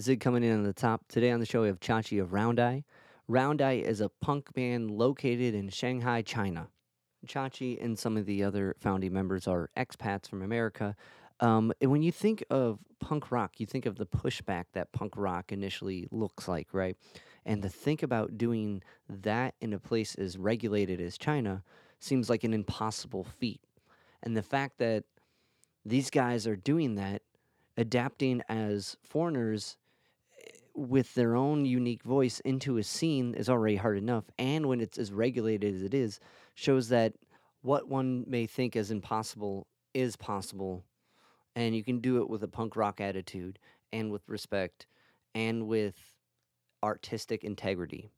[0.00, 1.02] Zig coming in on the top.
[1.08, 2.84] Today on the show we have Chachi of Round Eye.
[3.28, 6.68] Round Eye is a punk band located in Shanghai, China.
[7.26, 10.96] Chachi and some of the other founding members are expats from America.
[11.40, 15.14] Um, and when you think of punk rock, you think of the pushback that punk
[15.16, 16.96] rock initially looks like, right?
[17.44, 21.62] And to think about doing that in a place as regulated as China
[21.98, 23.60] seems like an impossible feat.
[24.22, 25.04] And the fact that
[25.84, 27.22] these guys are doing that,
[27.76, 29.76] adapting as foreigners
[30.74, 34.24] with their own unique voice into a scene is already hard enough.
[34.38, 36.20] And when it's as regulated as it is,
[36.54, 37.14] shows that
[37.62, 40.84] what one may think as impossible is possible.
[41.56, 43.58] And you can do it with a punk rock attitude
[43.92, 44.86] and with respect
[45.34, 45.94] and with
[46.82, 48.10] artistic integrity.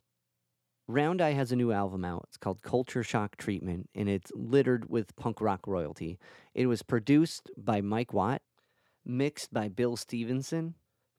[0.89, 2.25] Round Eye has a new album out.
[2.29, 6.19] It's called Culture Shock Treatment, and it's littered with punk rock royalty.
[6.55, 8.43] It was produced by Mike Watt,
[9.05, 10.75] mixed by Bill Stevenson,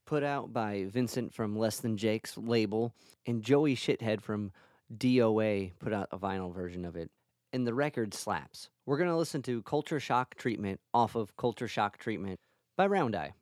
[0.06, 2.94] put out by Vincent from Less Than Jake's label,
[3.26, 4.52] and Joey Shithead from
[4.96, 7.10] DOA put out a vinyl version of it.
[7.52, 8.70] And the record slaps.
[8.86, 12.40] We're going to listen to Culture Shock Treatment off of Culture Shock Treatment
[12.76, 13.34] by Round Eye.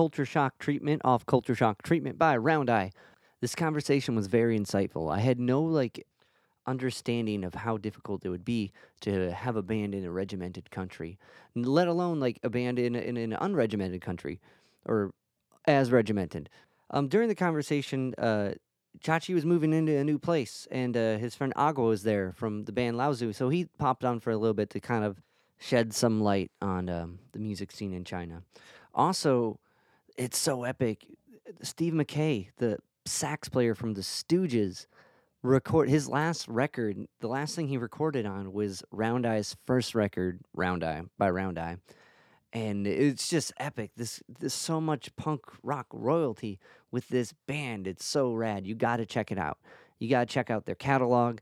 [0.00, 2.90] Culture Shock Treatment off Culture Shock Treatment by Round Eye.
[3.42, 5.14] This conversation was very insightful.
[5.14, 6.06] I had no like
[6.66, 11.18] understanding of how difficult it would be to have a band in a regimented country,
[11.54, 14.40] let alone like a band in, in an unregimented country
[14.86, 15.12] or
[15.66, 16.48] as regimented.
[16.88, 18.52] Um, during the conversation, uh,
[19.04, 22.64] Chachi was moving into a new place, and uh, his friend Agua was there from
[22.64, 25.20] the band Laozu, so he popped on for a little bit to kind of
[25.58, 28.42] shed some light on um, the music scene in China.
[28.94, 29.60] Also,
[30.16, 31.06] It's so epic.
[31.62, 34.86] Steve Mackay, the sax player from the Stooges,
[35.42, 37.06] record his last record.
[37.20, 41.58] The last thing he recorded on was Round Eye's first record, Round Eye by Round
[41.58, 41.78] Eye,
[42.52, 43.92] and it's just epic.
[43.96, 46.58] This there's so much punk rock royalty
[46.90, 47.86] with this band.
[47.86, 48.66] It's so rad.
[48.66, 49.58] You got to check it out.
[49.98, 51.38] You got to check out their catalog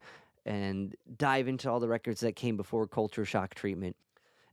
[0.47, 3.97] and dive into all the records that came before Culture Shock Treatment.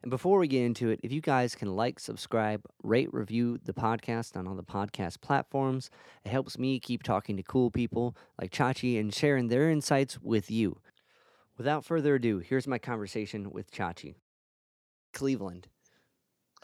[0.05, 3.73] And before we get into it, if you guys can like, subscribe, rate, review the
[3.73, 5.89] podcast on all the podcast platforms,
[6.23, 10.51] it helps me keep talking to cool people like Chachi and sharing their insights with
[10.51, 10.77] you.
[11.57, 14.13] Without further ado, here's my conversation with Chachi.
[15.11, 15.69] Cleveland.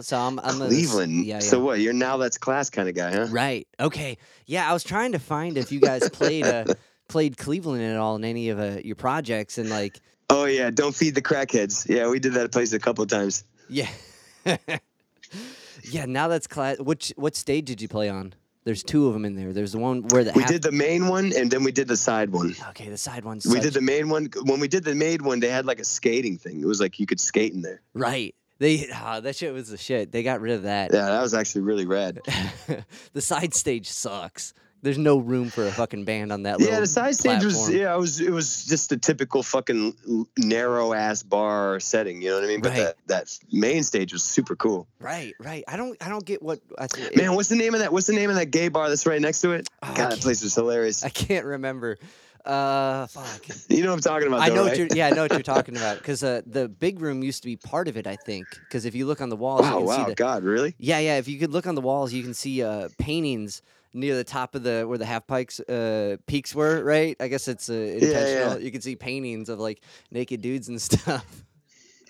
[0.01, 1.25] So I'm, I'm a- Cleveland.
[1.25, 1.39] yeah, yeah.
[1.39, 1.79] So what?
[1.79, 3.25] You're now that's class kind of guy, huh?
[3.31, 3.67] Right.
[3.79, 4.19] Okay.
[4.45, 6.65] Yeah, I was trying to find if you guys played uh,
[7.11, 9.99] played Cleveland at all in any of uh, your projects, and like,
[10.29, 11.87] Oh yeah, don't feed the crackheads.
[11.87, 13.43] Yeah, we did that place a couple of times.
[13.69, 13.89] yeah,
[14.45, 16.05] yeah.
[16.05, 16.79] Now that's class.
[16.79, 18.33] Which what stage did you play on?
[18.63, 19.53] There's two of them in there.
[19.53, 21.97] There's the one where the We did the main one and then we did the
[21.97, 22.55] side one.
[22.69, 23.41] Okay, the side one.
[23.49, 24.29] We did the main one.
[24.43, 26.61] When we did the main one, they had like a skating thing.
[26.61, 27.81] It was like you could skate in there.
[27.93, 28.35] right.
[28.59, 30.11] They ah, that shit was the shit.
[30.11, 30.91] They got rid of that.
[30.93, 32.21] Yeah, that was actually really rad.
[33.13, 34.53] the side stage sucks.
[34.83, 36.59] There's no room for a fucking band on that.
[36.59, 39.95] Yeah, little the side stage was yeah, it was it was just a typical fucking
[40.37, 42.21] narrow ass bar setting.
[42.21, 42.61] You know what I mean?
[42.61, 42.77] But Right.
[42.77, 44.87] that that main stage was super cool.
[44.99, 45.63] Right, right.
[45.67, 46.59] I don't, I don't get what.
[46.77, 47.91] I th- Man, what's the name of that?
[47.93, 49.67] What's the name of that gay bar that's right next to it?
[49.83, 51.03] Oh, God, that place was hilarious.
[51.03, 51.97] I can't remember.
[52.43, 53.45] Uh, fuck.
[53.69, 54.41] You know what I'm talking about?
[54.41, 54.69] I know right?
[54.69, 54.87] what you're.
[54.87, 55.97] Yeah, I know what you're talking about.
[55.97, 58.07] Because uh, the big room used to be part of it.
[58.07, 58.59] I think.
[58.61, 60.15] Because if you look on the walls, you Oh can wow, see the.
[60.15, 60.75] God, really?
[60.79, 61.17] Yeah, yeah.
[61.17, 63.61] If you could look on the walls, you can see uh, paintings
[63.93, 66.83] near the top of the where the half pikes uh, peaks were.
[66.83, 67.15] Right.
[67.19, 68.59] I guess it's uh, intentional.
[68.61, 71.43] You can see paintings of like naked dudes and stuff.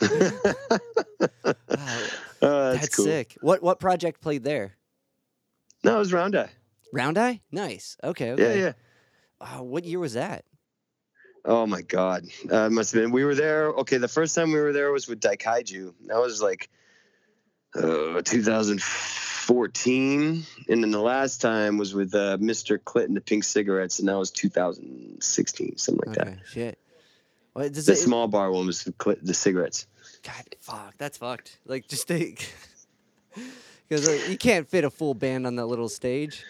[0.02, 0.30] Wow,
[2.44, 3.06] Oh, that's, that's cool.
[3.06, 3.38] sick.
[3.42, 4.74] What what project played there?
[5.84, 6.50] No, it was Round Eye.
[6.94, 7.42] Round Eye.
[7.52, 7.98] Nice.
[8.04, 8.28] Okay.
[8.28, 8.60] Yeah, Okay.
[8.62, 8.74] yeah.
[9.40, 10.46] Wow, what year was that?
[11.46, 13.12] Oh my God, uh, must have been.
[13.12, 13.70] We were there.
[13.70, 15.94] Okay, the first time we were there was with Daikaiju.
[16.08, 16.70] That was like
[17.76, 22.84] uh, 2014, and then the last time was with uh, Mr.
[22.84, 26.32] Clinton, the Pink Cigarettes, and that was 2016, something like Okay.
[26.32, 26.40] that.
[26.48, 26.78] Shit.
[27.54, 27.98] What does The it?
[27.98, 29.88] small bar one was the, the cigarettes.
[30.24, 31.58] God, fuck, that's fucked.
[31.66, 32.52] Like, just think,
[33.90, 36.44] because like, you can't fit a full band on that little stage.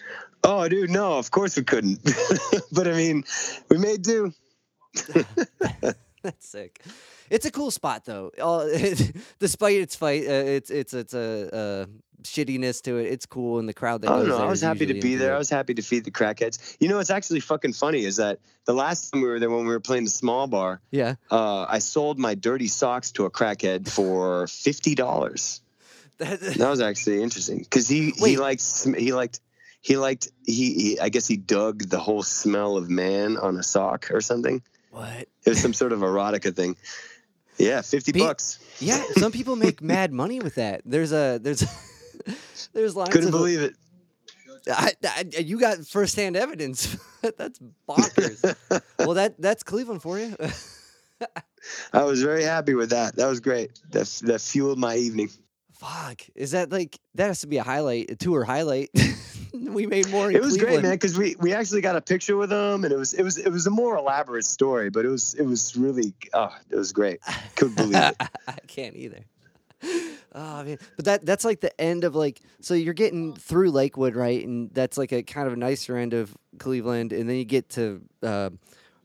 [0.44, 2.00] Oh, dude, no, of course we couldn't.
[2.72, 3.24] but I mean,
[3.68, 4.32] we made do.
[6.22, 6.80] That's sick.
[7.32, 8.30] It's a cool spot though.
[8.40, 8.68] All,
[9.38, 11.86] despite its fight, uh, it's it's it's a uh,
[12.22, 13.06] shittiness to it.
[13.10, 15.34] It's cool, and the crowd that Oh no, there I was happy to be there.
[15.34, 16.76] I was happy to feed the crackheads.
[16.78, 19.60] You know, what's actually fucking funny is that the last time we were there, when
[19.66, 23.30] we were playing the small bar, Yeah, uh, I sold my dirty socks to a
[23.30, 25.62] crackhead for fifty dollars.
[26.18, 28.38] That- That was actually interesting because he he Wait.
[28.38, 29.40] liked sm- he liked
[29.80, 33.62] he liked he, he I guess he dug the whole smell of man on a
[33.62, 34.62] sock or something.
[34.90, 35.26] what?
[35.44, 36.76] It was some sort of erotica thing.
[37.62, 38.58] Yeah, fifty Be- bucks.
[38.80, 40.82] Yeah, some people make mad money with that.
[40.84, 41.64] There's a there's
[42.72, 43.74] there's lots Couldn't of believe it.
[44.66, 46.96] I, I, you got firsthand evidence.
[47.38, 48.82] that's bonkers.
[48.98, 50.36] well, that that's Cleveland for you.
[51.92, 53.14] I was very happy with that.
[53.14, 53.80] That was great.
[53.90, 55.30] That that fueled my evening.
[55.82, 58.90] Fuck, is that like that has to be a highlight, a tour highlight?
[59.52, 60.30] we made more.
[60.30, 62.96] It was great, man, because we, we actually got a picture with them, and it
[62.96, 66.14] was it was it was a more elaborate story, but it was it was really
[66.34, 67.18] oh it was great.
[67.56, 68.16] Couldn't believe it.
[68.46, 69.24] I can't either.
[70.34, 74.14] Oh man, but that that's like the end of like so you're getting through Lakewood,
[74.14, 74.46] right?
[74.46, 77.70] And that's like a kind of a nicer end of Cleveland, and then you get
[77.70, 78.50] to uh,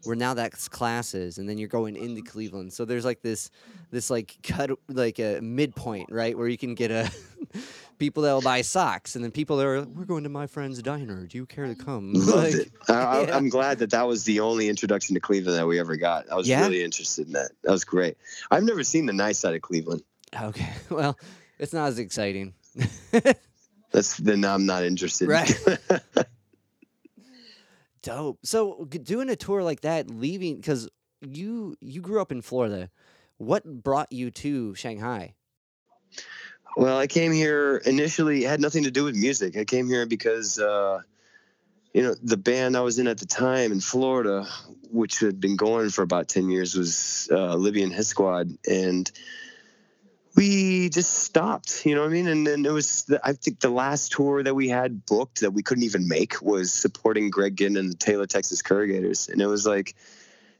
[0.08, 2.32] where now that's classes, and then you're going into mm-hmm.
[2.32, 2.74] Cleveland.
[2.74, 3.52] So there's like this
[3.92, 7.12] this like cut like a midpoint, right, where you can get a
[8.00, 11.28] people that'll buy socks, and then people that are we're going to my friend's diner.
[11.28, 11.84] Do you care to mm-hmm.
[11.84, 12.14] come?
[12.14, 12.72] Loved Like, it.
[12.88, 13.38] I, I, yeah.
[13.38, 16.32] I'm glad that that was the only introduction to Cleveland that we ever got.
[16.32, 16.62] I was Yeah?
[16.62, 17.52] really interested in that.
[17.64, 18.18] That was great.
[18.50, 20.04] I've never seen the nice side of Cleveland.
[20.42, 21.18] Okay, well,
[21.60, 22.54] it's not as exciting.
[23.92, 25.28] That's then I'm not interested.
[25.30, 25.54] Right.
[28.08, 28.40] Dope.
[28.46, 30.88] So doing a tour like that, leaving because
[31.20, 32.90] you you grew up in Florida.
[33.36, 35.36] What brought you to Shanghai?
[36.78, 38.46] Well, I came here initially.
[38.46, 39.58] It had nothing to do with music.
[39.58, 41.02] I came here because, uh,
[41.94, 44.48] you know, the band I was in at the time in Florida,
[44.90, 49.12] which had been going for about ten years, was uh, Libyan Hit Squad, and
[50.38, 51.86] we just stopped.
[51.86, 52.28] You know what I mean?
[52.28, 53.04] And then it was.
[53.06, 56.42] The, I think the last tour that we had booked that we couldn't even make
[56.42, 59.96] was supporting Greg Ginn and the Taylor Texas Corrugators, and it was like,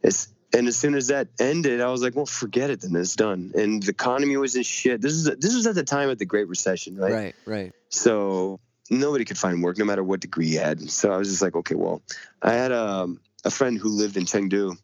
[0.02, 2.82] it's and as soon as that ended, I was like, well, forget it.
[2.82, 3.52] Then it's done.
[3.56, 5.02] And the economy was in shit.
[5.02, 7.14] This is this was at the time of the Great Recession, right?
[7.14, 7.74] Right, right.
[7.90, 10.90] So nobody could find work no matter what degree you had.
[10.90, 12.02] So I was just like, okay, well,
[12.42, 13.08] I had a,
[13.44, 14.78] a friend who lived in Chengdu,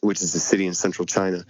[0.00, 1.44] which is a city in central China,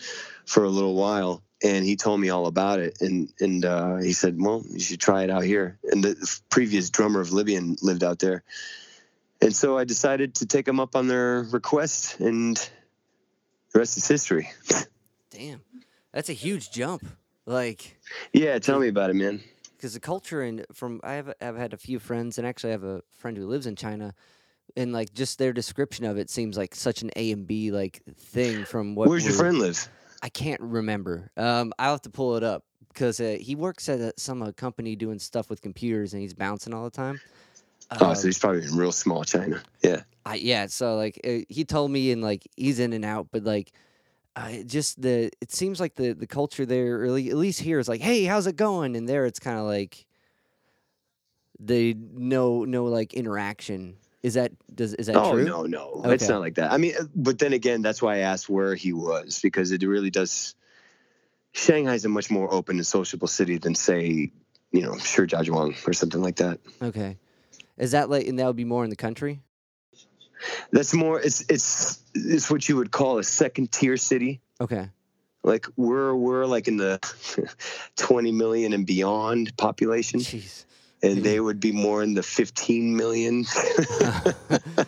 [0.45, 1.43] for a little while.
[1.63, 3.01] And he told me all about it.
[3.01, 5.79] And, and uh, he said, well, you should try it out here.
[5.85, 8.43] And the previous drummer of Libyan lived out there.
[9.41, 14.09] And so I decided to take them up on their request, and the rest is
[14.09, 14.51] history.
[15.31, 15.61] Damn,
[16.13, 17.05] that's a huge jump.
[17.45, 17.99] Like,
[18.33, 19.43] yeah, tell me about it, man.
[19.77, 22.73] Because the culture and from I have I've had a few friends, and actually I
[22.73, 24.15] have a friend who lives in China,
[24.79, 28.03] and like just their description of it seems like such an A and B like
[28.17, 29.11] thing from what.
[29.11, 29.87] Where's your friend live?
[30.25, 31.31] I can't remember.
[31.37, 34.53] Um, I'll have to pull it up because uh, he works at a, some uh,
[34.53, 37.21] company doing stuff with computers, and he's bouncing all the time.
[37.91, 39.63] Oh, so um, he's probably in real small China.
[39.83, 40.01] Yeah.
[40.25, 40.65] I, yeah.
[40.69, 43.73] So like uh, he told me, and like he's in and out, but like
[44.35, 47.87] uh, just the it seems like the the culture there, really at least here, is
[47.87, 48.97] like, hey, how's it going?
[48.97, 50.07] And there, it's kind of like
[51.61, 53.97] they no no like interaction.
[54.25, 55.45] Is that does is that oh, true?
[55.45, 56.15] no, no, okay.
[56.15, 56.73] it's not like that.
[56.73, 59.83] I mean, uh, but then again, that's why I asked where he was because it
[59.83, 60.55] really does.
[61.53, 64.33] Shanghai's a much more open and sociable city than say,
[64.73, 66.59] you know, Shijiazhuang or something like that.
[66.81, 67.19] Okay.
[67.77, 69.43] Is that like, and that would be more in the country?
[70.73, 71.21] That's more.
[71.21, 74.41] It's it's it's what you would call a second tier city.
[74.59, 74.89] Okay.
[75.43, 76.99] Like we're we're like in the
[77.97, 80.21] twenty million and beyond population.
[80.21, 80.65] Jeez.
[81.05, 83.45] And they would be more in the 15 million.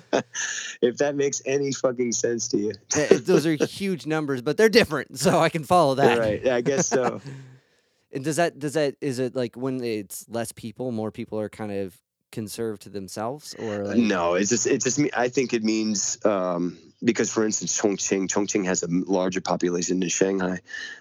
[0.83, 2.73] if that makes any fucking sense to you.
[2.91, 6.19] Those are huge numbers, but they're different, so I can follow that.
[6.19, 6.47] Right.
[6.47, 7.21] I guess so.
[8.13, 11.49] and does that does that is it like when it's less people, more people are
[11.49, 11.99] kind of
[12.33, 13.97] conserve to themselves or like...
[13.97, 18.27] no it's just it's just me i think it means um, because for instance chongqing
[18.27, 20.59] chongqing has a larger population than shanghai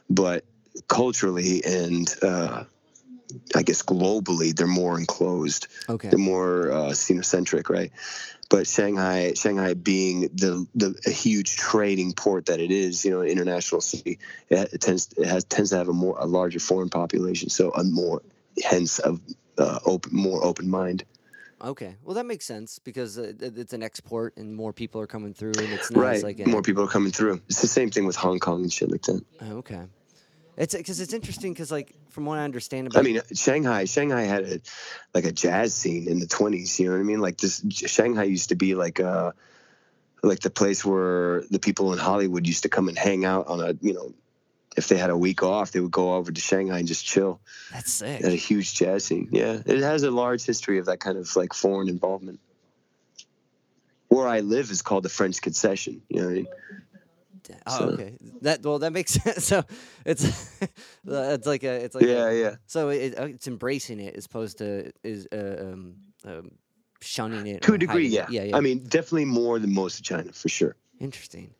[0.09, 0.45] but
[0.87, 2.63] culturally and uh,
[3.55, 7.91] i guess globally they're more enclosed okay they're more uh, xenocentric right
[8.49, 13.21] but Shanghai, Shanghai being the the a huge trading port that it is, you know,
[13.21, 16.59] an international city, it, it tends it has tends to have a more a larger
[16.59, 18.21] foreign population, so a more
[18.63, 19.17] hence a
[19.57, 21.05] uh, open more open mind.
[21.61, 25.33] Okay, well that makes sense because uh, it's an export and more people are coming
[25.33, 26.23] through, and it's not right.
[26.23, 27.41] like a, more people are coming through.
[27.49, 29.23] It's the same thing with Hong Kong and shit like that.
[29.41, 29.81] Oh, okay,
[30.57, 34.23] it's because it's interesting because like from what I understand about, I mean Shanghai, Shanghai
[34.23, 34.59] had a
[35.13, 36.79] like a jazz scene in the twenties.
[36.79, 37.19] You know what I mean?
[37.19, 39.31] Like this, Shanghai used to be like a uh,
[40.23, 43.61] like the place where the people in Hollywood used to come and hang out on
[43.61, 44.13] a you know
[44.75, 47.39] if they had a week off, they would go over to Shanghai and just chill.
[47.71, 48.21] That's sick.
[48.21, 49.29] At a huge jazz scene.
[49.31, 52.39] Yeah, it has a large history of that kind of like foreign involvement.
[54.07, 56.01] Where I live is called the French Concession.
[56.09, 56.47] You know what I mean?
[57.67, 57.85] Oh, so.
[57.89, 58.17] okay.
[58.41, 59.45] That well, that makes sense.
[59.45, 59.63] So
[60.05, 60.23] it's
[61.05, 62.55] it's like a it's like yeah, a, yeah.
[62.65, 66.51] So it, uh, it's embracing it as opposed to is uh, um, um,
[67.01, 68.07] shunning it to a degree.
[68.07, 68.27] Yeah.
[68.29, 68.57] yeah, yeah.
[68.57, 70.75] I mean, definitely more than most of China for sure.
[70.99, 71.53] Interesting.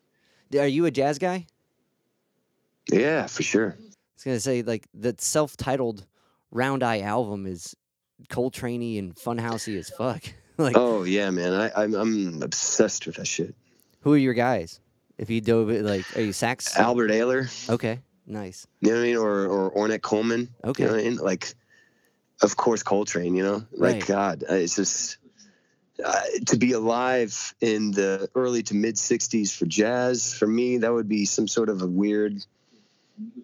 [0.58, 1.48] Are you a jazz guy?
[2.92, 3.76] Yeah, for sure.
[3.80, 3.84] I
[4.16, 6.06] was gonna say like the self-titled
[6.52, 7.76] Round Eye album is
[8.30, 10.24] Coltraney and funhousey as fuck.
[10.58, 13.56] like, oh yeah, man, I, I'm I'm obsessed with that shit.
[14.02, 14.80] Who are your guys?
[15.18, 16.78] If you dove it, like, are you sax?
[16.78, 17.70] Albert Ayler.
[17.70, 18.68] Okay, nice.
[18.82, 19.18] You know what I mean?
[19.18, 20.50] Or or Ornette Coleman.
[20.64, 20.84] Okay.
[20.84, 21.18] You know what I mean?
[21.18, 21.54] Like,
[22.42, 23.36] of course, Coltrane.
[23.36, 24.06] You know, like right.
[24.06, 25.18] God, it's just.
[26.04, 30.92] Uh, to be alive in the early to mid 60s for jazz for me that
[30.92, 32.46] would be some sort of a weird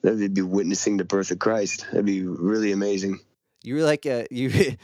[0.02, 1.86] That'd be witnessing the birth of Christ.
[1.92, 3.20] That'd be really amazing.
[3.64, 4.76] You were like a, you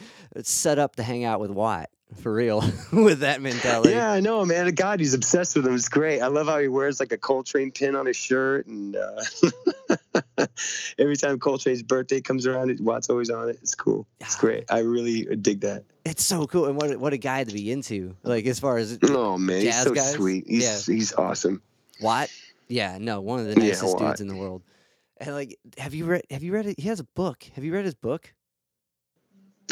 [0.41, 1.89] set up to hang out with Watt
[2.21, 3.91] for real with that mentality.
[3.91, 4.73] Yeah, I know, man.
[4.73, 5.75] God, he's obsessed with him.
[5.75, 6.21] It's great.
[6.21, 9.21] I love how he wears like a Coltrane pin on his shirt, and uh,
[10.97, 13.59] every time Coltrane's birthday comes around, Watt's always on it.
[13.61, 14.07] It's cool.
[14.19, 14.65] It's great.
[14.69, 15.83] I really dig that.
[16.05, 18.15] It's so cool, and what what a guy to be into.
[18.23, 20.13] Like as far as oh man, he's so guys?
[20.13, 20.45] sweet.
[20.47, 20.93] He's yeah.
[20.93, 21.61] he's awesome.
[22.01, 22.29] Watt,
[22.69, 24.61] yeah, no, one of the nicest yeah, dudes in the world.
[25.19, 26.21] And like, have you read?
[26.29, 26.79] Have you read it?
[26.79, 27.43] He has a book.
[27.55, 28.33] Have you read his book?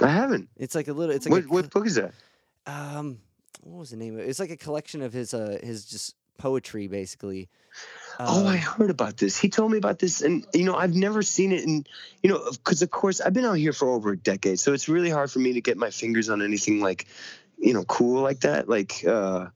[0.01, 0.49] I haven't.
[0.57, 1.15] It's like a little.
[1.15, 2.13] It's like what, a, what book is that?
[2.67, 3.19] Um,
[3.61, 4.29] what was the name of it?
[4.29, 7.49] It's like a collection of his uh his just poetry, basically.
[8.19, 9.37] oh, I um, heard about this.
[9.37, 11.65] He told me about this, and you know, I've never seen it.
[11.65, 11.87] And
[12.23, 14.89] you know, because of course, I've been out here for over a decade, so it's
[14.89, 17.07] really hard for me to get my fingers on anything like,
[17.57, 18.69] you know, cool like that.
[18.69, 19.47] Like, uh,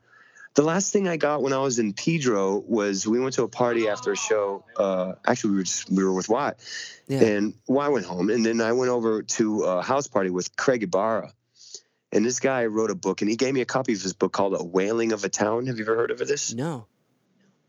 [0.55, 3.47] the last thing I got when I was in Pedro was we went to a
[3.47, 4.65] party after a show.
[4.75, 6.57] Uh, actually, we were just, we were with Watt,
[7.07, 7.21] yeah.
[7.21, 10.83] and Watt went home, and then I went over to a house party with Craig
[10.83, 11.33] Ibarra,
[12.11, 14.33] and this guy wrote a book, and he gave me a copy of his book
[14.33, 16.53] called "A Wailing of a Town." Have you ever heard of this?
[16.53, 16.87] No.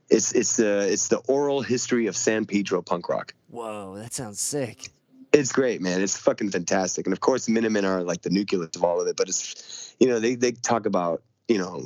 [0.09, 3.35] It's it's the it's the oral history of San Pedro punk rock.
[3.49, 4.89] Whoa, that sounds sick.
[5.33, 6.01] It's great, man.
[6.01, 7.07] It's fucking fantastic.
[7.07, 9.17] And of course, Minutemen are like the nucleus of all of it.
[9.17, 11.83] But it's, you know, they they talk about you know,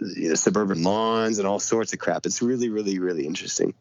[0.00, 2.26] you know suburban lawns and all sorts of crap.
[2.26, 3.74] It's really, really, really interesting.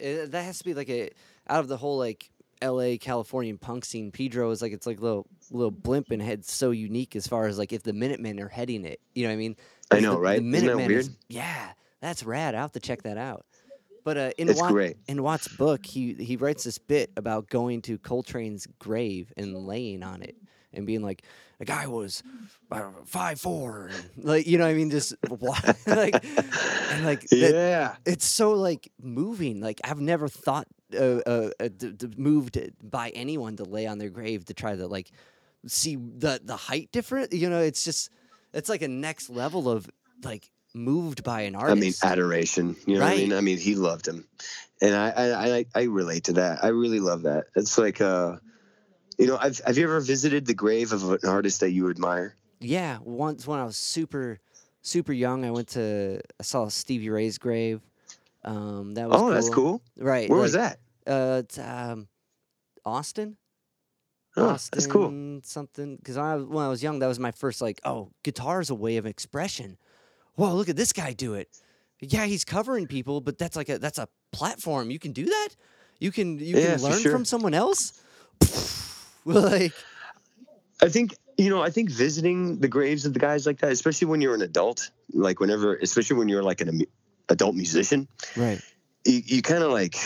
[0.00, 1.10] That has to be like a
[1.48, 2.98] out of the whole like L.A.
[2.98, 4.10] Californian punk scene.
[4.10, 7.46] Pedro is like it's like a little little blimp and head so unique as far
[7.46, 9.00] as like if the Minutemen are heading it.
[9.14, 9.56] You know what I mean?
[9.90, 10.36] I know, the, right?
[10.36, 11.00] The Minutemen weird?
[11.00, 12.54] is- yeah, that's rad.
[12.54, 13.44] I'll have to check that out.
[14.04, 14.96] But uh, in Watt, great.
[15.06, 20.02] in Watt's book, he he writes this bit about going to Coltrane's grave and laying
[20.02, 20.36] on it
[20.72, 21.22] and being like,
[21.58, 22.22] the guy was
[22.70, 25.14] uh, five four, like you know what I mean, just
[25.86, 27.96] like and like that, Yeah.
[28.06, 29.60] it's so like moving.
[29.60, 33.98] Like I've never thought uh, uh, uh, d- d- moved by anyone to lay on
[33.98, 35.10] their grave to try to like
[35.66, 37.32] see the the height different.
[37.32, 38.10] You know, it's just
[38.54, 39.90] it's like a next level of
[40.22, 41.76] like moved by an artist.
[41.76, 42.76] I mean, adoration.
[42.86, 43.32] You know what I mean?
[43.32, 44.28] I mean, he loved him,
[44.80, 46.62] and I, I, I, I relate to that.
[46.62, 47.46] I really love that.
[47.56, 48.36] It's like, uh,
[49.18, 52.34] you know, I've, have you ever visited the grave of an artist that you admire?
[52.60, 54.38] yeah, once when I was super
[54.82, 57.82] super young, I went to I saw Stevie Ray's grave.
[58.44, 59.82] Um, that was Oh, that's cool.
[59.98, 60.30] Right.
[60.30, 60.78] Where was that?
[61.06, 62.08] Uh, it's, um,
[62.84, 63.36] Austin.
[64.36, 65.40] Oh, Austin that's cool.
[65.42, 68.70] something because I when I was young, that was my first like, oh, guitar is
[68.70, 69.78] a way of expression.
[70.34, 71.48] Whoa, look at this guy do it.
[72.00, 74.90] Yeah, he's covering people, but that's like a that's a platform.
[74.90, 75.48] You can do that.
[75.98, 77.12] You can you Yeah, can learn sure.
[77.12, 78.00] from someone else.
[79.34, 79.74] like
[80.80, 81.62] I think you know.
[81.62, 84.90] I think visiting the graves of the guys like that, especially when you're an adult,
[85.12, 86.82] like whenever, especially when you're like an
[87.28, 88.60] adult musician, right,
[89.04, 89.96] you, you kind of like.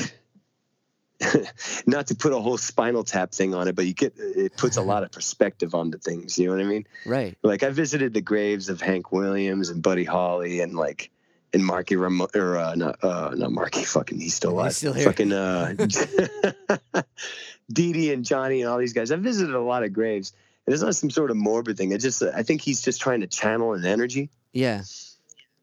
[1.86, 4.76] not to put a whole spinal tap thing on it, but you get it puts
[4.76, 6.36] a lot of perspective onto things.
[6.36, 6.84] You know what I mean?
[7.06, 11.11] right, Like I visited the graves of Hank Williams and Buddy Holly and like
[11.54, 14.74] and Marky Ram or uh, not uh, not Marky fucking he's still He's alive.
[14.74, 15.04] still here.
[15.06, 15.74] Fucking uh,
[17.72, 19.10] Dee Dee and Johnny and all these guys.
[19.10, 20.32] I visited a lot of graves.
[20.66, 21.90] And it's not some sort of morbid thing.
[21.92, 24.30] It's just I think he's just trying to channel an energy.
[24.52, 24.82] yeah,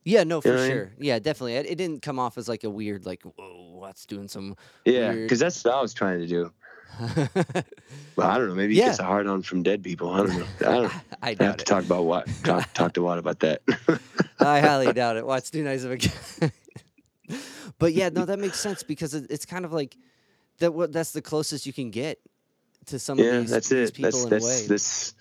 [0.04, 0.72] yeah, no, for know what I mean?
[0.78, 1.56] sure, yeah, definitely.
[1.56, 4.56] It, it didn't come off as like a weird like, whoa, what's doing some.
[4.86, 5.24] Yeah, Weird.
[5.24, 6.52] because that's what I was trying to do.
[8.16, 8.56] Well, I don't know.
[8.56, 8.88] Maybe he Yeah.
[8.88, 10.10] gets a hard on from dead people.
[10.12, 10.46] I don't know.
[10.60, 10.94] I don't.
[10.94, 11.68] I I have doubt to it.
[11.68, 13.62] talk about what talk, talk to Watt about that.
[14.40, 15.26] I highly doubt it.
[15.26, 16.52] Watch too nice of a guy.
[17.78, 19.96] but yeah, no, that makes sense because it, it's kind of like
[20.60, 20.74] that.
[20.74, 22.20] What that's the closest you can get
[22.88, 23.94] to some yeah, of these, that's it.
[23.94, 25.14] people That's in a that's way, this.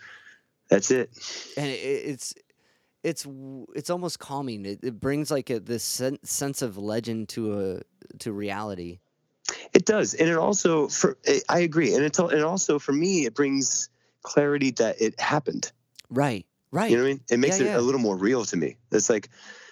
[0.69, 1.11] That's it.
[1.57, 2.35] and it, it's
[3.05, 3.27] it's
[3.77, 4.67] it's almost calming.
[4.67, 8.99] It, it brings like a this sen- sense of legend to a to reality.
[9.73, 13.25] It does, and it also for I- I agree, and it's and also for me
[13.27, 13.89] it brings
[14.23, 15.73] clarity that it happened.
[16.11, 16.91] Right, right.
[16.91, 17.21] You know what I mean?
[17.31, 17.79] It makes Yeah, it yeah.
[17.79, 18.77] a little more real to me.
[18.93, 19.29] It's like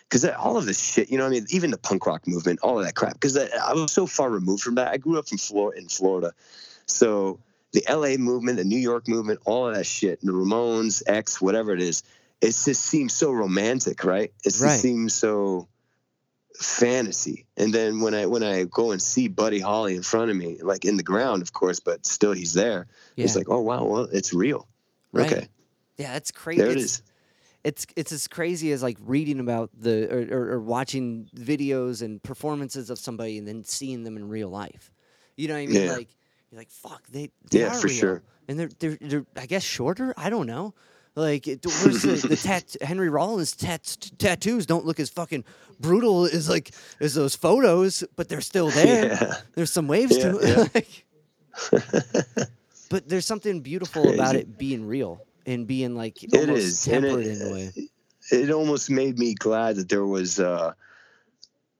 [0.08, 2.60] because all of this shit, you know, what I mean, even the punk rock movement,
[2.62, 3.14] all of that crap.
[3.14, 4.92] Because I was so far removed from that.
[4.92, 6.32] I grew up from Florida in Florida,
[6.86, 7.40] so
[7.72, 11.72] the LA movement, the New York movement, all of that shit, the Ramones, X, whatever
[11.72, 12.02] it is,
[12.40, 14.32] it just seems so romantic, right?
[14.44, 14.80] It just Right.
[14.80, 15.68] seems so
[16.60, 17.46] fantasy.
[17.56, 20.58] And then when I when I go and see Buddy Holly in front of me,
[20.62, 22.86] like in the ground, of course, but still he's there.
[23.16, 24.68] yeah, It's like, oh wow, well, it's real.
[25.12, 25.32] right.
[25.32, 25.48] Okay,
[25.96, 26.62] Yeah, that's crazy.
[26.62, 27.02] there it it's,
[27.64, 32.22] it's it's as crazy as like reading about the or, or, or watching videos and
[32.22, 34.92] performances of somebody and then seeing them in real life.
[35.36, 35.84] You know what I mean?
[35.86, 35.92] Yeah.
[35.92, 36.08] Like
[36.50, 37.96] you're like fuck they, they Yeah, are for real.
[37.96, 38.22] sure.
[38.48, 40.14] and they're, they're they're I guess shorter.
[40.16, 40.74] I don't know.
[41.16, 45.44] Like it, where's the, the tat Henry Rollins tat, tattoos don't look as fucking
[45.80, 49.06] brutal as like as those photos, but they're still there.
[49.06, 49.34] Yeah.
[49.54, 52.48] There's some waves Yeah, to it.
[52.90, 57.24] but there's something beautiful about it being real and being like It almost is, tempered
[57.26, 57.72] it- in a way.
[58.30, 60.72] it almost made me glad that there was uh,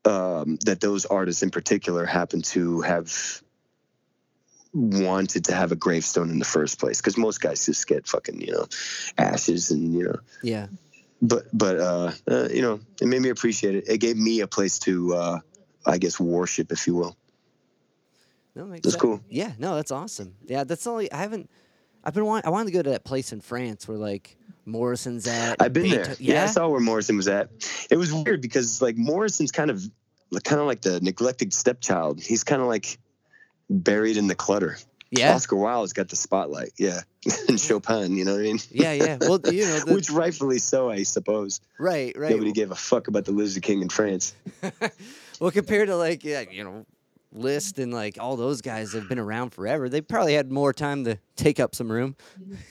[0.04, 3.42] um, that those artists in particular happened to have
[4.76, 8.40] wanted to have a gravestone in the first place because most guys just get fucking
[8.40, 8.66] you know
[9.16, 10.66] ashes and you know Yeah.
[11.22, 14.46] but but uh, uh you know it made me appreciate it it gave me a
[14.46, 15.38] place to uh
[15.86, 17.16] i guess worship if you will
[18.54, 18.96] No, That's sense.
[18.96, 19.20] cool.
[19.28, 20.34] Yeah, no, that's awesome.
[20.46, 21.50] Yeah, that's only I haven't.
[22.04, 22.46] I've been want.
[22.46, 25.56] I wanted to go to that place in France where like Morrison's at.
[25.60, 26.04] I've been there.
[26.06, 26.44] Beetho- Yeah.
[26.44, 27.50] I saw where Morrison was at.
[27.90, 29.82] It was weird because like Morrison's kind of
[30.30, 32.20] like kind of like the neglected stepchild.
[32.20, 32.98] He's kind of like
[33.70, 34.76] buried in the clutter.
[35.10, 35.34] Yeah.
[35.34, 36.72] Oscar Wilde's got the spotlight.
[36.78, 37.00] Yeah.
[37.48, 38.58] and Chopin, you know what I mean?
[38.70, 39.18] Yeah, yeah.
[39.20, 41.60] Well, you know, the, Which rightfully so, I suppose.
[41.78, 42.30] right, right.
[42.30, 44.34] Nobody gave a fuck about the Lizard King in France.
[45.40, 46.86] well, compared to like yeah, you know,
[47.32, 49.88] Liszt and like all those guys have been around forever.
[49.88, 52.16] They probably had more time to take up some room.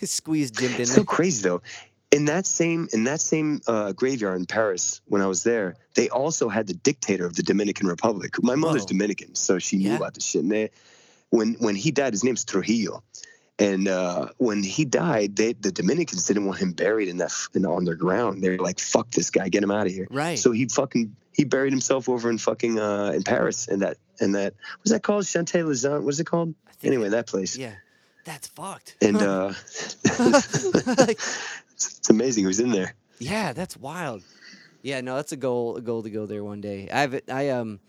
[0.03, 1.61] Squeeze Jim in It's so crazy though.
[2.15, 6.07] In that same in that same uh, graveyard in Paris when I was there, they
[6.09, 8.31] also had the dictator of the Dominican Republic.
[8.41, 8.95] My mother's Whoa.
[8.95, 9.97] Dominican, so she knew Yeah.
[10.01, 10.41] about the shit.
[10.43, 10.69] And they,
[11.29, 13.03] when when he died, his name's Trujillo,
[13.59, 17.65] And uh, when he died, they, the Dominicans didn't want him buried in that in,
[17.65, 18.41] on their ground.
[18.41, 20.39] They were like, "Fuck this guy, get him out of here." Right.
[20.39, 23.67] So he fucking he buried himself over in fucking uh, in Paris.
[23.73, 26.03] in that in that was that called Chanté Lizan?
[26.03, 26.53] What's it called?
[26.83, 27.57] Anyway, that place.
[27.57, 27.75] yeah,
[28.25, 28.97] that's fucked.
[29.01, 29.53] And uh,
[30.03, 32.95] it's, amazing who's in there.
[33.19, 34.23] yeah, that's wild.
[34.81, 35.77] Yeah, no, that's a goal.
[35.77, 36.89] A goal to go there one day.
[36.91, 37.79] I've I um,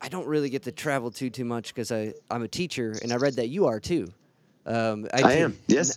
[0.00, 3.12] I don't really get to travel too too much because I I'm a teacher and
[3.12, 4.12] I read that you are too.
[4.66, 5.58] Um, I, te- am.
[5.66, 5.96] Yes.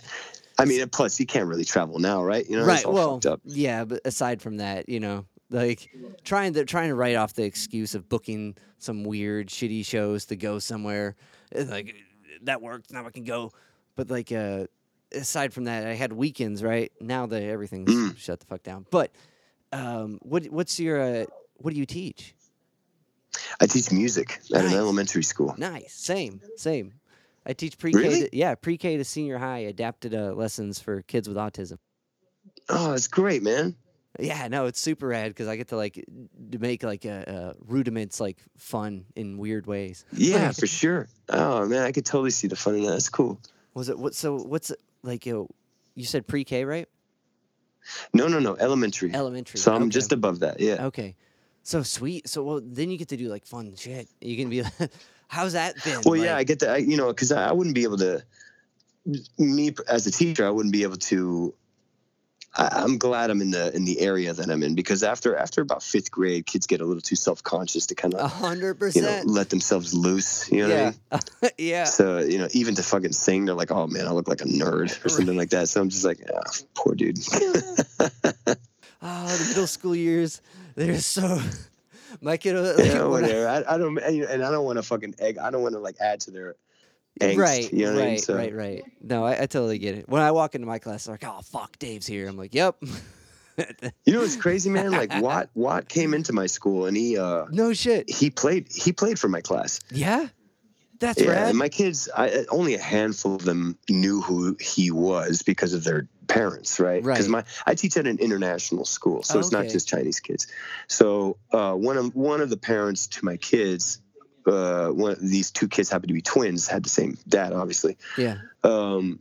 [0.58, 2.48] I mean, plus you can't really travel now, right?
[2.48, 2.86] You know, right.
[2.86, 5.90] Well, yeah, but aside from that, you know, like
[6.24, 10.36] trying to trying to write off the excuse of booking some weird shitty shows to
[10.36, 11.16] go somewhere,
[11.52, 11.94] like
[12.44, 12.92] that worked.
[12.92, 13.52] Now I can go.
[13.96, 14.66] But like, uh,
[15.12, 16.62] aside from that, I had weekends.
[16.62, 18.16] Right now, that everything's Mm.
[18.16, 18.86] shut the fuck down.
[18.90, 19.12] But
[19.72, 21.24] um, what what's your uh,
[21.56, 22.34] what do you teach?
[23.60, 24.72] I teach music at Nice.
[24.72, 25.54] an elementary school.
[25.58, 25.92] Nice.
[25.94, 26.40] Same.
[26.56, 26.92] Same.
[27.46, 27.98] I teach pre-K.
[27.98, 28.28] Really?
[28.32, 31.78] Yeah, pre-K to senior high adapted uh, lessons for kids with autism.
[32.68, 33.76] Oh, that's great, man.
[34.18, 37.52] Yeah, no, it's super rad because I get to like to make like uh, uh,
[37.66, 40.04] rudiments like fun in weird ways.
[40.12, 41.08] Yeah, for sure.
[41.28, 42.92] Oh man, I could totally see the fun in that.
[42.92, 43.40] That's cool.
[43.74, 44.14] Was it what?
[44.14, 45.26] So what's it, like?
[45.26, 45.48] You
[45.96, 46.88] you said pre-K, right?
[48.12, 49.12] No, no, no, elementary.
[49.12, 49.58] Elementary.
[49.58, 49.90] so I'm okay.
[49.90, 50.60] just above that.
[50.60, 50.86] Yeah.
[50.86, 51.16] okay.
[51.62, 52.28] So sweet.
[52.28, 54.08] So well, then you get to do like fun shit.
[54.20, 54.72] You can be like,
[55.28, 56.00] how's that been?
[56.04, 56.70] Well, yeah, I get to.
[56.70, 58.22] I, you know, because I, I wouldn't be able to.
[59.38, 61.54] Me as a teacher, I wouldn't be able to.
[62.56, 65.60] I, I'm glad I'm in the in the area that I'm in because after after
[65.60, 69.02] about fifth grade, kids get a little too self conscious to kind of hundred you
[69.02, 69.26] know percent.
[69.28, 70.50] let themselves loose.
[70.52, 71.18] You know what I Yeah.
[71.42, 71.50] mean?
[71.58, 71.84] yeah.
[71.84, 74.44] So you know, even to fucking sing, they're like, "Oh man, I look like a
[74.44, 75.68] nerd" or something like that.
[75.68, 76.40] So I'm just like, ah,
[76.74, 77.76] "Poor dude." Oh,
[79.36, 80.40] the middle school years.
[80.76, 81.40] They're so.
[82.20, 82.54] My kid.
[82.56, 83.48] Like, yeah, whatever.
[83.48, 85.38] I, I don't, and and I don't want to fucking egg.
[85.38, 86.54] I don't want to like add to their
[87.20, 87.36] angst.
[87.38, 88.18] Right, You know right, I mean?
[88.18, 88.82] So, right, right.
[89.00, 90.08] No, I, I totally get it.
[90.08, 92.82] When I walk into my class, they're like, "Oh, fuck, Dave's here." I'm like, "Yep."
[94.04, 94.90] You know what's crazy, man?
[94.90, 98.10] Like Watt, Watt came into my school and he, uh, no shit.
[98.10, 99.78] he played, he played for my class.
[99.92, 100.26] Yeah,
[100.98, 101.48] that's yeah, rad.
[101.50, 105.84] and my kids, I, only a handful of them knew who he was because of
[105.84, 107.02] their parents, right?
[107.02, 107.44] Because Right.
[107.46, 110.48] my, I teach at an international school, so it's not just Chinese kids.
[110.88, 114.00] So uh, one of one of the parents to my kids,
[114.46, 117.96] uh, one these two kids happened to be twins, had the same dad, obviously.
[118.18, 118.38] yeah.
[118.62, 119.18] um,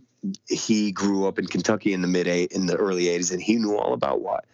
[0.47, 3.55] he grew up in Kentucky in the mid eight in the early '80s, and he
[3.57, 4.45] knew all about Watt.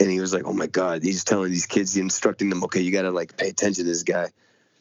[0.00, 2.80] And he was like, "Oh my God!" He's telling these kids, he's instructing them, "Okay,
[2.80, 4.28] you got to like pay attention to this guy."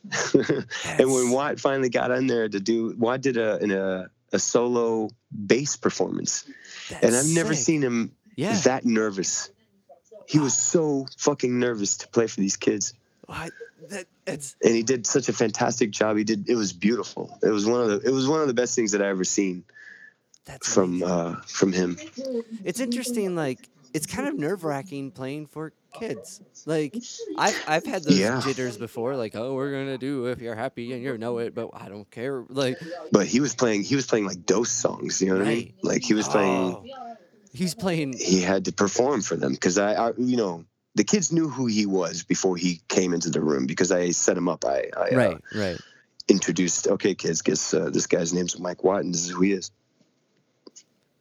[0.34, 4.10] and when That's- Watt finally got in there to do, Watt did a in a,
[4.32, 6.46] a solo bass performance,
[7.02, 7.66] and I've never sick.
[7.66, 8.58] seen him Yeah.
[8.66, 9.50] that nervous.
[10.28, 12.94] He was so fucking nervous to play for these kids,
[13.26, 13.52] What?
[13.90, 16.18] That, it's and he did such a fantastic job.
[16.18, 16.50] He did.
[16.50, 17.38] It was beautiful.
[17.44, 18.08] It was one of the.
[18.08, 19.64] It was one of the best things that I ever seen
[20.46, 21.98] that's from uh, from him.
[22.64, 23.36] It's interesting.
[23.36, 26.42] Like it's kind of nerve wracking playing for kids.
[26.66, 26.96] Like
[27.38, 28.42] I've I've had those Yeah.
[28.42, 29.16] jitters before.
[29.16, 32.10] Like oh, we're gonna do if you're happy and you know it, but I don't
[32.12, 32.44] care.
[32.50, 32.80] Like
[33.12, 33.84] But he was playing.
[33.84, 35.22] He was playing like Dose songs.
[35.22, 35.74] You know what I mean?
[35.84, 36.74] Like he was playing.
[36.74, 36.86] oh,
[37.54, 38.14] he's playing.
[38.18, 40.66] He had to perform for them because I, I, you know,
[40.98, 44.36] the kids knew who he was before he came into the room because I set
[44.36, 44.66] him up.
[44.66, 45.82] I, I uh, Right, right.
[46.28, 46.88] introduced.
[46.88, 49.72] Okay, kids, guess uh, this guy's name's Mike Watt, and this is who he is.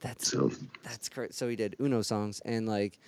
[0.00, 0.50] That's So
[0.82, 1.34] That's correct.
[1.34, 2.98] So he did Uno songs and like,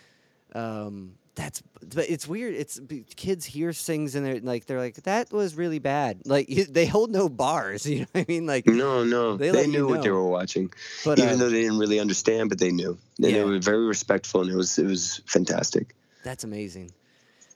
[0.55, 1.63] um, that's
[1.95, 2.55] but it's weird.
[2.55, 2.81] It's
[3.15, 6.23] kids hear things and they're like they're like that was really bad.
[6.25, 7.87] Like they hold no bars.
[7.89, 8.47] You know what I mean?
[8.47, 10.73] Like, no, no, They they, let you knew what they were watching,
[11.05, 13.33] but even uh, though they didn't really understand, but they knew, and Yeah.
[13.39, 15.95] they were very respectful, and it was it was fantastic.
[16.29, 16.93] That's amazing.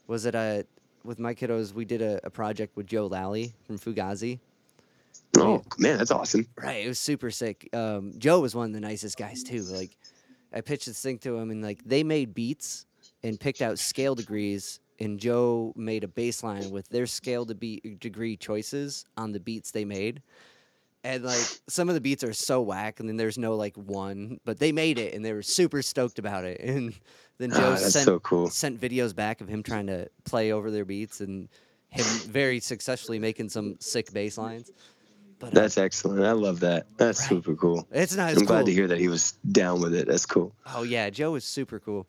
[0.07, 0.63] Was it uh
[1.05, 1.75] with my kiddos?
[1.75, 4.39] We did a, a project with Joe Lally from Fugazi.
[5.37, 6.47] Oh man, that's awesome.
[6.57, 7.69] Right, it was super sick.
[7.75, 9.63] Um, Joe was one of the nicest guys too.
[9.63, 9.97] Like,
[10.55, 12.87] I pitched this thing to him, and like they made beats
[13.23, 17.55] and picked out scale degrees, and Joe made a bass line with their scale to
[17.55, 20.23] be degree choices on the beats they made.
[21.05, 24.39] And like some of the beats are so whack, and then there's no like one,
[24.47, 26.61] but they made it, and they were super stoked about it.
[26.65, 26.95] And
[27.43, 28.49] then Ah, Joe sent so cool.
[28.51, 31.49] sent videos back of him trying to play over their beats, and
[31.91, 34.71] him very successfully making some sick bass lines.
[35.39, 36.25] But That's excellent.
[36.25, 36.87] I love that.
[36.97, 37.29] That's Right.
[37.31, 37.87] super cool.
[37.91, 38.29] it's not.
[38.31, 40.07] I'm It's glad to hear that he was down with it.
[40.07, 40.55] That's cool.
[40.75, 42.07] Oh yeah, Joe is super cool.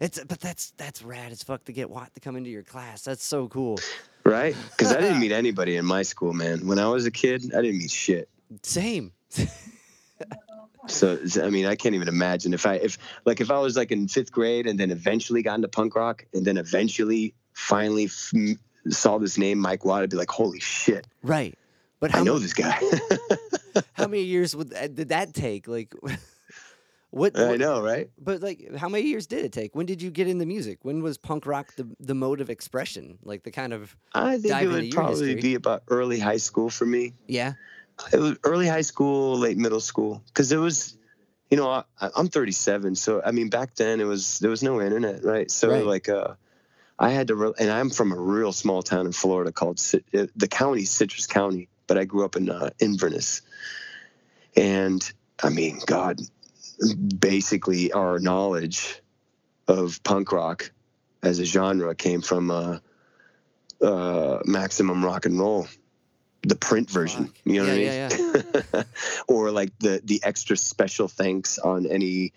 [0.00, 3.02] It's but that's that's rad as fuck to get Watt to come into your class.
[3.02, 3.78] That's so cool.
[4.24, 4.56] Right?
[4.70, 6.66] Because I didn't meet anybody in my school, man.
[6.66, 8.28] When I was a kid, I didn't meet shit.
[8.62, 9.12] Same.
[10.86, 13.90] So I mean, I can't even imagine if I if like if I was like
[13.92, 18.32] in fifth grade and then eventually got into punk rock and then eventually finally f-
[18.88, 21.06] saw this name Mike Watt, I'd be like, holy shit.
[21.22, 21.56] right.
[22.00, 22.80] But how I know this guy.
[23.92, 25.68] how many years would that, did that take?
[25.68, 25.92] Like,
[27.10, 28.08] what, I know, right?
[28.18, 29.74] But like, how many years did it take?
[29.74, 30.78] When did you get into music?
[30.80, 33.18] When was punk rock the the mode of expression?
[33.22, 35.42] Like the kind of I think it would probably history.
[35.42, 37.12] be about early high school for me.
[37.28, 37.52] yeah,
[38.44, 40.96] early high school, late middle school, because it was,
[41.50, 41.84] you know, I,
[42.16, 45.50] I'm 37, so I mean, back then it was there was no internet, right?
[45.50, 45.84] So Right.
[45.84, 46.34] like, uh,
[46.98, 50.26] I had to, re- and I'm from a real small town in Florida called uh,
[50.36, 53.42] the county Citrus County, but I grew up in uh, Inverness,
[54.56, 56.20] and I mean, God,
[57.18, 59.00] basically our knowledge
[59.68, 60.70] of punk rock
[61.22, 62.78] as a genre came from uh,
[63.82, 65.66] uh, maximum rock and roll,
[66.42, 67.26] the print version.
[67.26, 67.36] Fuck.
[67.44, 68.84] You know Yeah, what I mean?
[69.28, 72.32] or like the the extra special thanks on any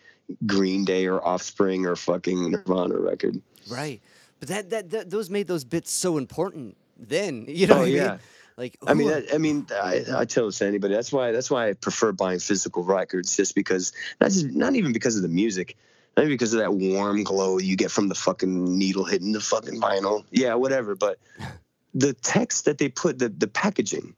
[0.45, 3.41] Green Day or Offspring or fucking Nirvana record.
[3.69, 4.01] right.
[4.39, 7.45] But that, that that those made those bits so important then.
[7.47, 8.07] You know Oh what I yeah.
[8.09, 8.19] mean?
[8.55, 10.93] Like, I mean, that, I mean, I, I tell this to anybody.
[10.93, 11.31] That's why.
[11.31, 13.93] That's why I prefer buying physical records, just because.
[14.21, 15.75] Just, not even because of the music,
[16.19, 19.81] even because of that warm glow you get from the fucking needle hitting the fucking
[19.81, 20.23] vinyl.
[20.29, 20.93] Yeah, whatever.
[20.93, 21.17] But
[21.93, 24.15] the text that they put, the the packaging.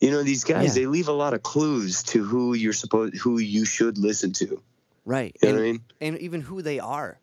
[0.00, 0.82] You know, these guys, Yeah.
[0.82, 4.60] they leave a lot of clues to who you're supposed, who you should listen to.
[5.06, 5.34] Right.
[5.42, 5.54] You right.
[5.56, 5.80] know and, what I mean?
[6.02, 7.18] and even who they are.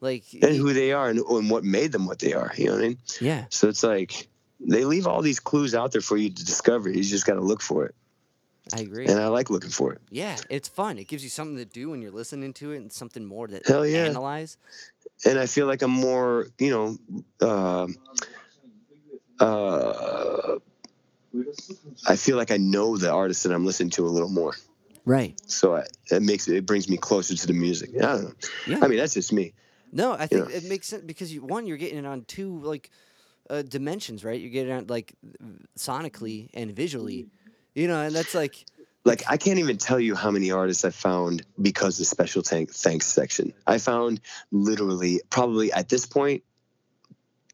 [0.00, 2.52] Like, And who they are, and, and what made them what they are.
[2.56, 2.98] You know what I mean?
[3.20, 4.28] yeah, So it's like
[4.60, 6.88] they leave all these clues out there for you to discover.
[6.90, 7.94] You just got to look for it,
[8.76, 9.06] I agree.
[9.06, 10.00] and I like looking for it.
[10.10, 10.98] Yeah, it's fun.
[10.98, 13.60] It gives you something to do when you're listening to it and something more to
[13.66, 14.04] Hell yeah.
[14.04, 14.56] analyze.
[15.24, 17.96] and I feel like I'm more, you know, um
[19.40, 20.58] uh,
[22.06, 24.54] I feel like I know the artist that I'm listening to a little more.
[25.04, 25.40] Right.
[25.46, 27.90] So I, it makes it, brings me closer to the music.
[27.96, 28.32] I don't know.
[28.66, 28.78] Yeah.
[28.82, 29.54] I mean, that's just me.
[29.92, 30.56] No, I think Yeah.
[30.56, 32.90] it makes sense because you one, you're getting it on two like
[33.48, 34.38] uh, dimensions, right?
[34.38, 35.14] You're getting it on like
[35.78, 37.28] sonically and visually,
[37.74, 38.66] you know, and that's like
[39.04, 42.42] Like I can't even tell you how many artists I found because of the special
[42.42, 43.54] tank thanks section.
[43.66, 44.20] I found
[44.52, 46.42] literally probably at this point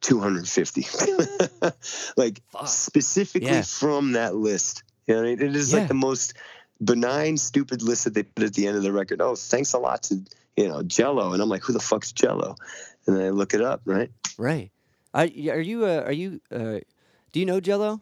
[0.05, 0.87] 250.
[2.17, 2.69] like Fuck.
[2.69, 3.63] specifically Yeah.
[3.63, 4.83] from that list.
[5.07, 5.41] You know, I mean?
[5.43, 5.81] it is Yeah.
[5.81, 6.35] like the most
[6.83, 9.21] benign, stupid list that they put at the end of the record.
[9.21, 10.21] Oh, thanks a lot to
[10.57, 12.57] you know Jello, and I'm like, who the fuck's Jello?
[13.07, 14.11] And I look it up, right?
[14.39, 14.71] right.
[15.13, 15.27] Are, are
[15.61, 15.85] you?
[15.85, 16.41] Uh, are you?
[16.51, 16.81] Uh,
[17.33, 18.01] do you know Jello?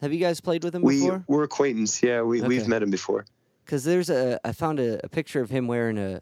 [0.00, 1.24] Have you guys played with him We before?
[1.28, 2.02] we're acquaintance.
[2.02, 2.48] Yeah, we Okay.
[2.48, 3.24] we've met him before.
[3.64, 6.20] Because there's a, I found a, a picture of him wearing a,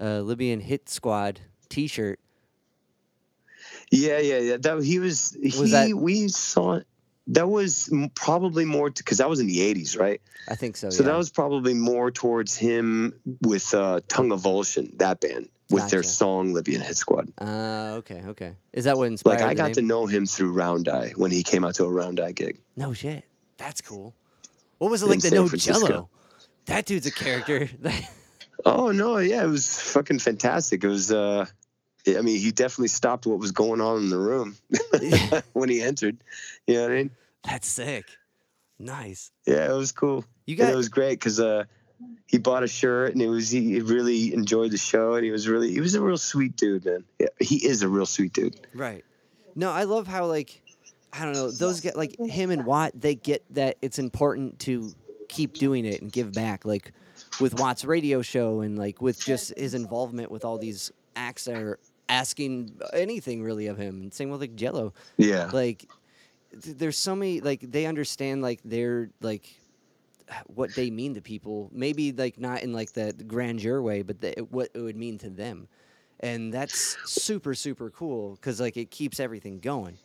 [0.00, 2.18] a Libyan Hit Squad T-shirt.
[3.90, 4.56] Yeah, yeah, yeah.
[4.58, 5.36] That he was.
[5.42, 6.80] he that- we saw.
[7.26, 10.20] That was probably more because that was in the '80s, right?
[10.48, 10.90] I think so.
[10.90, 11.10] So yeah.
[11.10, 16.00] that was probably more towards him with uh, Tongue of Volscian, that band, with their
[16.00, 16.08] Gotcha.
[16.12, 18.54] song "Libyan Hit Squad." Uh, okay, okay.
[18.72, 19.38] Is that what inspired?
[19.40, 19.74] Like I the got name?
[19.74, 22.58] to know him through Round Eye when he came out to a Round Eye gig.
[22.76, 23.24] No shit.
[23.58, 24.14] That's cool.
[24.78, 26.08] What was it In like San know Jello?
[26.66, 27.68] That dude's a character.
[28.64, 30.84] Oh no, yeah, it was fucking fantastic.
[30.84, 31.10] It was.
[31.10, 31.46] uh
[32.06, 34.56] I mean, he definitely stopped what was going on in the room
[35.52, 36.16] when he entered.
[36.66, 37.10] You know what I mean?
[37.44, 38.06] That's sick.
[38.78, 39.30] Nice.
[39.46, 40.24] Yeah, it was cool.
[40.46, 41.64] You And it was great because uh,
[42.26, 45.48] he bought a shirt and it was he really enjoyed the show and he was
[45.48, 47.04] really he was a real sweet dude, man.
[47.18, 48.56] Yeah, he is a real sweet dude.
[48.74, 49.04] right.
[49.54, 50.62] No, I love how like
[51.12, 52.92] I don't know those get like him and Watt.
[52.94, 54.92] They get that it's important to
[55.28, 56.64] keep doing it and give back.
[56.64, 56.92] Like
[57.40, 61.56] with Watt's radio show and like with just his involvement with all these acts that
[61.56, 61.78] are
[62.10, 64.00] asking anything really of him.
[64.00, 64.92] And same with like Jello.
[65.16, 65.86] Yeah, like
[66.62, 69.56] th- there's so many like they understand like they're like
[70.46, 74.30] what they mean to people maybe like not in like the grandeur way but the,
[74.50, 75.66] what it would mean to them
[76.20, 79.98] and that's super super cool because like it keeps everything going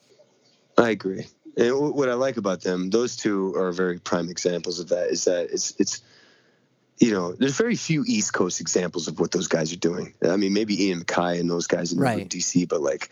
[0.78, 1.28] I agree.
[1.58, 5.10] And what I like about them, those two are very prime examples of that.
[5.10, 6.02] Is that it's it's
[6.98, 10.14] you know, there's very few East Coast examples of what those guys are doing.
[10.24, 12.28] I mean, maybe Ian MacKaye and those guys in Right.
[12.30, 13.10] DC, but like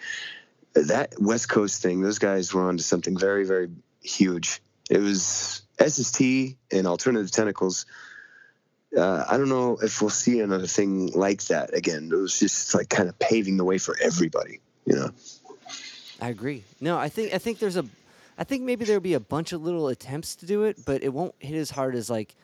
[0.73, 3.69] that West Coast thing, those guys were onto something very, very
[4.01, 4.61] huge.
[4.89, 6.21] It was SST
[6.71, 7.85] and Alternative Tentacles.
[8.95, 12.09] Uh, I don't know if we'll see another thing like that again.
[12.11, 15.09] It was just like kind of paving the way for everybody, you know.
[16.21, 17.83] i agree no i think i think there's a
[18.37, 21.09] i think maybe there'll be a bunch of little attempts to do it but it
[21.11, 22.35] won't hit as hard as like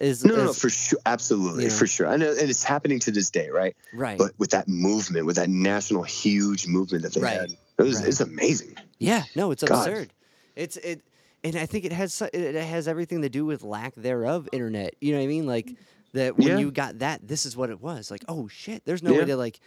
[0.00, 1.74] as, No, no, no, for sure, absolutely, you know.
[1.76, 2.06] for sure.
[2.06, 3.76] I know, uh, and it's happening to this day, right?
[3.92, 7.40] right But with that movement, with that national huge movement that they Right.
[7.40, 8.08] had, it was Right.
[8.08, 8.76] it's amazing.
[8.98, 9.86] Yeah, no, it's God.
[9.88, 10.12] absurd.
[10.56, 11.02] It's it,
[11.44, 14.94] and I think it has it has everything to do with lack thereof internet.
[15.00, 15.46] You know what I mean?
[15.46, 15.76] Like
[16.14, 16.58] that when Yeah.
[16.58, 18.10] you got that, this is what it was.
[18.10, 19.60] Like, oh shit, there's no way to like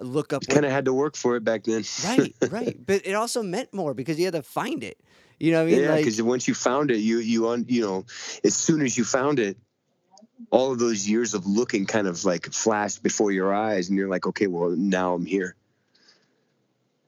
[0.00, 0.46] look up.
[0.46, 1.84] Kind of had to work for it back then.
[2.04, 2.76] Right, right.
[2.84, 4.98] But it also meant more because you had to find it.
[5.38, 5.82] You know what I mean?
[5.82, 8.06] Yeah, like, because once you found it, you you un, you know,
[8.42, 9.56] as soon as you found it,
[10.50, 14.08] all of those years of looking kind of like flashed before your eyes, and you're
[14.08, 15.54] like, okay, well now I'm here,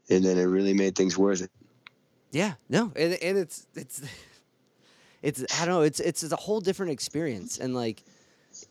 [0.08, 1.50] and then it really made things worth it.
[2.32, 4.02] yeah, no, and and it's it's
[5.22, 8.02] it's I don't know, it's it's, a whole different experience, and like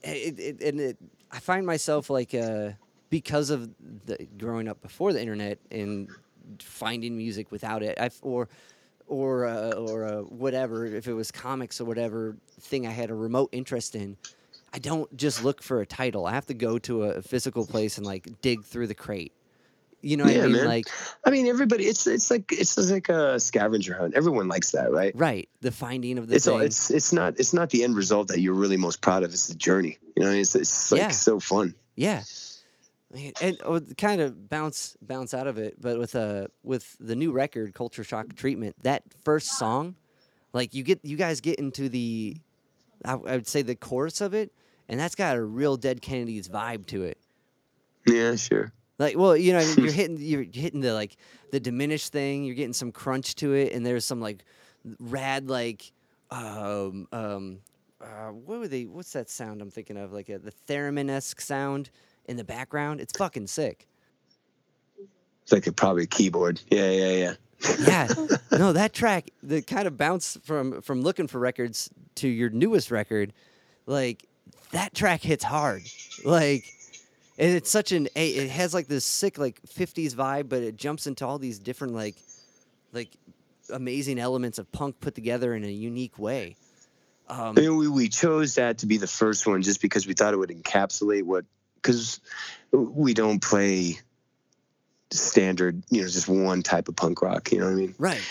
[0.04, 0.98] it, it and it,
[1.32, 2.72] I find myself like uh
[3.10, 3.70] because of
[4.06, 6.10] the growing up before the internet and
[6.60, 8.48] finding music without it, I or
[9.08, 13.16] or uh, or uh, whatever if it was comics or whatever thing I had a
[13.16, 14.18] remote interest in.
[14.74, 16.26] I don't just look for a title.
[16.26, 19.34] I have to go to a physical place and like dig through the crate.
[20.02, 20.54] You know what Yeah, I mean?
[20.54, 20.66] man.
[20.66, 20.86] Like
[21.26, 24.14] I mean, everybody, it's it's like it's like a scavenger hunt.
[24.16, 25.12] Everyone likes that, right?
[25.16, 28.30] right, the finding of the It's all, it's it's not it's not the end result
[28.30, 29.34] that you're really most proud of.
[29.34, 29.98] It's the journey.
[30.16, 31.10] You know, it's it's like Yeah.
[31.10, 31.76] so fun.
[31.96, 32.24] Yeah,
[33.42, 37.32] and oh, kind of bounce bounce out of it, but with uh with the new
[37.32, 39.96] record, Culture Shock Treatment, that first song,
[40.54, 42.38] like you get you guys get into the,
[43.06, 44.52] I, I would say the chorus of it,
[44.88, 47.18] and that's got a real Dead Kennedys vibe to it.
[48.08, 48.72] Yeah, sure.
[48.98, 51.16] Like, well, you know, you're hitting you're hitting the like
[51.52, 52.44] the diminished thing.
[52.44, 54.44] You're getting some crunch to it, and there's some like
[55.00, 55.92] rad like
[56.32, 57.60] um um
[58.02, 58.86] uh, what were they?
[58.86, 60.14] What's that sound I'm thinking of?
[60.14, 61.90] Like a, the theremin esque sound
[62.26, 63.02] in the background.
[63.02, 63.88] It's fucking sick.
[65.44, 66.62] It's like a probably keyboard.
[66.70, 67.34] Yeah, yeah, yeah.
[67.80, 68.08] Yeah,
[68.52, 72.92] no, that track, the kind of bounce from from looking for records to your newest
[72.92, 73.34] record,
[73.86, 74.28] like
[74.72, 75.84] that track hits hard.
[76.24, 76.64] Like,
[77.38, 81.08] and it's such an it has like this sick like '50s vibe, but it jumps
[81.08, 82.16] into all these different like
[82.94, 83.10] like
[83.72, 86.56] amazing elements of punk put together in a unique way.
[87.28, 90.14] Um, I mean, we, we chose that to be the first one just because we
[90.14, 91.46] thought it would encapsulate what,
[91.76, 92.20] because
[92.72, 94.00] we don't play
[95.12, 97.52] standard, you know, just one type of punk rock.
[97.52, 97.96] You know what I mean?
[97.98, 98.22] right.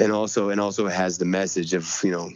[0.00, 2.30] And also, and also, it has the message of you know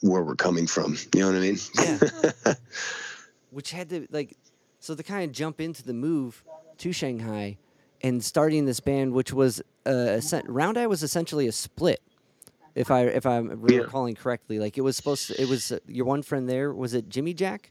[0.00, 0.96] where we're coming from.
[1.14, 1.58] You know what I mean?
[1.78, 2.54] Yeah.
[3.50, 4.36] which had to like
[4.78, 6.42] so to kind of jump into the move
[6.78, 7.58] to Shanghai
[8.02, 12.00] and starting this band, which was uh, Round Eye was essentially a split,
[12.74, 13.80] if I if I'm Yeah.
[13.80, 14.58] recalling correctly.
[14.58, 17.34] Like it was supposed to, it was uh, your one friend there was it Jimmy
[17.34, 17.70] Jack?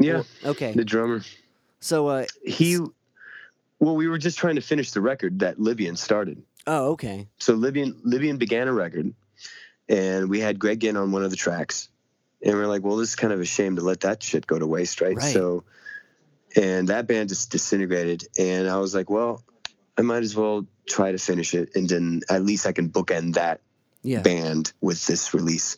[0.00, 0.22] yeah.
[0.44, 1.22] Okay, The drummer.
[1.80, 2.78] so uh, He.
[3.80, 6.42] Well, we were just trying to finish the record that Libyan started.
[6.66, 9.14] oh okay, so Libyan Libyan began a record,
[9.88, 11.88] and we had Greg in on one of the tracks,
[12.42, 14.46] and we are like, well, this is kind of a shame to let that shit
[14.46, 15.16] go to waste, right?
[15.16, 15.32] Right.
[15.32, 15.64] So,
[16.56, 19.42] and that band just disintegrated, and I was like, well,
[19.96, 23.34] I might as well try to finish it, and then at least I can bookend
[23.34, 23.60] that
[24.02, 25.76] yeah, band with this release,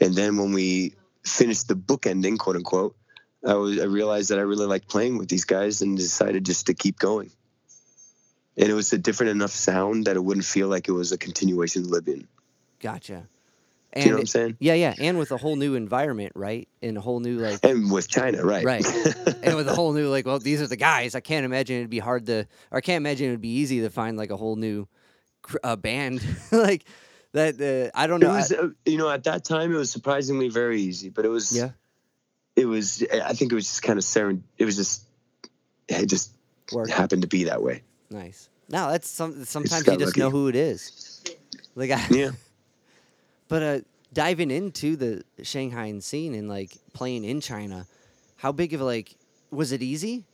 [0.00, 2.96] and then when we finished the bookending, quote unquote.
[3.46, 6.66] I was I realized that I really liked playing with these guys and decided just
[6.66, 7.30] to keep going.
[8.56, 11.18] And it was a different enough sound that it wouldn't feel like it was a
[11.18, 12.28] continuation of Libyan.
[12.80, 13.26] gotcha.
[13.94, 14.56] Do you know what I'm saying?
[14.58, 16.68] yeah, yeah, and with a whole new environment, right?
[16.82, 18.64] And a whole new like And with China, right?
[18.64, 18.84] Right.
[19.44, 21.14] and with a whole new like, well, these are the guys.
[21.14, 23.90] I can't imagine it'd be hard to, or I can't imagine it'd be easy to
[23.90, 24.88] find like a whole new
[25.42, 26.86] cr- uh, band like
[27.34, 27.60] that.
[27.60, 28.30] Uh, I don't know.
[28.30, 31.56] Was, uh, you know, at that time it was surprisingly very easy, but it was,
[31.56, 31.70] yeah,
[32.56, 33.04] it was.
[33.12, 34.42] I think it was just kind of seren.
[34.58, 35.04] It was just,
[35.88, 36.32] it just
[36.88, 37.82] happened to be that way.
[38.10, 38.48] nice.
[38.68, 39.44] No, that's some.
[39.44, 41.22] Sometimes got you just know who it is.
[41.74, 42.30] Like, I, Yeah.
[43.48, 43.80] but uh,
[44.12, 47.86] diving into the Shanghai scene and like playing in China,
[48.36, 49.16] how big of a like
[49.50, 50.24] was it easy?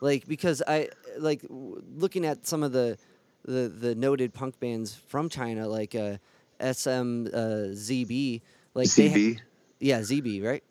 [0.00, 2.96] Like because I like w- looking at some of the
[3.44, 6.18] the the noted punk bands from China like uh,
[6.60, 8.40] SM uh, ZB
[8.74, 9.40] like they ha-
[9.80, 10.62] yeah ZB right.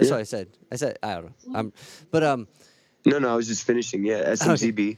[0.00, 0.16] That's Yeah.
[0.16, 0.48] what I said.
[0.72, 1.58] I said I don't know.
[1.58, 1.72] Um,
[2.10, 2.48] but um,
[3.04, 4.04] No, no, I was just finishing.
[4.04, 4.96] Yeah, SMZB.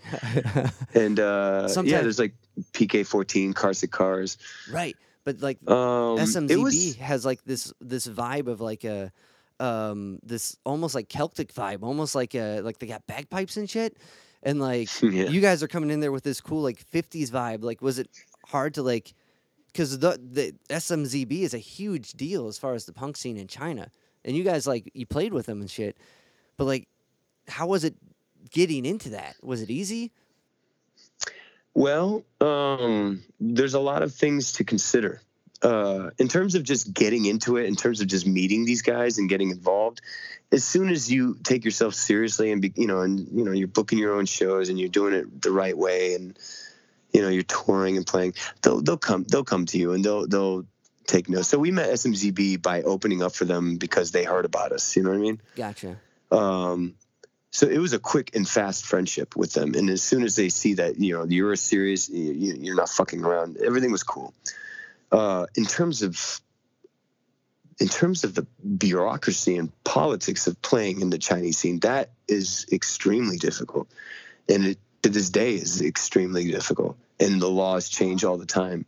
[0.94, 2.34] And uh, yeah, there's like
[2.72, 4.38] PK14, Cars Carsick Cars.
[4.70, 4.96] right.
[5.24, 9.12] But like Um, SMZB was, has like this this vibe of like a
[9.60, 13.96] um this almost like Celtic vibe, almost like a like they got bagpipes and shit.
[14.42, 15.28] And like Yeah.
[15.28, 17.62] you guys are coming in there with this cool like 50s vibe.
[17.62, 18.08] Like was it
[18.46, 19.14] hard to like
[19.74, 23.46] cuz the the SMZB is a huge deal as far as the punk scene in
[23.46, 23.90] China.
[24.24, 25.96] And you guys like you played with them and shit.
[26.56, 26.88] But like
[27.48, 27.94] how was it
[28.50, 29.36] getting into that?
[29.42, 30.12] Was it easy?
[31.74, 35.20] Well, um, there's a lot of things to consider.
[35.62, 39.18] Uh, in terms of just getting into it, in terms of just meeting these guys
[39.18, 40.00] and getting involved,
[40.50, 43.68] as soon as you take yourself seriously and be, you know, and you know, you're
[43.68, 46.36] booking your own shows and you're doing it the right way, and
[47.12, 50.26] you know, you're touring and playing, they'll they'll come they'll come to you and they'll
[50.26, 50.66] they'll
[51.06, 51.48] take notes.
[51.48, 54.96] So we met SMZB by opening up for them because they heard about us.
[54.96, 55.40] You know what I mean?
[55.56, 55.96] Gotcha.
[56.30, 56.94] um,
[57.52, 59.74] so it was a quick and fast friendship with them.
[59.74, 62.88] And as soon as they see that you know you're a serious, you, you're not
[62.88, 64.32] fucking around, everything was cool.
[65.12, 66.40] Uh, in terms of
[67.78, 68.46] in terms of the
[68.78, 73.86] bureaucracy and politics of playing in the Chinese scene, that is extremely difficult,
[74.48, 76.96] and it to this day is extremely difficult.
[77.20, 78.86] And the laws change all the time.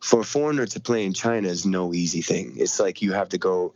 [0.00, 2.54] For a foreigner to play in China is no easy thing.
[2.56, 3.74] It's like you have to go.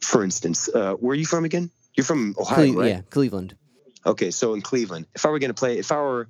[0.00, 1.70] For instance, uh, where are you from again?
[1.94, 2.88] You're from Ohio, Cle- right?
[2.88, 3.56] Yeah, Cleveland.
[4.04, 6.28] Okay, so in Cleveland, if I were going to play, if I were,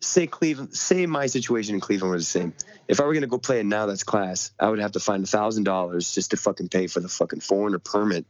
[0.00, 2.52] say Cleveland, say my situation in Cleveland was the same.
[2.88, 5.00] If I were going to go play a now that's class, I would have to
[5.00, 8.26] find a thousand dollars just to fucking pay for the fucking foreigner permit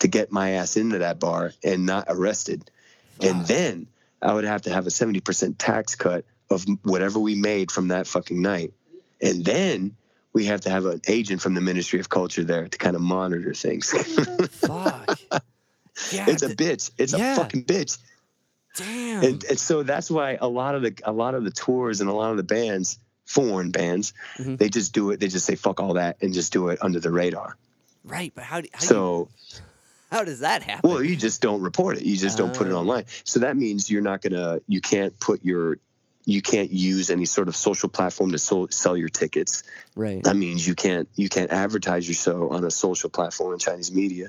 [0.00, 2.70] to get my ass into that bar and not arrested,
[3.20, 3.86] and then
[4.20, 7.88] I would have to have a seventy percent tax cut of whatever we made from
[7.88, 8.72] that fucking night,
[9.22, 9.96] and then.
[10.34, 13.02] We have to have an agent from the Ministry of Culture there to kind of
[13.02, 13.90] monitor things.
[14.48, 15.18] Fuck.
[16.10, 16.24] Yeah.
[16.26, 16.90] it's a bitch.
[16.96, 17.34] It's yeah.
[17.34, 17.98] a fucking bitch.
[18.78, 19.22] damn.
[19.22, 22.08] and, and so that's why a lot of the a lot of the tours and
[22.08, 24.56] a lot of the bands foreign bands Mhm.
[24.56, 26.98] they just do it they just say fuck all that and just do it under
[26.98, 27.56] the radar
[28.04, 29.28] right, but how do how, do you, so
[30.10, 30.88] how does that happen?
[30.90, 32.78] well you just don't report it you just don't put it Oh.
[32.78, 35.76] online so that means you're not gonna you can't put your
[36.24, 39.64] you can't use any sort of social platform to sol- sell your tickets
[39.96, 40.22] right.
[40.22, 43.92] that means you can't you can't advertise your show on a social platform in Chinese
[43.92, 44.28] media,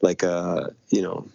[0.00, 1.28] like uh you know,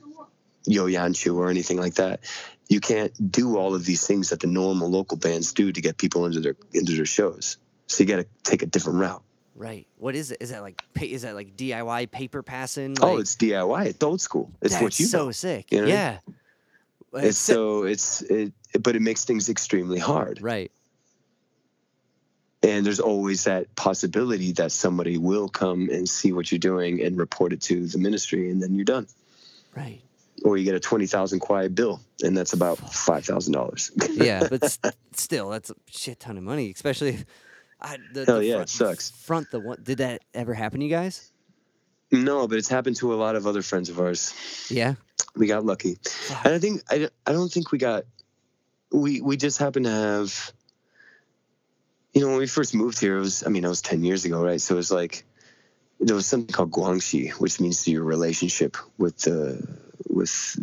[0.66, 2.22] Yo Yanchu or anything like that.
[2.70, 5.98] You can't do all of these things that the normal local bands do to get
[5.98, 7.58] people into their into their shows.
[7.88, 9.22] So you got to take a different route.
[9.56, 9.86] Right.
[9.98, 10.38] What is it?
[10.40, 12.96] Is that like is that like DIY paper passing?
[13.02, 13.88] oh, it's DIY.
[13.88, 14.52] It's old school.
[14.62, 15.32] It's what you so know.
[15.32, 15.72] sick.
[15.72, 15.88] you know?
[15.88, 16.20] Yeah.
[17.12, 20.42] Well, It's so it's it, but it makes things extremely hard.
[20.42, 20.72] right.
[22.64, 27.18] And there's always that possibility that somebody will come and see what you're doing and
[27.18, 29.08] report it to the ministry, and then you're done.
[29.76, 30.02] Right.
[30.44, 34.18] or you get a 20,000 kuai bill and that's about $5,000.
[34.26, 34.80] Yeah, but s-
[35.14, 37.10] still, that's a shit ton of money, especially.
[37.10, 37.26] if-
[37.80, 39.10] I, the, Hell the yeah, it front, sucks.
[39.12, 39.78] Front the one.
[39.82, 41.32] Did that ever happen to you guys?
[42.12, 44.34] no, but it's happened to a lot of other friends of ours.
[44.70, 44.96] Yeah.
[45.36, 45.98] We got lucky.
[46.44, 48.04] And I think I, I don't think we got
[48.92, 50.54] we we just happened to have
[52.14, 54.26] you know when we first moved here it was I mean it was 10 years
[54.26, 54.60] ago, right?
[54.60, 55.26] So it was like
[56.00, 59.66] there was something called guanxi, which means your relationship with the
[60.08, 60.60] with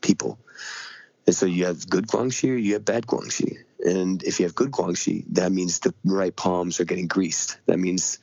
[0.00, 0.38] people.
[1.26, 3.58] And so you have good guanxi or you have bad guanxi.
[3.84, 7.58] And if you have good guanxi, that means the right palms are getting greased.
[7.66, 8.18] That means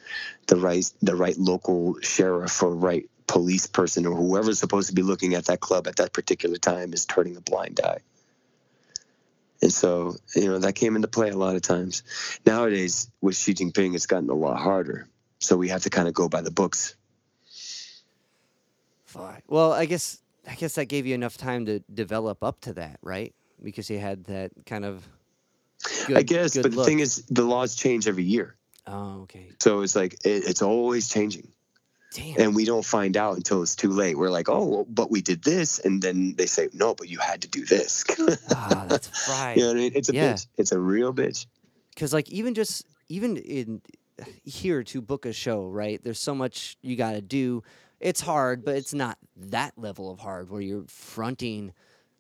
[0.48, 5.04] the right the right local sheriff or right police person or whoever's supposed to be
[5.04, 8.00] looking at that club at that particular time is turning a blind eye.
[9.62, 12.04] And so, you know, that came into play a lot of times.
[12.46, 15.08] Nowadays, with Xi Jinping, it's gotten a lot harder.
[15.40, 16.96] So we have to kind of go by the books.
[19.06, 19.44] Fuck.
[19.48, 23.00] Well, I guess I guess that gave you enough time to develop up to that,
[23.02, 23.34] right?
[23.62, 25.08] Because you had that kind of.
[26.08, 28.56] Good, I guess, but the thing is, the laws change every year.
[28.86, 29.50] Oh, okay.
[29.60, 31.48] So it's like, it, it's always changing.
[32.14, 32.40] Damn.
[32.42, 34.18] And we don't find out until it's too late.
[34.18, 35.78] We're like, oh, well, but we did this.
[35.80, 38.04] And then they say, no, but you had to do this.
[38.52, 39.58] ah, that's fried.
[39.58, 39.92] you know what I mean?
[39.96, 40.34] It's a Yeah.
[40.34, 40.48] bitch.
[40.58, 41.46] It's a real bitch.
[41.94, 43.82] because like even just even in
[44.44, 47.64] here to book a show right there's so much you got to do
[48.02, 51.72] it's hard but it's not that level of hard where you're fronting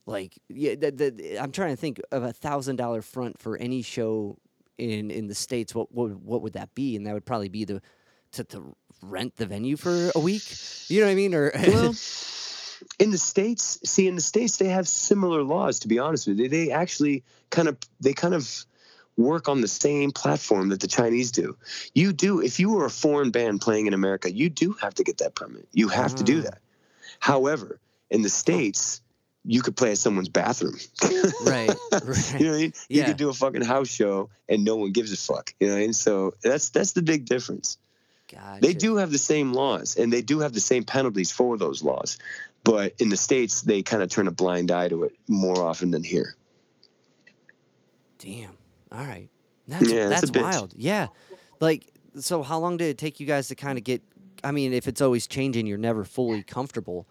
[0.06, 3.82] like yeah the, the, i'm trying to think of a thousand dollar front for any
[3.82, 4.38] show
[4.78, 7.66] in in the states what, what what would that be and that would probably be
[7.66, 7.82] the
[8.34, 10.44] to, to rent the venue for a week
[10.88, 11.96] you know what i mean or Well,
[12.98, 15.80] in the states, see, in the states, they have similar laws.
[15.80, 18.66] To be honest with you, they actually kind of they kind of
[19.18, 21.58] work on the same platform that the Chinese do.
[21.94, 25.04] You do if you were a foreign band playing in America, you do have to
[25.04, 25.68] get that permit.
[25.74, 26.44] You have to do Ah.
[26.44, 26.60] that.
[27.20, 29.02] However, in the states,
[29.44, 30.78] you could play at someone's bathroom.
[31.46, 31.70] right
[32.40, 32.74] You know what I mean?
[32.88, 33.06] You Yeah.
[33.08, 35.54] could do a fucking house show and no one gives a fuck.
[35.60, 35.94] You know what I mean?
[35.94, 37.78] So that's that's the big difference.
[38.32, 38.62] Gotcha.
[38.62, 41.84] They do have the same laws and they do have the same penalties for those
[41.84, 42.18] laws.
[42.64, 45.92] But in the States, they kind of turn a blind eye to it more often
[45.92, 46.36] than here.
[48.20, 48.58] Damn.
[48.92, 49.30] All right.
[49.68, 50.42] That's Yeah, that's bitch.
[50.42, 50.74] wild.
[50.76, 51.08] Yeah.
[51.60, 51.88] Like
[52.20, 54.02] so how long did it take you guys to kind of get
[54.44, 57.06] I mean, if it's always changing, you're never fully comfortable.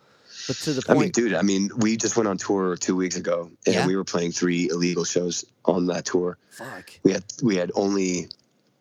[0.46, 2.96] But to the point, I mean, dude, I mean, we just went on tour two
[2.96, 3.86] weeks ago and Yeah?
[3.86, 6.38] we were playing three illegal shows on that tour.
[6.50, 6.90] fuck.
[7.02, 8.28] We had we had only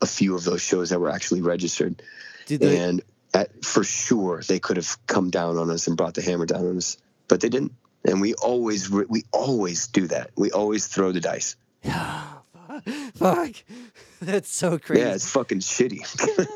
[0.01, 2.01] a few of those shows that were actually registered.
[2.45, 3.01] Did they And
[3.33, 6.65] at, for sure, they could have come down on us and brought the hammer down
[6.67, 7.73] on us, but they didn't.
[8.05, 10.31] And we always we always do that.
[10.37, 11.55] We always throw the dice.
[11.83, 12.23] Yeah,
[13.15, 13.51] Fuck.
[14.21, 15.01] That's so crazy.
[15.01, 16.01] Yeah, it's fucking shitty.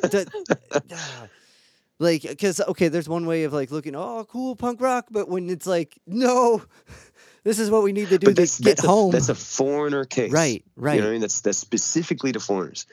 [0.11, 0.89] that-
[1.99, 5.49] like because okay there's one way of like looking oh cool punk rock but when
[5.51, 6.63] it's like no
[7.43, 9.09] this is what we need to do to get that's home.
[9.09, 10.95] A, that's a foreigner case, right, right.
[10.95, 11.21] You know what I mean?
[11.21, 12.85] That's that's specifically to foreigners.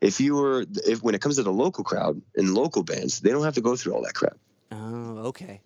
[0.00, 3.30] If you were, if when it comes to the local crowd and local bands, they
[3.30, 4.36] don't have to go through all that crap.
[4.72, 5.60] oh, okay.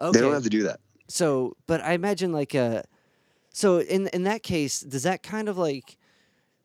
[0.00, 0.18] Okay.
[0.18, 0.80] They don't have to do that.
[1.08, 2.82] So, but I imagine like uh
[3.52, 5.96] so in in that case, does that kind of like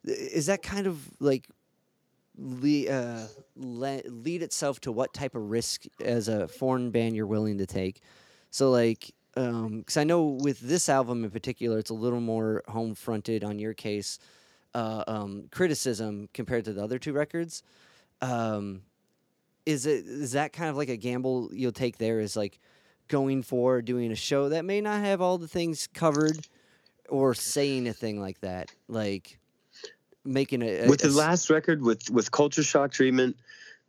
[0.04, 1.48] is that kind of like
[2.38, 3.26] lead, uh,
[3.56, 7.66] le- lead itself to what type of risk as a foreign band you're willing to
[7.66, 8.02] take?
[8.52, 12.64] So like um cuz I know with this album in particular it's a little more
[12.68, 14.20] home fronted on your case
[14.74, 17.64] uh um criticism compared to the other two records.
[18.22, 18.82] Um
[19.66, 22.60] is it is that kind of like a gamble you'll take there is like
[23.10, 26.48] going for doing a show that may not have all the things covered
[27.10, 29.40] or saying a thing like that like
[30.26, 33.38] making a, a- with the s- last record with with culture shock treatment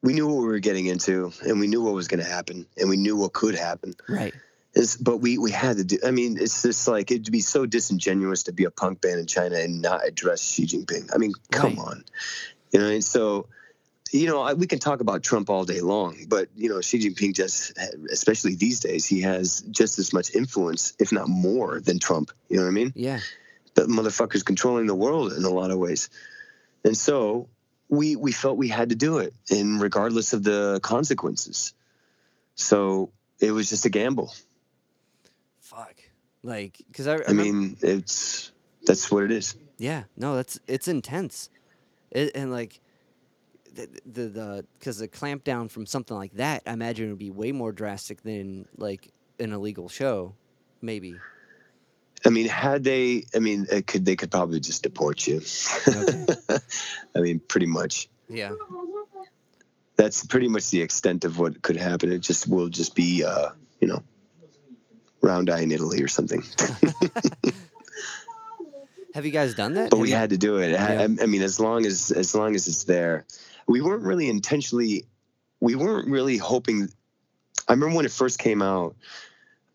[0.02, 2.64] we knew what we were getting into and we knew what was going to happen
[2.76, 4.34] and we knew what could happen right
[4.78, 7.66] It's, but we we had to do i mean it's just like it'd be so
[7.66, 11.32] disingenuous to be a punk band in china and not address xi jinping i mean
[11.50, 11.86] come Right.
[11.88, 12.04] on
[12.72, 13.46] you know and so
[14.12, 16.98] you know I, we can talk about trump all day long but you know xi
[17.00, 17.76] jinping just
[18.10, 22.56] especially these days he has just as much influence if not more than trump you
[22.56, 23.18] know what i mean yeah
[23.74, 26.10] that motherfucker's controlling the world in a lot of ways.
[26.84, 27.48] And so
[27.88, 31.74] we we felt we had to do it, and regardless of the consequences.
[32.56, 34.32] So it was just a gamble.
[35.68, 35.96] Fuck
[36.42, 38.52] like because I, I, I remember- mean, it's
[38.86, 39.54] that's what it is.
[39.76, 41.50] yeah no that's it's intense
[42.10, 42.80] it, and like
[43.74, 47.30] the the the because the clamp down from something like that i imagine would be
[47.30, 50.34] way more drastic than like an illegal show
[50.80, 51.16] maybe
[52.26, 55.40] I mean, had they, I mean, it could they could probably just deport you.
[55.86, 56.26] Okay.
[57.14, 58.08] I mean, pretty much.
[58.28, 58.50] yeah
[59.94, 62.10] That's pretty much the extent of what could happen.
[62.10, 63.50] It just will just be, uh,
[63.80, 64.02] you know,
[65.28, 66.42] round eye in Italy or something.
[69.14, 70.74] have you guys done that but Have we you- had to do it.
[70.74, 71.08] I, Yeah.
[71.22, 73.24] I mean, as long as as long as it's there,
[73.66, 75.04] we weren't really intentionally.
[75.60, 76.88] We weren't really hoping.
[77.68, 78.94] I remember when it first came out.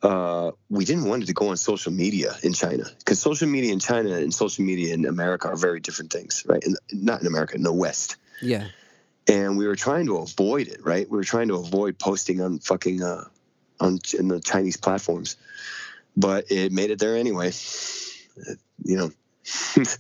[0.02, 3.72] Uh, we didn't want it to go on social media in China because social media
[3.72, 6.62] in China and social media in America are very different things, right?
[6.66, 8.18] And not in America, in the West.
[8.42, 8.68] yeah
[9.30, 11.10] And we were trying to avoid it, right?
[11.10, 13.24] We were trying to avoid posting on fucking uh,
[13.80, 15.38] on in the Chinese platforms,
[16.16, 17.52] but it made it there anyway.
[18.84, 19.12] You know.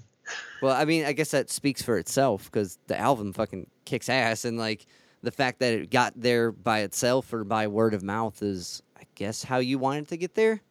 [0.64, 4.46] Well, I mean, I guess that speaks for itself because the album fucking kicks ass,
[4.46, 4.86] and like
[5.22, 9.04] the fact that it got there by itself or by word of mouth is, I
[9.14, 10.62] guess, how you want it to get there.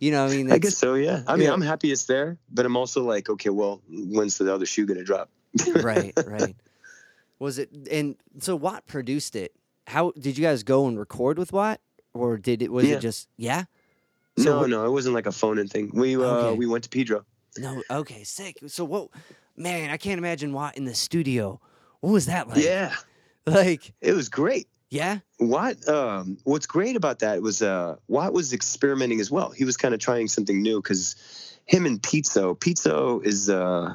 [0.00, 1.22] You know, I mean, I guess so, yeah.
[1.26, 1.48] I mean.
[1.48, 5.02] I'm happy it's there, but I'm also like, okay, well, when's the other shoe gonna
[5.02, 5.30] drop?
[5.76, 6.54] right, right.
[7.38, 9.54] Was it and so Watt produced it?
[9.86, 11.80] How did you guys go and record with Watt,
[12.18, 12.96] or did it was Yeah.
[12.96, 13.64] it just yeah?
[14.36, 15.90] no, no, it wasn't like a phone in thing.
[15.92, 16.58] We uh, Okay.
[16.58, 17.24] we went to Pedro.
[17.56, 17.82] no.
[17.90, 18.56] Okay, sick.
[18.66, 19.08] So what?
[19.56, 21.60] Man, I can't imagine Watt in the studio.
[22.00, 22.62] What was that like?
[22.64, 22.94] yeah,
[23.46, 24.68] Like it was great.
[24.90, 25.18] yeah.
[25.40, 29.50] Watt, um, what's great about that was uh, Watt was experimenting as well.
[29.50, 31.16] He was kind of trying something new because
[31.66, 33.94] him and Pizzo, Pizzo is uh,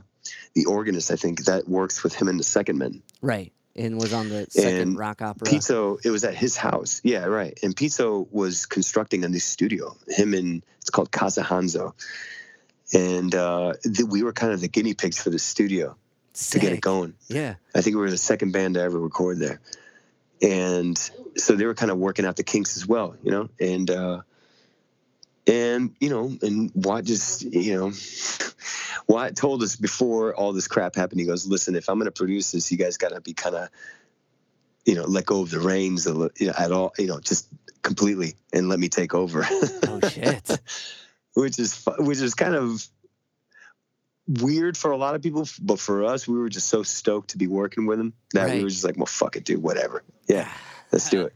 [0.54, 3.02] the organist, I think, that works with him and the Second Men.
[3.22, 3.54] Right.
[3.76, 5.48] And was on the second And rock opera.
[5.48, 7.02] Pizzo, it was at his house.
[7.04, 7.58] Yeah, right.
[7.64, 9.96] And Pizzo was constructing a new studio.
[10.08, 11.94] Him and it's called Casa Hanzo.
[12.94, 15.96] And uh, th- we were kind of the guinea pigs for the studio
[16.52, 17.16] to get it going.
[17.28, 17.56] Yeah.
[17.74, 19.60] I think we were the second band to ever record there.
[20.42, 20.98] And
[21.36, 23.50] so they were kind of working out the kinks as well, you know?
[23.60, 24.22] And, uh,
[25.48, 27.92] and, you know, and Watt just, you know,
[29.08, 32.12] Watt told us before all this crap happened, he goes, listen, if I'm going to
[32.12, 33.70] produce this, you guys got to be kind of,
[34.86, 37.48] you know, let go of the reins you know, at all, you know, just
[37.82, 39.46] completely and let me take over.
[39.50, 40.50] Oh shit.
[41.36, 42.88] which is which is kind of
[44.28, 47.38] weird for a lot of people, but for us, we were just so stoked to
[47.38, 48.56] be working with him that Right.
[48.58, 50.04] we were just like, well, fuck it, dude, whatever.
[50.28, 50.50] Yeah,
[50.92, 51.34] let's do it.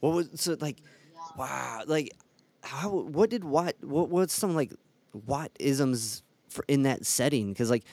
[0.00, 0.76] What was so like?
[1.36, 1.82] Wow.
[1.86, 2.12] Like,
[2.62, 2.90] how?
[2.90, 3.74] What did Watt?
[3.80, 4.72] What what's some like
[5.26, 7.52] Watt isms for in that setting?
[7.52, 7.84] Because like,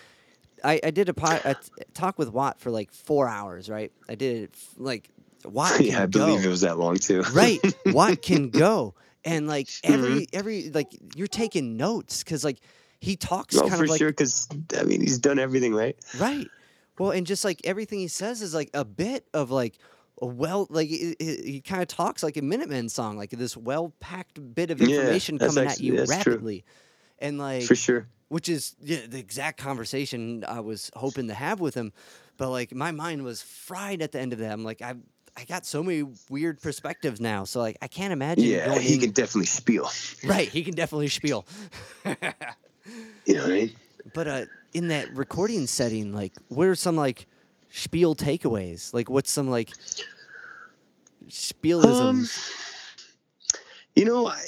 [0.63, 3.70] I I did a, po- a t- talk with Watt for like four hours.
[3.70, 3.91] Right.
[4.07, 5.09] I did it f- like
[5.45, 5.80] Watt.
[5.82, 6.26] Yeah, I go.
[6.28, 7.22] believe it was that long too.
[7.34, 8.93] right Watt can go
[9.26, 10.38] and like every Mm-hmm.
[10.38, 12.59] every like you're taking notes because like
[12.99, 14.47] he talks No, kind for of like sure, because
[14.78, 15.95] I mean, he's done everything right.
[16.20, 16.47] right
[16.97, 19.78] well and just like everything he says is like a bit of like
[20.22, 23.93] a well like he, he kind of talks like a minutemen song like this well
[23.99, 26.34] packed bit of information that's coming actually- at you that's true.
[26.34, 26.65] rapidly
[27.20, 28.07] and like For sure.
[28.30, 31.91] which is yeah, the exact conversation I was hoping to have with him.
[32.38, 34.51] But like my mind was fried at the end of that.
[34.53, 34.93] I'm like, I
[35.38, 37.43] I got so many weird perspectives now.
[37.43, 38.45] So like I can't imagine.
[38.45, 39.89] Yeah, he in- can definitely spiel.
[40.26, 41.45] Right, he can definitely spiel.
[43.26, 43.76] You know what I mean?
[44.13, 47.28] but uh, in that recording setting, like, what are some like
[47.70, 48.93] spiel takeaways?
[48.93, 49.70] Like, what's some like
[51.28, 51.86] spielisms?
[52.01, 52.30] Um,
[53.95, 54.41] you know, I,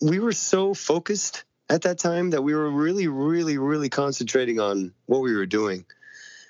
[0.00, 4.92] we were so focused at that time that we were really, really, really concentrating on
[5.06, 5.84] what we were doing.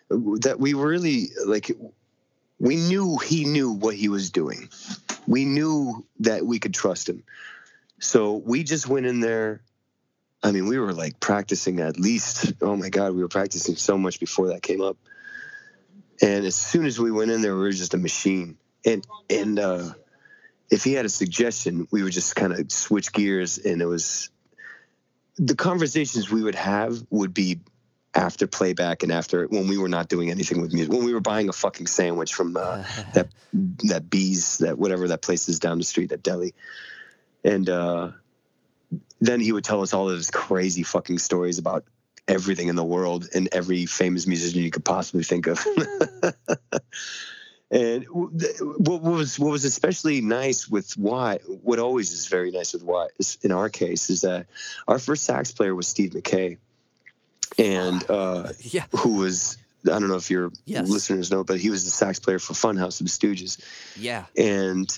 [0.08, 1.70] That we really like.
[2.58, 4.68] We knew he knew what he was doing.
[5.26, 7.22] We knew that we could trust him.
[8.00, 9.62] So we just went in there.
[10.42, 12.54] I mean, we were like practicing at least.
[12.60, 14.96] Oh my God, we were practicing so much before that came up.
[16.22, 18.58] And as soon as we went in there, we were just a machine.
[18.84, 19.90] And and uh,
[20.70, 24.30] if he had a suggestion, we would just kind of switch gears, and it was
[25.36, 27.60] the conversations we would have would be
[28.14, 31.20] after playback and after when we were not doing anything with music when we were
[31.20, 32.82] buying a fucking sandwich from uh,
[33.14, 33.28] that
[33.84, 36.52] that bees that whatever that place is down the street that deli
[37.44, 38.10] and uh,
[39.20, 41.84] then he would tell us all of his crazy fucking stories about
[42.30, 45.64] everything in the world and every famous musician you could possibly think of.
[47.72, 52.82] And what was what was especially nice with Watt, what always is very nice with
[52.82, 54.46] Watt, is, in our case, is that
[54.88, 56.56] our first sax player was Steve Mackay,
[57.58, 59.56] and uh, yeah, who was
[59.86, 60.88] I don't know if your Yes.
[60.88, 63.62] listeners know, but he was the sax player for Funhouse of the Stooges,
[63.96, 64.90] yeah, and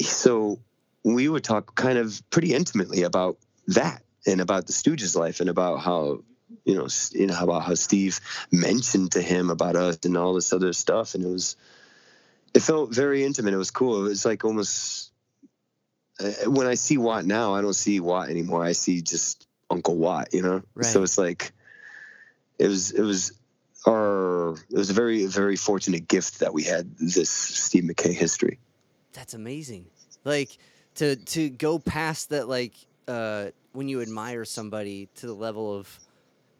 [0.00, 0.58] so
[1.04, 3.36] we would talk kind of pretty intimately about
[3.68, 6.22] that and about the Stooges' life and about how
[6.66, 8.20] you know you know about how Steve
[8.52, 11.56] mentioned to him about us and all this other stuff, and it was
[12.52, 13.54] it felt very intimate.
[13.54, 14.04] It was cool.
[14.04, 15.12] It was like almost
[16.18, 18.64] uh, when I see Watt now, I don't see Watt anymore.
[18.64, 20.62] I see just Uncle Watt, you know.
[20.82, 21.52] So it's like
[22.58, 23.32] it was it was
[23.86, 28.58] our it was a very very fortunate gift that we had this Steve Mackay history.
[29.12, 29.86] that's amazing.
[30.24, 30.58] Like
[30.96, 32.72] to to go past that, like
[33.06, 36.00] uh, when you admire somebody to the level of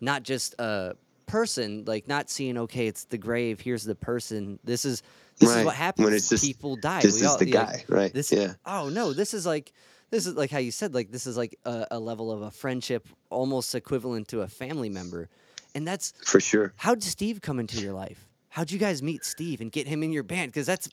[0.01, 0.95] not just a
[1.27, 3.61] person, like not seeing okay, it's the grave.
[3.61, 4.59] Here's the person.
[4.65, 5.03] This is
[5.39, 6.05] this is what happens.
[6.05, 7.01] when it's just, People die.
[7.03, 8.13] This We is all- the guy, right?
[8.13, 9.73] This yeah, oh no, this is like
[10.11, 12.51] this is like how you said like this is like a, a level of a
[12.51, 15.29] friendship almost equivalent to a family member,
[15.75, 16.73] and that's for sure.
[16.77, 18.27] how did Steve come into your life?
[18.49, 20.51] How'd you guys meet Steve and get him in your band?
[20.53, 20.89] Because that's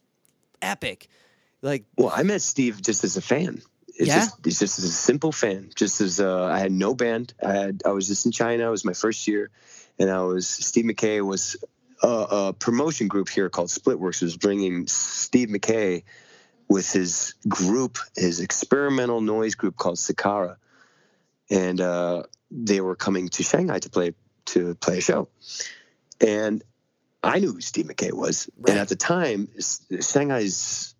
[0.61, 1.07] epic.
[1.61, 3.61] Like Well, I met Steve just as a fan.
[3.95, 4.15] It's Yeah?
[4.15, 5.69] just it's just as a simple fan.
[5.75, 7.33] Just as uh, I had no band.
[7.45, 8.67] I had I was just in China.
[8.67, 9.49] It was my first year,
[9.99, 11.55] and I was Steve Mackay was
[12.01, 16.03] a, a promotion group here called Splitworks was bringing Steve Mackay
[16.67, 20.57] with his group, his experimental noise group called Sakara,
[21.51, 24.13] and uh, they were coming to Shanghai to play
[24.45, 25.29] to play a show,
[26.19, 26.63] and
[27.23, 28.71] I knew who Steve Mackay was, Right.
[28.71, 29.47] and at the time,
[30.01, 30.92] Shanghai's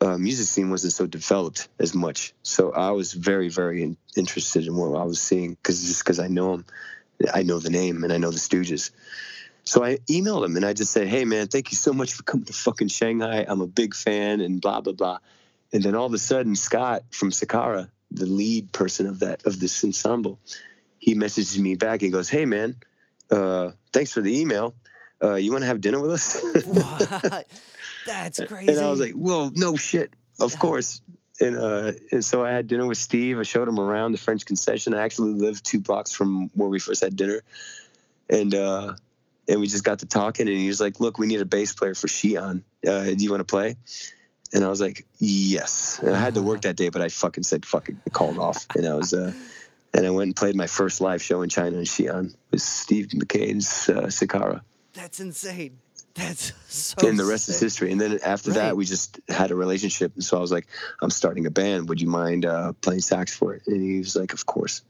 [0.00, 2.34] uh, music scene wasn't so developed as much.
[2.42, 6.18] So I was very, very in, interested in what I was seeing because just because
[6.18, 6.64] I know him,
[7.32, 8.90] I know the name and I know the Stooges.
[9.64, 12.22] So I emailed him and I just said, "Hey man, thank you so much for
[12.22, 13.44] coming to fucking Shanghai.
[13.48, 15.18] I'm a big fan and blah blah blah."
[15.72, 19.58] And then all of a sudden, Scott from Sakara, the lead person of that of
[19.58, 20.38] this ensemble,
[20.98, 22.76] he messages me back and goes, "Hey man,
[23.30, 24.74] uh, thanks for the email.
[25.20, 26.44] Uh, you want to have dinner with us?"
[28.06, 28.72] That's crazy.
[28.72, 31.00] And I was like, "Well, no shit, of course."
[31.40, 33.38] And uh, and so I had dinner with Steve.
[33.38, 34.94] I showed him around the French concession.
[34.94, 37.42] I actually lived two blocks from where we first had dinner,
[38.30, 38.94] and uh,
[39.48, 40.48] and we just got to talking.
[40.48, 42.62] And he was like, "Look, we need a bass player for Xi'an.
[42.86, 43.76] Uh, do you want to play?"
[44.54, 47.44] And I was like, "Yes." And I had to work that day, but I fucking
[47.44, 48.66] said fucking called off.
[48.74, 49.32] And I was uh,
[49.92, 53.12] and I went and played my first live show in China in Xi'an with Steve
[53.14, 54.62] Mackay's uh, Sakara.
[54.94, 55.78] That's insane.
[56.16, 57.06] That's so.
[57.06, 57.92] and the rest is history.
[57.92, 58.56] And then after Right.
[58.60, 60.12] that, we just had a relationship.
[60.14, 60.66] And so I was like,
[61.02, 61.88] I'm starting a band.
[61.90, 63.62] Would you mind uh, playing sax for it?
[63.66, 64.82] And he was like, Of course.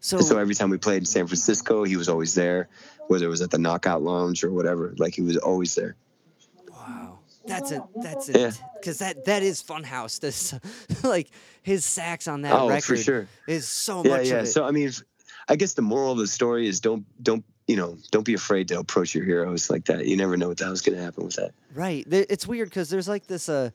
[0.00, 2.68] So, And so every time we played in San Francisco, he was always there,
[3.08, 4.94] whether it was at the Knockout Lounge or whatever.
[4.98, 5.96] Like he was always there.
[6.70, 8.48] wow, that's a that's Yeah.
[8.48, 8.60] it.
[8.78, 10.18] Because that that is Funhouse.
[10.24, 10.54] This
[11.02, 11.28] like
[11.62, 13.28] his sax on that oh, record for sure.
[13.46, 14.40] is so Yeah, much yeah.
[14.42, 14.46] it.
[14.46, 14.90] So I mean,
[15.48, 18.66] I guess the moral of the story is don't don't you know don't be afraid
[18.68, 20.04] to approach your heroes like that.
[20.04, 21.52] You never know what the hell's going to happen with that.
[21.72, 22.04] Right.
[22.10, 23.70] It's weird because there's like this uh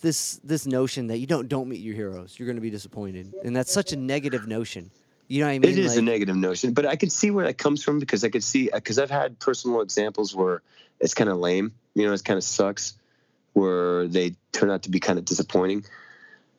[0.00, 3.54] this this notion that you don't don't meet your heroes, you're gonna be disappointed, and
[3.54, 4.90] that's such a negative notion.
[5.28, 5.72] You know what I mean?
[5.72, 8.30] it is a negative notion, but I can see where that comes from because I
[8.30, 10.62] could see because I've had personal examples where
[10.98, 12.94] it's kind of lame, you know, it kind of sucks,
[13.52, 15.84] where they turn out to be kind of disappointing.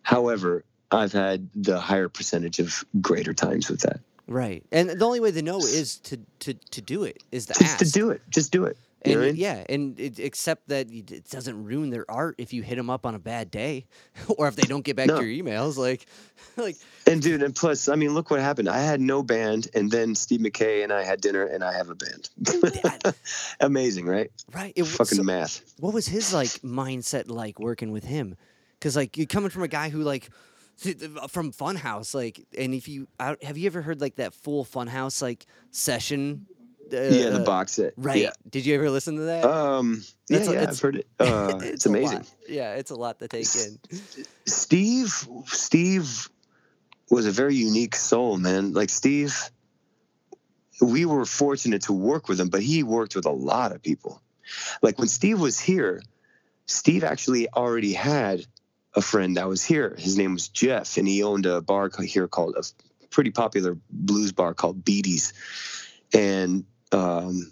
[0.03, 3.99] However, I've had the higher percentage of greater times with that.
[4.27, 4.63] Right.
[4.71, 7.59] And the only way to know is to to to do it is to ask.
[7.61, 7.93] Just ask.
[7.93, 8.77] to do it, just do it.
[9.05, 9.35] You And know I mean?
[9.39, 13.05] yeah, and it, except that it doesn't ruin their art if you hit them up
[13.05, 13.85] on a bad day,
[14.37, 15.19] or if they don't get back No.
[15.19, 15.77] to your emails.
[15.77, 16.07] Like,
[16.57, 16.75] like
[17.05, 18.67] And dude, and plus, I mean, look what happened.
[18.67, 21.89] I had no band, and then Steve Mackay and I had dinner, and I have
[21.89, 22.29] a band.
[23.59, 24.31] Amazing, right?
[24.53, 24.73] right?
[24.75, 25.61] It, Fucking so- math.
[25.79, 28.35] what was his like mindset like working with him?
[28.79, 30.29] Because like you're coming from a guy who like
[30.77, 35.45] from Funhouse, like, and if you have you ever heard like that full Funhouse like
[35.71, 36.45] session?
[36.91, 37.93] Uh, yeah, the uh, box set.
[37.97, 38.29] Right?
[38.49, 39.43] Did you ever listen to that?
[39.43, 39.49] Yeah.
[39.77, 40.03] Um.
[40.29, 41.07] Yeah, That's yeah, it's- I've heard it.
[41.19, 41.95] Uh, it's, lot.
[41.97, 42.25] amazing.
[42.47, 43.79] Yeah, it's a lot to take in.
[44.45, 45.27] Steve.
[45.47, 46.29] Steve
[47.09, 48.73] was a very unique soul, man.
[48.73, 49.35] Like Steve,
[50.81, 54.21] we were fortunate to work with him, but he worked with a lot of people.
[54.81, 56.01] Like when Steve was here,
[56.67, 58.45] Steve actually already had
[58.97, 59.95] a friend that was here.
[59.97, 62.63] His name was Jeff, and he owned a bar here called a
[63.11, 65.33] pretty popular blues bar called Beatty's.
[66.13, 67.51] And um,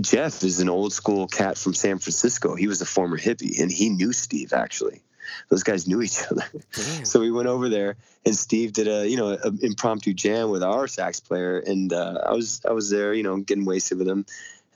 [0.00, 2.54] Jeff is an old school cat from San Francisco.
[2.54, 5.02] He was a former hippie, and he knew Steve actually.
[5.48, 6.44] Those guys knew each other.
[6.72, 7.04] Damn.
[7.04, 10.62] So we went over there, and Steve did a you know an impromptu jam with
[10.62, 14.06] our sax player, and uh, I was I was there, you know, getting wasted with
[14.06, 14.24] him,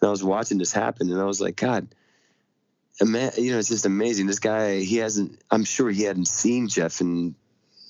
[0.00, 1.86] and I was watching this happen, and I was like, God,
[3.00, 4.26] you know, it's just amazing.
[4.26, 5.40] This guy, he hasn't.
[5.50, 7.34] I'm sure he hadn't seen Jeff in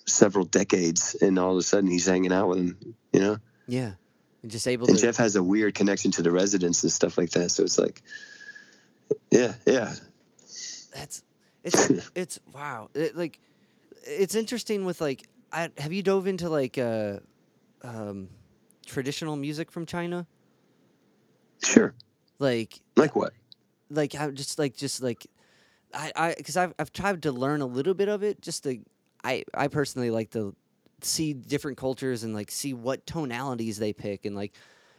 [0.06, 3.38] several decades, and all of a sudden he's hanging out with him, you know.
[3.66, 3.92] Yeah,
[4.42, 5.02] and just able And to.
[5.02, 7.50] Jeff has a weird connection to the residents and stuff like that.
[7.50, 8.02] So it's like,
[9.30, 9.94] yeah, yeah,
[10.94, 11.22] That's
[11.64, 12.90] it's it's wow.
[12.94, 13.38] It, like
[14.04, 17.18] it's interesting with like I have you dove into like uh
[17.82, 18.28] um
[18.86, 20.26] traditional music from China?
[21.62, 21.94] sure.
[22.38, 23.32] Like Like what?
[23.90, 25.26] Like I just like just like
[25.92, 28.78] I I because I've I've tried to learn a little bit of it just to
[29.22, 30.54] I I personally like to
[31.02, 34.52] see different cultures and like see what tonalities they pick and like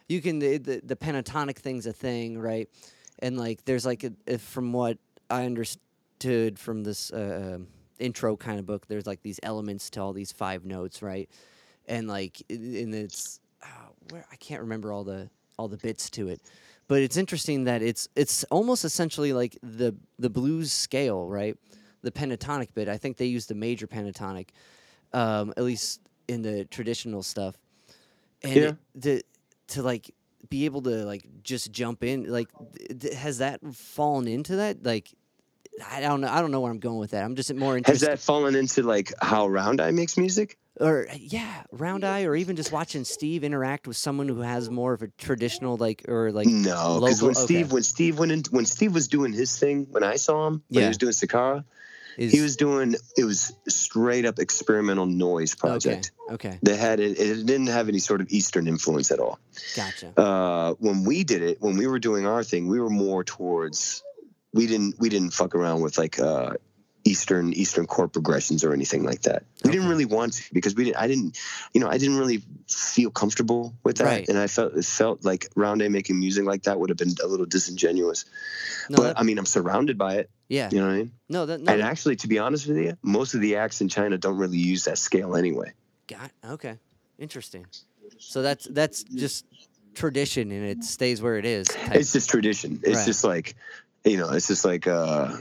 [0.08, 2.70] you can the the, the pentatonic thing's a thing right?
[3.20, 4.98] And like there's like a, if from what
[5.30, 7.68] I understood from this uh, um,
[8.00, 11.30] intro kind of book there's like these elements to all these five notes right?
[11.88, 16.28] And like and it's uh, where I can't remember all the all the bits to
[16.28, 16.42] it
[16.92, 21.56] but it's interesting that it's it's almost essentially like the the blues scale, right?
[22.02, 22.90] The pentatonic bit.
[22.90, 24.50] I think they use the major pentatonic,
[25.14, 27.56] um, at least in the traditional stuff.
[28.44, 28.62] And Yeah.
[28.72, 29.24] it- the
[29.68, 30.14] to like
[30.50, 32.50] be able to like just jump in, like
[33.00, 34.84] th- has that fallen into that?
[34.84, 35.14] Like
[35.90, 36.28] I don't know.
[36.28, 37.24] I don't know where I'm going with that.
[37.24, 40.58] I'm just more Has that fallen into like how Round Eye makes music?
[40.82, 44.94] Or yeah, round eye, or even just watching Steve interact with someone who has more
[44.94, 47.74] of a traditional like or like no, because when local- Steve okay.
[47.74, 50.80] when Steve went in when Steve was doing his thing when I saw him when
[50.80, 50.82] Yeah.
[50.82, 51.64] he was doing Sakara,
[52.18, 56.12] is he was doing it was straight up experimental noise project.
[56.30, 56.48] okay.
[56.50, 59.38] Okay, That had it, it didn't have any sort of Eastern influence at all.
[59.76, 60.18] gotcha.
[60.18, 64.02] Uh, when we did it, when we were doing our thing, we were more towards
[64.54, 66.54] we didn't we didn't fuck around with like uh,
[67.04, 69.44] Eastern Eastern chord progressions or anything like that.
[69.64, 70.98] We didn't really want to because we didn't.
[70.98, 71.38] I didn't,
[71.74, 74.30] you know, I didn't really feel comfortable with that, Right.
[74.30, 77.16] and I felt it felt like Round Eye making music like that would have been
[77.24, 78.26] a little disingenuous.
[78.90, 80.30] No, but that- I mean, I'm surrounded by it.
[80.48, 81.12] yeah, You know what I mean?
[81.30, 83.90] no, that no, And actually, to be honest with you, most of the acts in
[83.90, 85.72] China don't really use that scale anyway.
[86.08, 86.78] got okay,
[87.18, 87.66] interesting.
[88.20, 89.46] So that's that's just
[89.96, 91.68] tradition, and it stays where it is.
[91.68, 92.80] type- It's just tradition.
[92.84, 93.06] It's Right.
[93.08, 93.56] just like,
[94.06, 95.38] you know, it's just like uh,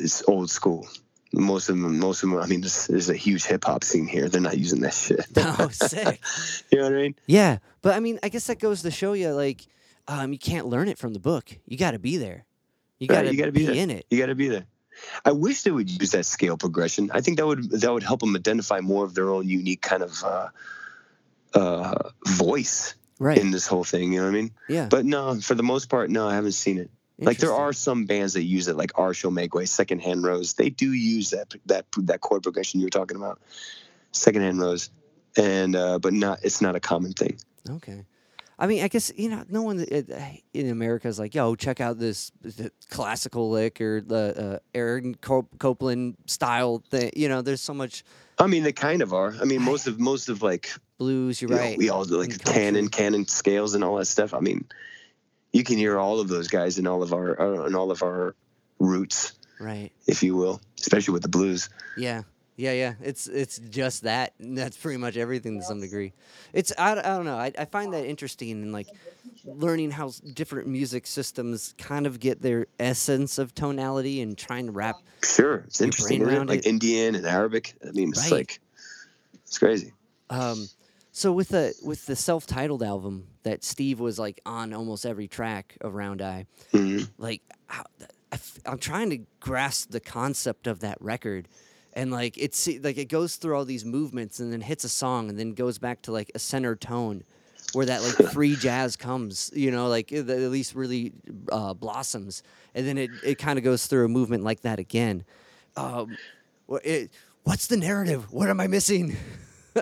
[0.00, 0.86] it's old school.
[1.32, 2.40] Most of them, most of them.
[2.40, 4.28] I mean, there's, there's a huge hip hop scene here.
[4.28, 5.24] They're not using that shit.
[5.36, 6.20] oh, sick.
[6.72, 7.14] you know what I mean?
[7.26, 9.64] Yeah, but I mean, I guess that goes to show you, like,
[10.08, 11.56] um, you can't learn it from the book.
[11.66, 12.44] You got to be there.
[12.98, 14.06] You got to gotta be, be in it.
[14.10, 14.66] You got to be there.
[15.24, 17.10] I wish they would use that scale progression.
[17.14, 20.02] I think that would that would help them identify more of their own unique kind
[20.02, 20.48] of uh,
[21.54, 23.36] uh, voice Right.
[23.36, 24.12] in this whole thing.
[24.14, 24.50] You know what I mean?
[24.68, 24.88] yeah.
[24.90, 26.90] But no, for the most part, no, I haven't seen it.
[27.26, 30.54] Like there are some bands that use it, like Arsho Megway, Secondhand Rose.
[30.54, 33.40] They do use that that that chord progression you were talking about,
[34.12, 34.90] Secondhand Rose,
[35.36, 37.38] and uh, but not it's not a common thing.
[37.68, 38.04] Okay.
[38.58, 40.02] I mean, I guess you know, no one uh,
[40.52, 45.14] in America is like, "Yo, check out this, th- classical lick or the uh, Aaron
[45.14, 48.04] Cop- Copland style thing." You know, there's so much
[48.40, 49.34] I mean, they kind of are.
[49.40, 51.42] I mean, most of most of like blues.
[51.42, 51.78] You're you know, right.
[51.78, 54.32] we all do like canon, canon scales and all that stuff.
[54.32, 54.64] I mean,
[55.52, 58.02] you can hear all of those guys in all of our uh, in all of
[58.02, 58.34] our
[58.78, 59.90] roots, right.
[60.06, 61.68] if you will, especially with the blues.
[61.96, 62.22] Yeah.
[62.56, 62.94] Yeah, yeah.
[63.00, 64.34] It's it's just that.
[64.38, 66.12] That's pretty much everything to some degree.
[66.52, 67.38] It's I, I don't know.
[67.38, 68.88] I, I find that interesting and like
[69.46, 74.72] learning how different music systems kind of get their essence of tonality and trying to
[74.72, 74.96] wrap.
[75.22, 76.46] Sure, it's interesting, it?
[76.48, 76.66] like.
[76.66, 77.72] Indian and Arabic.
[77.86, 78.32] I mean, it's Right.
[78.32, 78.60] like
[79.46, 79.94] it's crazy.
[80.28, 80.68] Um,
[81.12, 85.76] So with the with the self-titled album that Steve was like on almost every track
[85.80, 87.08] of Round Eye, Mhm.
[87.18, 87.82] like I
[88.64, 91.48] I'm trying to grasp the concept of that record,
[91.94, 95.28] and like it's like it goes through all these movements and then hits a song
[95.28, 97.24] and then goes back to like a center tone,
[97.72, 101.12] where that like free jazz comes, you know, like at least really
[101.50, 105.24] uh, blossoms, and then it it kind of goes through a movement like that again.
[105.76, 106.16] Um,
[106.84, 107.10] it,
[107.42, 108.30] what's the narrative?
[108.32, 109.16] What am I missing?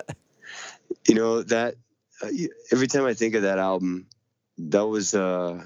[1.07, 1.75] you know that
[2.21, 2.27] uh,
[2.71, 4.07] every time i think of that album
[4.57, 5.63] that was uh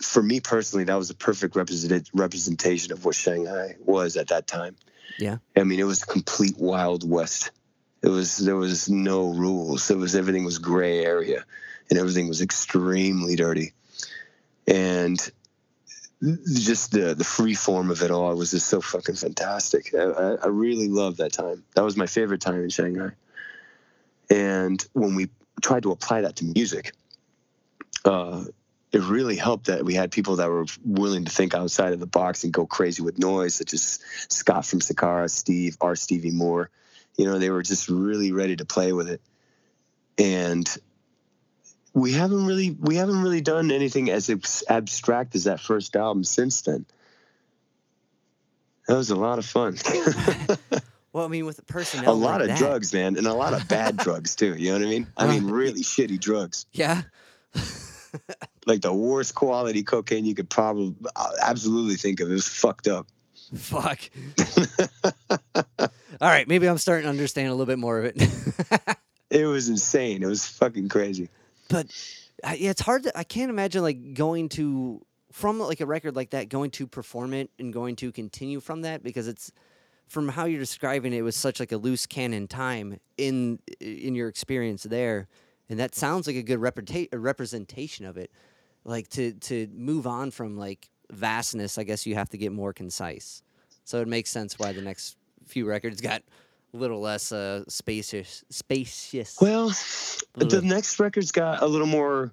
[0.00, 4.46] for me personally that was a perfect represent- representation of what shanghai was at that
[4.46, 4.76] time
[5.18, 5.38] Yeah.
[5.56, 7.50] i mean it was a complete wild west
[8.02, 11.44] it was there was no rules it was everything was gray area
[11.88, 13.72] and everything was extremely dirty
[14.66, 15.18] and
[16.22, 19.92] just the the free form of it all was just so fucking fantastic.
[19.94, 21.64] I, I, I really loved that time.
[21.74, 23.10] That was my favorite time in Shanghai.
[24.32, 25.28] And when we
[25.60, 26.94] tried to apply that to music,
[28.06, 28.44] uh,
[28.90, 32.06] it really helped that we had people that were willing to think outside of the
[32.06, 35.94] box and go crazy with noise, such as Scott from Sakara, Steve, R.
[35.96, 36.70] Stevie Moore.
[37.18, 39.20] You know, they were just really ready to play with it.
[40.16, 40.66] And
[41.92, 44.30] we haven't really we haven't really done anything as
[44.66, 46.86] abstract as that first album since then.
[48.88, 49.76] That was a lot of fun.
[51.12, 53.34] Well, I mean, with a person, a lot like of that- drugs, man, and a
[53.34, 54.54] lot of bad drugs too.
[54.54, 55.06] You know what I mean?
[55.16, 57.02] I mean, Uh, really shitty drugs, Yeah.
[58.66, 60.94] like the worst quality cocaine you could probably
[61.42, 62.30] absolutely think of.
[62.30, 63.06] It was fucked up.
[63.54, 64.00] Fuck.
[66.20, 68.96] All right, maybe I'm starting to understand a little bit more of it.
[69.30, 70.22] It was insane.
[70.22, 71.28] It was fucking crazy.
[71.68, 71.86] but
[72.44, 73.04] I, yeah, it's hard.
[73.04, 75.00] To, I can't imagine like going to
[75.32, 78.82] from like a record like that, going to perform it and going to continue from
[78.82, 79.50] that because it's
[80.12, 84.14] from how you're describing it, it was such like a loose cannon time in in
[84.14, 85.26] your experience there,
[85.70, 88.30] and that sounds like a good reputa- a representation of it.
[88.84, 92.74] Like to to move on from like vastness, I guess you have to get more
[92.74, 93.42] concise.
[93.84, 96.22] So it makes sense why the next few records got
[96.74, 98.44] a little less uh, spacious.
[98.50, 99.40] Spacious.
[99.40, 99.72] Well,
[100.34, 102.32] the next record's got a little more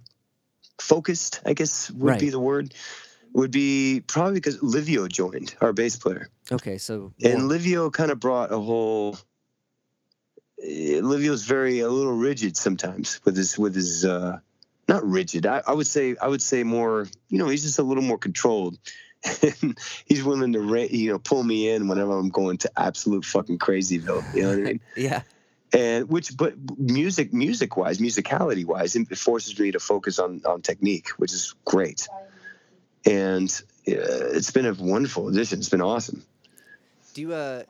[0.81, 1.39] focused.
[1.45, 2.73] I guess would be the word.
[3.33, 6.29] Would be probably because Livio joined our bass player.
[6.51, 9.17] okay, so And more- Livio kind of brought a whole.
[10.63, 14.39] eh, Livio's very a little rigid sometimes with his with his uh,
[14.87, 15.45] not rigid.
[15.45, 17.07] I, I would say I would say more.
[17.29, 18.77] You know, he's just a little more controlled.
[19.43, 23.25] And he's willing to ra- you know pull me in whenever I'm going to absolute
[23.25, 24.25] fucking crazyville.
[24.33, 24.79] You know what I mean?
[24.95, 25.21] yeah,
[25.73, 30.61] And which, but music, music wise, musicality wise, it forces me to focus on on
[30.61, 32.07] technique, which is great.
[33.09, 33.49] And
[33.87, 35.59] uh, it's been a wonderful addition.
[35.59, 36.23] It's been awesome.
[37.13, 37.63] Do you uh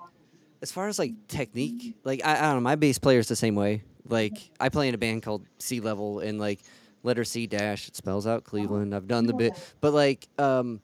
[0.62, 3.36] as far as like technique, like I, I don't know, my bass player is the
[3.36, 3.84] same way.
[4.08, 6.60] Like I play in a band called Sea Level and like
[7.04, 8.94] letter C dash, it spells out Cleveland.
[8.94, 10.82] I've done the bit but like um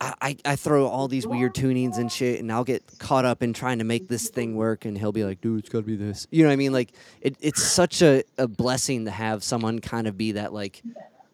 [0.00, 3.52] I, I throw all these weird tunings and shit and I'll get caught up in
[3.52, 6.28] trying to make this thing work and he'll be like, dude, it's gotta be this.
[6.30, 6.72] You know what I mean?
[6.72, 10.82] Like it, it's such a, a blessing to have someone kind of be that like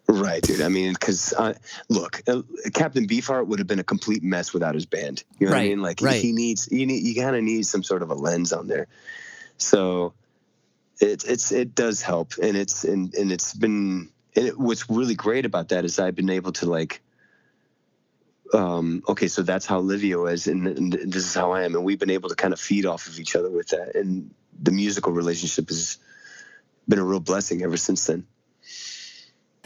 [0.07, 0.61] Right, dude.
[0.61, 1.53] I mean, because uh,
[1.89, 2.43] look, uh,
[2.73, 5.23] Captain Beefheart would have been a complete mess without his band.
[5.39, 5.81] You know what I mean?
[5.81, 6.21] Like right.
[6.21, 8.87] he needs, you need, you kind of need some sort of a lens on there.
[9.57, 10.13] So
[10.99, 14.09] it it's it does help, and it's and and it's been.
[14.35, 17.01] And it, what's really great about that is I've been able to like.
[18.53, 21.83] Um, okay, so that's how Livio is, and, and this is how I am, and
[21.83, 24.71] we've been able to kind of feed off of each other with that, and the
[24.71, 25.97] musical relationship has
[26.87, 28.27] been a real blessing ever since then.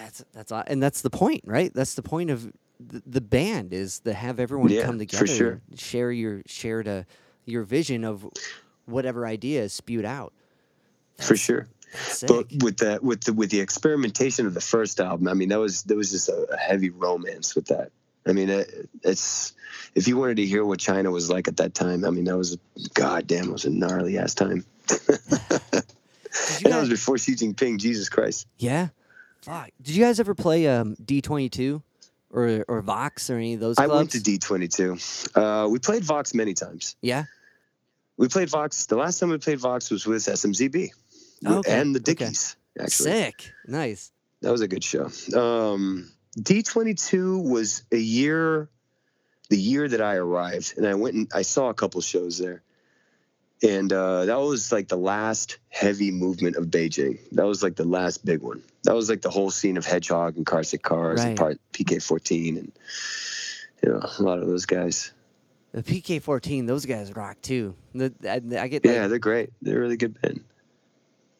[0.10, 1.72] That's that's and that's the point, right?
[1.74, 5.28] That's the point of the, the band is to have everyone Yeah, come for together,
[5.28, 5.62] sure.
[5.76, 7.06] share your share to
[7.46, 8.26] your vision of
[8.86, 10.34] whatever idea is spewed out.
[11.20, 11.68] For sure.
[11.92, 15.50] that's but with the with the with the experimentation of the first album i mean
[15.50, 17.92] that was there was just a, a heavy romance with that
[18.28, 19.54] i mean it, it's
[19.96, 22.38] if you wanted to hear what china was like at that time i mean that
[22.38, 22.58] was
[22.94, 24.64] goddamn, it was a gnarly ass time
[25.74, 25.84] and
[26.64, 28.90] that was before xi jinping jesus christ yeah,
[29.42, 29.70] fuck.
[29.82, 31.82] Did you guys ever play um, D twenty two
[32.32, 36.36] or or Vox or any of those i went to d22 uh, we played vox
[36.36, 37.24] many times yeah.
[38.18, 40.92] we played vox the last time we played vox was with smzb
[41.46, 42.26] Oh, okay, and the okay.
[42.26, 43.52] dickies actually Sick.
[43.68, 44.12] Nice.
[44.42, 45.06] That was a good show.
[45.36, 48.70] Um, D22 was a year,
[49.50, 52.62] the year that I arrived, and I went and I saw a couple shows there.
[53.62, 57.20] And uh, that was like the last heavy movement of Beijing.
[57.34, 58.64] That was like the last big one.
[58.86, 61.38] That was like the whole scene of Hedgehog and Carsick Cars and Right.
[61.38, 62.72] part PK14 and
[63.84, 65.12] you know a lot of those guys.
[65.72, 67.76] The PK fourteen, those guys rock too.
[67.94, 69.50] The, I, I get Yeah, like, they're great.
[69.62, 70.44] They're a really good band.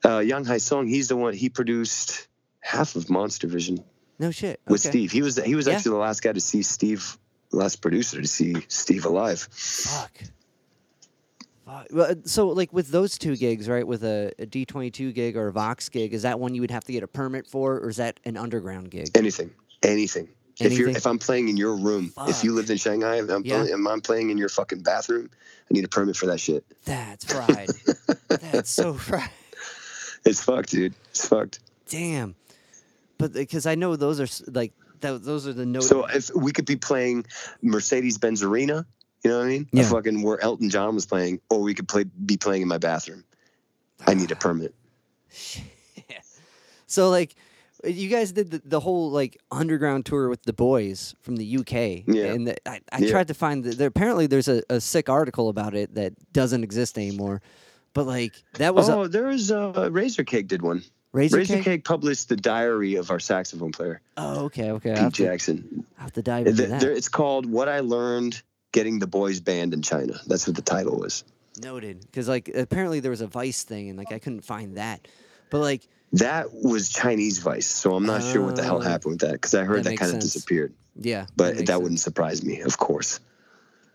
[0.06, 0.88] Uh, Yang Hai Song.
[0.88, 1.34] He's the one.
[1.34, 2.28] He produced
[2.60, 3.84] half of Monster Vision
[4.20, 4.60] No shit.
[4.68, 4.90] with okay.
[4.90, 5.12] Steve.
[5.12, 5.74] He was he was Yeah.
[5.76, 7.18] actually the last guy to see Steve,
[7.52, 9.48] last producer to see Steve alive.
[9.52, 10.12] Fuck.
[11.70, 11.88] Fuck.
[11.92, 13.86] Well, uh, So, like with those two gigs, right?
[13.86, 16.84] With a, a D22 gig or a Vox gig, is that one you would have
[16.86, 19.10] to get a permit for, or is that an underground gig?
[19.16, 19.52] Anything,
[19.84, 20.28] anything.
[20.60, 20.96] If you're Anything?
[20.98, 22.56] if I'm playing in your room, if you Fuck.
[22.58, 23.60] lived in Shanghai, and I'm, Yeah.
[23.60, 25.30] playing, and I'm playing in your fucking bathroom,
[25.72, 26.66] I need a permit for that shit.
[26.84, 27.70] That's fried.
[28.28, 29.30] That's so fried.
[30.26, 30.94] It's fucked, dude.
[31.12, 31.60] It's fucked.
[31.88, 32.36] Damn.
[33.18, 35.88] But because I know those are s- like th- those are the notes.
[35.88, 37.26] So if we could be playing
[37.62, 38.86] Mercedes Benz Arena,
[39.24, 39.68] you know what I mean?
[39.72, 39.84] Yeah.
[39.84, 42.78] A fucking where Elton John was playing, or we could play be playing in my
[42.78, 43.24] bathroom.
[44.08, 44.74] I need a permit.
[46.88, 47.36] so like
[47.86, 52.04] you guys did the, the whole like underground tour with the boys from the UK.
[52.08, 52.26] Yeah.
[52.34, 53.12] And the, I, I Yeah.
[53.12, 56.64] tried to find the, there apparently there's a, a sick article about it that doesn't
[56.64, 57.42] exist anymore.
[57.94, 60.84] But like that was oh, a there was uh, Razor Cake did one.
[61.12, 61.64] Razor, Razor Cake?
[61.64, 64.92] Cake published the diary of our saxophone player, Oh, okay, okay.
[64.92, 65.84] Pete have, to, Jackson.
[65.98, 66.82] I have to dive into that.
[66.82, 68.42] there- it's called "What I Learned
[68.72, 71.24] Getting the Boys banned in China." That's what the title was.
[71.62, 75.08] Noted, because like apparently there was a Vice thing, and like I couldn't find that.
[75.50, 79.22] But like That was Chinese Vice, so I'm not sure what the hell happened with
[79.22, 80.74] that because I heard That that, kind of disappeared.
[80.96, 82.62] yeah, But makes that wouldn't surprise me.
[82.62, 83.20] Of course,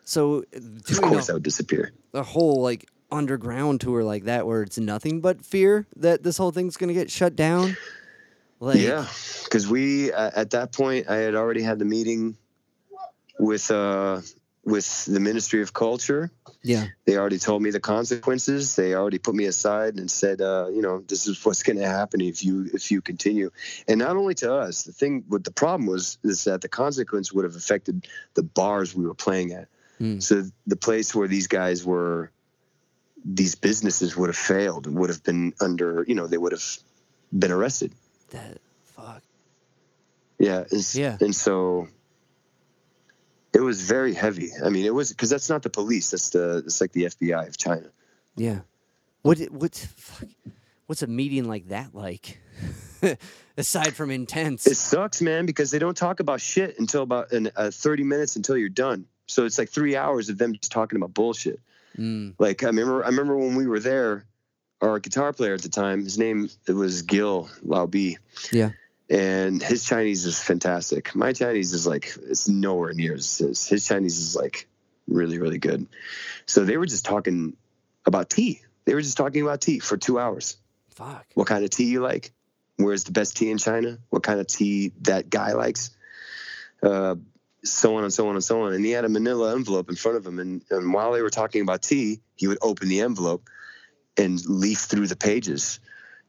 [0.05, 0.59] So uh,
[0.91, 1.93] of course, a, that would disappear.
[2.12, 6.51] The whole like underground tour like that, where it's nothing but fear that this whole
[6.51, 7.77] thing's gonna get shut down.
[8.61, 9.07] Like, yeah,
[9.45, 12.37] because we uh, at that point I had already had the meeting
[13.39, 14.20] with uh
[14.65, 16.31] with the Ministry of Culture.
[16.62, 18.77] yeah, They already told me the consequences.
[18.77, 21.87] They already put me aside and said, uh, you know, this is what's going to
[21.87, 23.51] happen if you if you continue.
[23.87, 27.33] And not only to us, the thing with the problem was is that the consequence
[27.33, 29.69] would have affected the bars we were playing at.
[29.99, 30.21] Hmm.
[30.21, 32.31] So the place where these guys were,
[33.25, 36.79] these businesses would have failed, would have been under, you know, they would have
[37.37, 37.93] been arrested.
[38.31, 39.23] that fuck.
[40.39, 40.65] Yeah.
[40.71, 41.17] And, Yeah.
[41.21, 41.89] And so
[43.55, 44.51] it was very heavy.
[44.65, 46.11] I mean, it was because that's not the police.
[46.11, 47.87] That's the it's like the FBI of China.
[48.37, 48.61] Yeah.
[49.23, 50.29] What it- what's fuck,
[50.87, 52.41] what's a meeting like that like?
[53.57, 54.67] Aside from intense.
[54.67, 58.35] It sucks, man, because they don't talk about shit until about an, uh, 30 minutes
[58.37, 59.07] until you're done.
[59.27, 61.61] So it's like three hours of them just talking about bullshit.
[61.97, 64.25] Mm, Like I remember, I remember when we were there,
[64.81, 68.17] our guitar player at the time, his name it was Gil Lao Bi.
[68.53, 68.71] Yeah.
[69.11, 71.15] And his Chinese is fantastic.
[71.15, 73.67] My Chinese is like it's nowhere near as his.
[73.67, 74.67] His Chinese is like
[75.07, 75.87] really, really good.
[76.47, 77.57] So they were just talking
[78.07, 78.63] about tea.
[78.87, 80.57] They were just talking about tea for two hours
[80.95, 81.27] fuck.
[81.35, 82.33] what kind of tea you like,
[82.77, 85.91] where's the best tea in China, what kind of tea that guy likes,
[86.83, 87.17] uh,
[87.65, 88.75] so on and so on and so on.
[88.75, 90.39] And he had a manila envelope in front of him.
[90.39, 93.49] And, and while they were talking about tea, he would open the envelope
[94.17, 95.81] and leaf through the pages.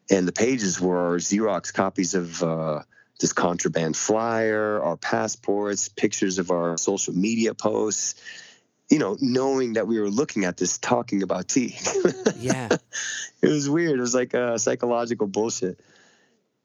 [0.09, 2.81] And the pages were Xerox copies of uh,
[3.19, 8.15] this contraband flyer, our passports, pictures of our social media posts.
[8.89, 11.77] You know, knowing that we were looking at this, talking about tea.
[12.37, 12.67] Yeah.
[13.41, 13.97] it was weird.
[13.97, 15.79] It was like uh, psychological bullshit.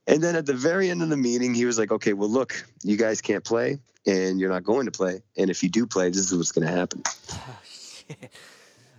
[0.06, 2.66] And then at the very end of the meeting, he was like, "Okay, well, look,
[2.82, 5.22] you guys can't play, and you're not going to play.
[5.38, 8.32] And if you do play, this is what's going to happen." Oh, shit.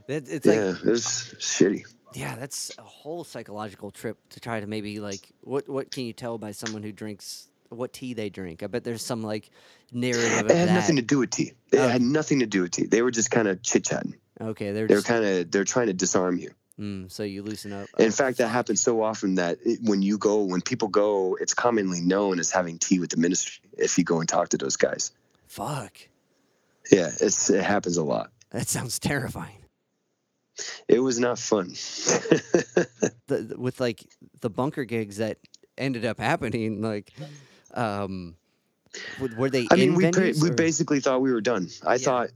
[0.07, 1.83] That, it's yeah, like it was shitty.
[2.13, 6.13] Yeah, that's a whole psychological trip to try to maybe like what what can you
[6.13, 8.63] tell by someone who drinks what tea they drink?
[8.63, 9.49] I bet there's some like
[9.93, 10.73] narrative It had that.
[10.73, 11.53] nothing to do with tea.
[11.71, 11.87] It Oh.
[11.87, 12.85] had nothing to do with tea.
[12.85, 14.15] They were just kind of chit chatting.
[14.39, 16.51] okay, they're They were just kind of they're trying to disarm you.
[16.79, 17.87] mm, so you loosen up.
[17.97, 21.37] In Oh, fact, that happens so often that it, when you go, when people go,
[21.39, 23.61] it's commonly known as having tea with the ministry.
[23.77, 25.11] If you go and talk to those guys,
[25.47, 25.93] Fuck.
[26.91, 28.31] yeah, it's it happens a lot.
[28.49, 29.60] That sounds terrifying.
[30.87, 31.69] It was not fun.
[33.27, 34.05] the, with like
[34.41, 35.37] the bunker gigs that
[35.77, 37.11] ended up happening, like,
[37.73, 38.35] um,
[39.17, 41.69] were they I mean, we pre- we basically thought we were done.
[41.85, 41.97] I Yeah.
[42.05, 42.29] thought,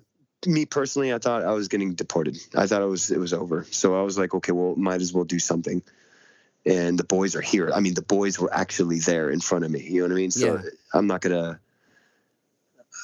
[0.45, 2.37] me personally, I thought I was getting deported.
[2.55, 3.65] I thought it was it was over.
[3.71, 5.81] So I was like, okay, well, might as well do something.
[6.65, 7.71] And the boys are here.
[7.73, 9.81] I mean, the boys were actually there in front of me.
[9.81, 10.31] You know what I mean?
[10.31, 10.61] So Yeah.
[10.93, 11.59] I'm not gonna.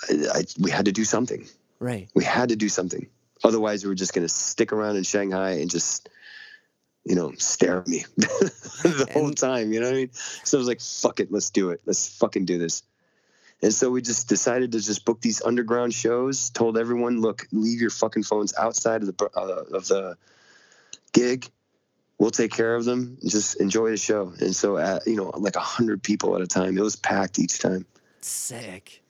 [0.10, 1.46] I, I, we had to do something.
[1.80, 2.10] right.
[2.16, 3.08] We had to do something.
[3.44, 6.10] Otherwise, we were just gonna stick around in Shanghai and just,
[7.04, 9.72] you know, stare at me the whole time.
[9.74, 10.14] You know what I mean?
[10.14, 11.82] So I was like, fuck it, let's do it.
[11.86, 12.84] Let's fucking do this.
[13.62, 16.50] And so we just decided to just book these underground shows.
[16.50, 20.18] Told everyone, look, leave your fucking phones outside of the uh, of the
[21.14, 21.48] gig.
[22.18, 23.18] We'll take care of them.
[23.26, 24.34] Just enjoy the show.
[24.40, 26.78] And so, uh, you know, like a hundred people at a time.
[26.78, 27.86] It was packed each time.
[28.22, 29.02] Sick.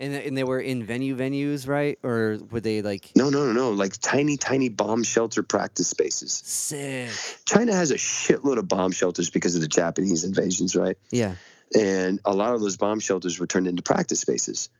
[0.00, 1.98] And and they were in venue venues, right?
[2.02, 3.70] Or were they like No, no, no, no.
[3.70, 6.32] Like tiny, tiny bomb shelter practice spaces.
[6.32, 7.10] sick?
[7.44, 10.96] China has a shitload of bomb shelters because of the Japanese invasions, right?
[11.10, 11.34] Yeah.
[11.78, 14.70] And a lot of those bomb shelters were turned into practice spaces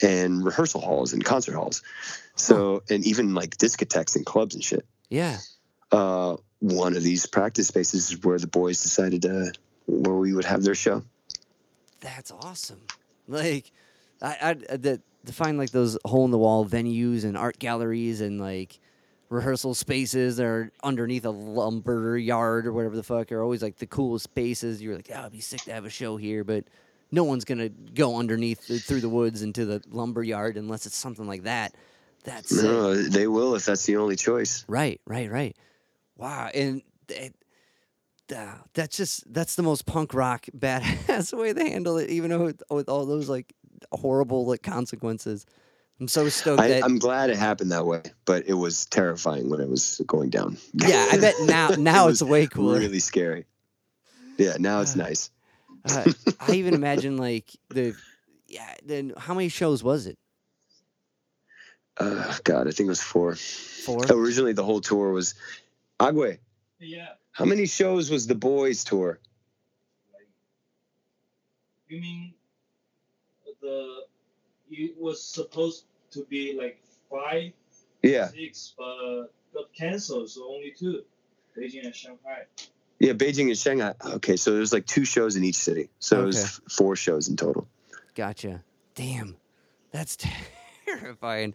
[0.00, 1.82] and rehearsal halls and concert halls.
[2.36, 4.86] So, and even like discotheques and clubs and shit.
[5.10, 5.38] Yeah.
[5.90, 9.52] Uh, one of these practice spaces is where the boys decided to,
[9.86, 11.02] where we would have their show.
[12.00, 12.82] That's awesome.
[13.26, 13.72] Like,
[14.22, 18.20] I, I that to find like those hole in the wall venues and art galleries
[18.20, 18.78] and like
[19.30, 23.76] rehearsal spaces that are underneath a lumber yard or whatever the fuck are always like
[23.76, 24.80] the coolest spaces.
[24.80, 26.64] You're like, oh, it'd be sick to have a show here, but
[27.10, 30.96] no one's gonna go underneath the, through the woods into the lumber yard unless it's
[30.96, 31.74] something like that.
[32.24, 32.52] That's.
[32.52, 34.64] No, they will if that's the only choice.
[34.68, 35.56] Right, right, right.
[36.16, 37.34] Wow, and it,
[38.34, 42.44] uh, that's just that's the most punk rock badass way they handle it, even though
[42.44, 43.54] with, with all those like
[43.92, 45.46] horrible like consequences.
[46.00, 49.50] I'm so stoked I, that I'm glad it happened that way, but it was terrifying
[49.50, 50.56] when it was going down.
[50.72, 52.78] yeah, I bet now now It it's way cooler.
[52.78, 53.46] really scary.
[54.36, 55.30] Yeah, now it's Uh, nice.
[55.84, 57.96] Uh, I even imagine like the
[58.46, 58.74] yeah.
[58.84, 60.16] Then how many shows was it?
[61.96, 63.34] Uh, God, I think it was four.
[63.34, 64.04] Four.
[64.10, 65.34] Originally, the whole tour was
[65.98, 66.38] Agwe.
[66.78, 67.08] Yeah.
[67.32, 69.18] How many shows was the boys tour?
[71.88, 72.34] You mean
[73.68, 73.96] the
[74.70, 77.52] it was supposed to be like five,
[78.02, 81.02] Yeah, six, but got canceled, so only two,
[81.56, 82.44] Beijing and Shanghai.
[82.98, 83.94] yeah, Beijing and Shanghai.
[84.04, 87.28] Okay, so there's like two shows in each city, so it was f- four shows
[87.28, 87.66] in total.
[88.14, 88.62] Gotcha.
[88.94, 89.36] Damn,
[89.90, 90.16] that's
[90.86, 91.54] terrifying.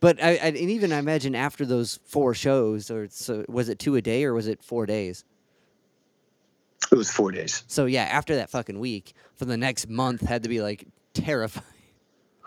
[0.00, 3.78] But I, I and even I imagine after those four shows, or so was it
[3.78, 5.24] two a day or was it four days?
[6.90, 7.62] It was four days.
[7.68, 11.66] So yeah, after that fucking week, for the next month had to be like terrifying.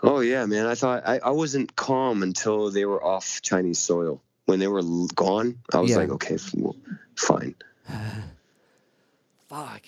[0.02, 0.66] Oh yeah, man.
[0.66, 4.22] I thought I, I wasn't calm until they were off Chinese soil.
[4.46, 4.82] When they were
[5.14, 5.96] gone, I was Yeah.
[5.98, 6.76] like, okay, well,
[7.16, 7.54] fine.
[9.48, 9.82] Fuck.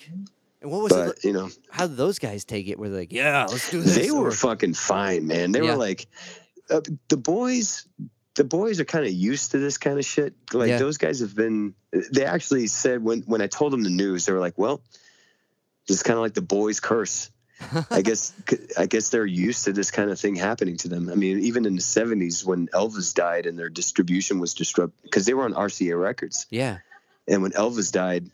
[0.61, 1.23] And what was it?
[1.23, 2.79] You know, How did those guys take it?
[2.79, 3.95] Were they like, yeah, let's do this?
[3.95, 5.51] they were or- fucking fine, man.
[5.51, 5.71] They Yeah.
[5.71, 6.07] were like,
[6.69, 7.87] uh, the boys.
[8.35, 10.35] The boys are kind of used to this kind of shit.
[10.53, 10.77] Like Yeah.
[10.77, 11.73] those guys have been.
[12.11, 14.81] They actually said when when I told them the news, they were like, "Well,
[15.87, 17.31] this is kind of like the boys' curse."
[17.91, 18.33] I guess
[18.77, 21.09] I guess they're used to this kind of thing happening to them.
[21.09, 25.25] I mean, even in the '70s when Elvis died and their distribution was disrupted because
[25.25, 26.77] they were on RCA Records, yeah.
[27.27, 28.29] and when Elvis died,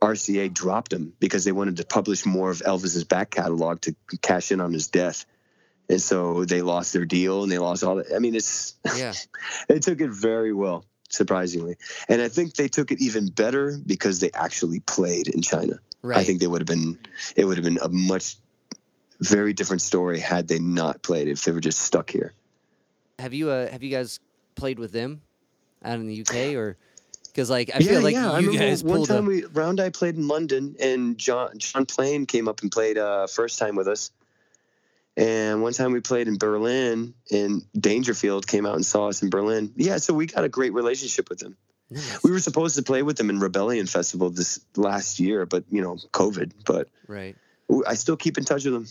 [0.00, 4.50] RCA dropped him because they wanted to publish more of Elvis's back catalog to cash
[4.50, 5.26] in on his death.
[5.88, 8.14] And so they lost their deal and they lost all that.
[8.14, 9.12] I mean, it's Yeah.
[9.68, 11.76] they took it very well, surprisingly.
[12.08, 15.80] And I think they took it even better because they actually played in China.
[16.02, 16.18] Right.
[16.18, 16.98] I think they would have been
[17.36, 18.36] it would have been a much
[19.20, 22.32] very different story had they not played if they were just stuck here.
[23.18, 24.20] have you uh, have you guys
[24.54, 25.20] played with them
[25.84, 26.76] out in the UK or
[27.26, 30.16] because like I feel like I you guys one time a, we Round I played
[30.16, 34.10] in London, and John John Plain came up and played uh, first time with us.
[35.16, 39.30] And one time we played in Berlin, and Dangerfield came out and saw us in
[39.30, 39.72] Berlin.
[39.76, 41.56] Yeah, so we got a great relationship with them.
[41.90, 42.22] Nice.
[42.22, 45.82] We were supposed to play with them in Rebellion Festival this last year, but you
[45.82, 46.52] know, COVID.
[46.64, 47.36] But right.
[47.86, 48.86] I still keep in touch with them,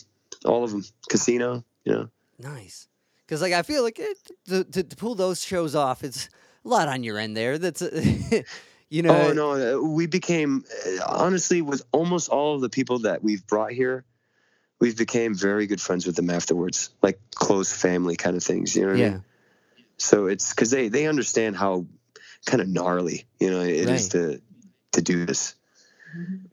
[0.46, 0.84] all of them.
[1.10, 2.10] Casino, you know.
[2.40, 2.88] Nice.
[3.26, 4.18] Because like I feel like it,
[4.48, 6.30] to, to to pull those shows off, it's
[6.66, 7.58] a lot on your end there.
[7.58, 7.82] That's
[8.90, 9.28] you know.
[9.30, 13.46] Oh no, uh, we became uh, honestly with almost all of the people that we've
[13.46, 14.04] brought here,
[14.80, 18.76] we've became very good friends with them afterwards, like close family kind of things.
[18.76, 19.10] You know what I Yeah.
[19.12, 19.24] mean?
[19.98, 21.86] So it's because they they understand how
[22.46, 24.12] kind of gnarly you know it is Right.
[24.12, 24.42] to
[24.94, 25.56] to do this.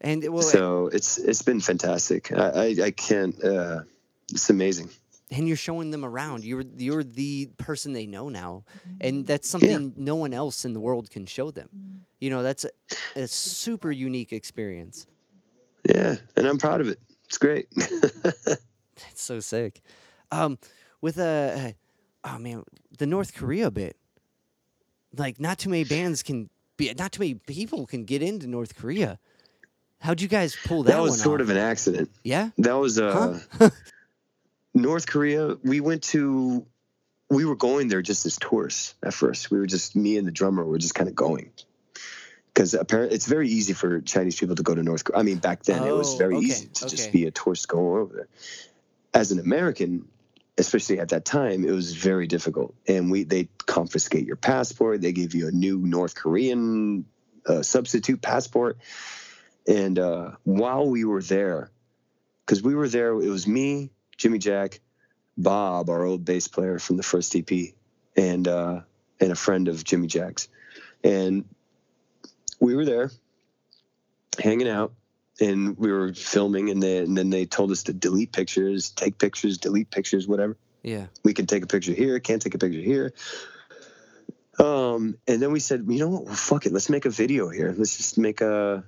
[0.01, 2.33] And well, so it's it's been fantastic.
[2.33, 3.43] I I, I can't.
[3.43, 3.81] Uh,
[4.31, 4.91] it's amazing.
[5.31, 6.45] and you're showing them around.
[6.45, 8.65] You're you're the person they know now,
[9.01, 11.69] and that's something no one else in the world can show them.
[12.21, 12.71] You know, that's a,
[13.23, 15.07] a super unique experience.
[15.89, 16.99] Yeah, and I'm proud of it.
[17.27, 17.67] It's great.
[17.75, 18.61] That's
[19.15, 19.83] so sick.
[20.31, 20.59] Um,
[21.01, 21.73] with uh,
[22.25, 22.65] oh man,
[22.99, 23.97] the North Korea bit.
[25.17, 28.77] Like, not too many bands can be, not too many people can get into North
[28.77, 29.19] Korea.
[30.01, 30.93] How'd you guys pull that?
[30.93, 31.47] that was sort off?
[31.47, 32.11] of an accident.
[32.23, 32.51] yeah.
[32.59, 33.71] That was uh, Huh?
[34.75, 35.57] North Korea.
[35.63, 36.67] We went to.
[37.29, 39.51] We were going there just as tourists at first.
[39.51, 41.51] We were just me and the drummer were just kind of going
[42.55, 45.19] because apparently it's very easy for Chinese people to go to North Korea.
[45.19, 46.91] I mean, back then it was Oh, very okay, easy to okay.
[46.97, 48.29] just be a tourist going over there.
[49.13, 50.07] As an American,
[50.57, 52.75] especially at that time, it was very difficult.
[52.87, 55.01] And we they confiscate your passport.
[55.01, 57.07] They give you a new North Korean
[57.45, 58.79] uh, substitute passport.
[59.67, 61.71] And uh, while we were there,
[62.45, 64.81] because we were there, it was me, Jimmy Jack,
[65.37, 67.51] Bob, our old bass player from the first EP,
[68.17, 68.81] and uh,
[69.21, 70.49] and a friend of Jimmy Jack's,
[71.03, 71.45] and
[72.61, 73.11] we were there
[74.39, 74.93] hanging out
[75.41, 79.19] and we were filming and, they, and then they told us to delete pictures take
[79.19, 80.57] pictures delete pictures whatever.
[80.83, 81.07] Yeah.
[81.25, 83.13] we can take a picture here can't take a picture here.
[84.59, 86.25] Um and then we said you know what?
[86.25, 86.73] Well, fuck it.
[86.73, 87.75] Let's make a video here.
[87.77, 88.85] Let's just make a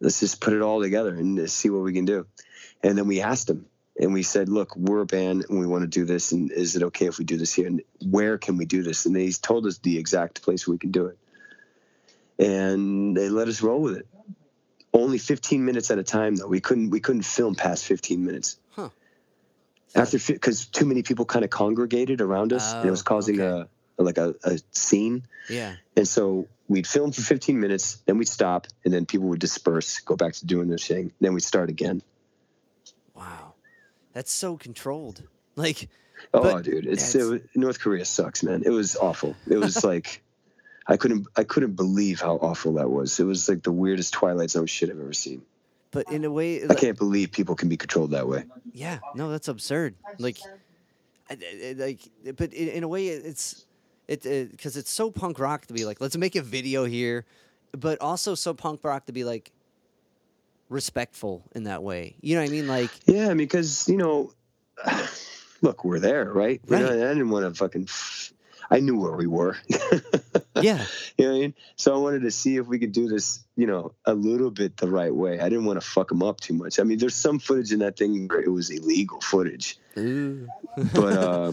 [0.00, 2.26] let's just put it all together and see what we can do.
[2.82, 3.66] And then we asked them
[3.98, 6.32] and we said look we're a band and we want to do this.
[6.32, 7.66] And is it okay if we do this here?
[7.66, 9.06] And where can we do this?
[9.06, 11.18] And they told us the exact place we can do it.
[12.38, 14.06] And they let us roll with it.
[14.92, 16.46] Only 15 minutes at a time though.
[16.46, 18.58] We couldn't we couldn't film past 15 minutes.
[18.70, 18.90] Huh.
[19.94, 23.40] after because too many people kind of congregated around us and it was Oh, causing
[23.40, 23.60] okay.
[23.62, 23.68] a
[23.98, 25.76] like a, a scene Yeah.
[25.96, 29.98] and so we'd film for 15 minutes then we'd stop and then people would disperse
[30.00, 32.02] go back to doing their thing then we'd start again
[33.14, 33.54] Wow.
[34.12, 35.22] That's so controlled.
[35.56, 35.88] Like,
[36.32, 40.20] oh But dude it's, it north korea sucks man it was awful it was like
[40.88, 44.50] i couldn't i couldn't believe how awful that was it was like the weirdest twilight
[44.50, 45.42] zone shit i've ever seen
[45.92, 48.98] but in a way, i like, can't believe people can be controlled that way yeah,
[49.14, 49.94] no, that's absurd.
[50.18, 50.38] Like,
[51.76, 52.00] like,
[52.36, 53.64] but in, in a way, it's
[54.08, 57.24] it because it's so punk rock to be like, let's make a video here,
[57.72, 59.50] but also so punk rock to be like
[60.68, 62.16] respectful in that way.
[62.20, 62.66] You know what I mean?
[62.66, 64.32] Like, Yeah, I mean, because you know,
[65.62, 66.60] look, we're there, right?
[66.68, 66.92] You know, Right.
[66.92, 67.88] I didn't want to fucking.
[68.70, 69.56] I knew where we were.
[70.60, 70.86] yeah,
[71.18, 71.54] You know what I mean?
[71.76, 74.78] So I wanted to see if we could do this, you know, a little bit
[74.78, 75.38] the right way.
[75.38, 76.80] I didn't want to fuck them up too much.
[76.80, 81.52] I mean, there's some footage in that thing where it was illegal footage, but uh,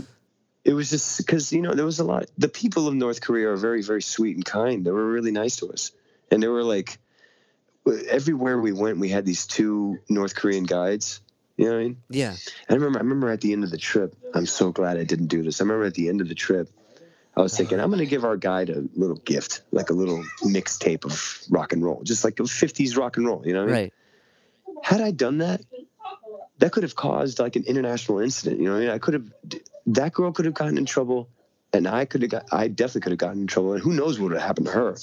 [0.63, 2.27] it was just because you know there was a lot.
[2.37, 4.85] The people of North Korea are very, very sweet and kind.
[4.85, 5.91] They were really nice to us,
[6.29, 6.99] and they were like,
[8.07, 11.21] everywhere we went, we had these two North Korean guides.
[11.57, 11.97] You know what I mean?
[12.09, 12.35] yeah,
[12.69, 12.99] I remember.
[12.99, 14.15] I remember at the end of the trip.
[14.33, 15.61] I'm so glad I didn't do this.
[15.61, 16.69] I remember at the end of the trip,
[17.35, 17.83] I was thinking uh-huh.
[17.83, 21.73] I'm going to give our guide a little gift, like a little mixtape of rock
[21.73, 23.45] and roll, just like a 50s rock and roll.
[23.45, 23.81] You know, what I mean?
[23.83, 23.93] right.
[24.83, 25.61] Had I done that,
[26.57, 28.59] that could have caused like an international incident.
[28.59, 29.33] You know, what I mean, I could have.
[29.87, 31.27] That girl could have gotten in trouble,
[31.73, 32.45] and I could have got.
[32.51, 34.73] I definitely could have gotten in trouble, and who knows what would have happened to
[34.73, 34.95] her.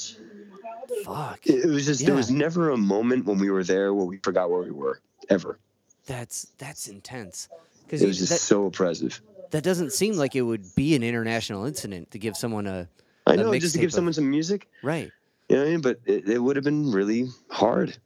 [1.05, 1.41] Fuck.
[1.47, 4.51] It, was just there was never a moment when we were there where we forgot
[4.51, 5.59] where we were ever.
[6.07, 7.49] That's that's intense.
[7.85, 9.21] Because It was just that, so oppressive.
[9.51, 12.89] that doesn't seem like it would be an international incident to give someone a.
[13.27, 14.69] I know, just to give of- someone some music.
[14.83, 15.11] right.
[15.49, 15.81] You know what I mean?
[15.81, 17.97] But it, it would have been really hard.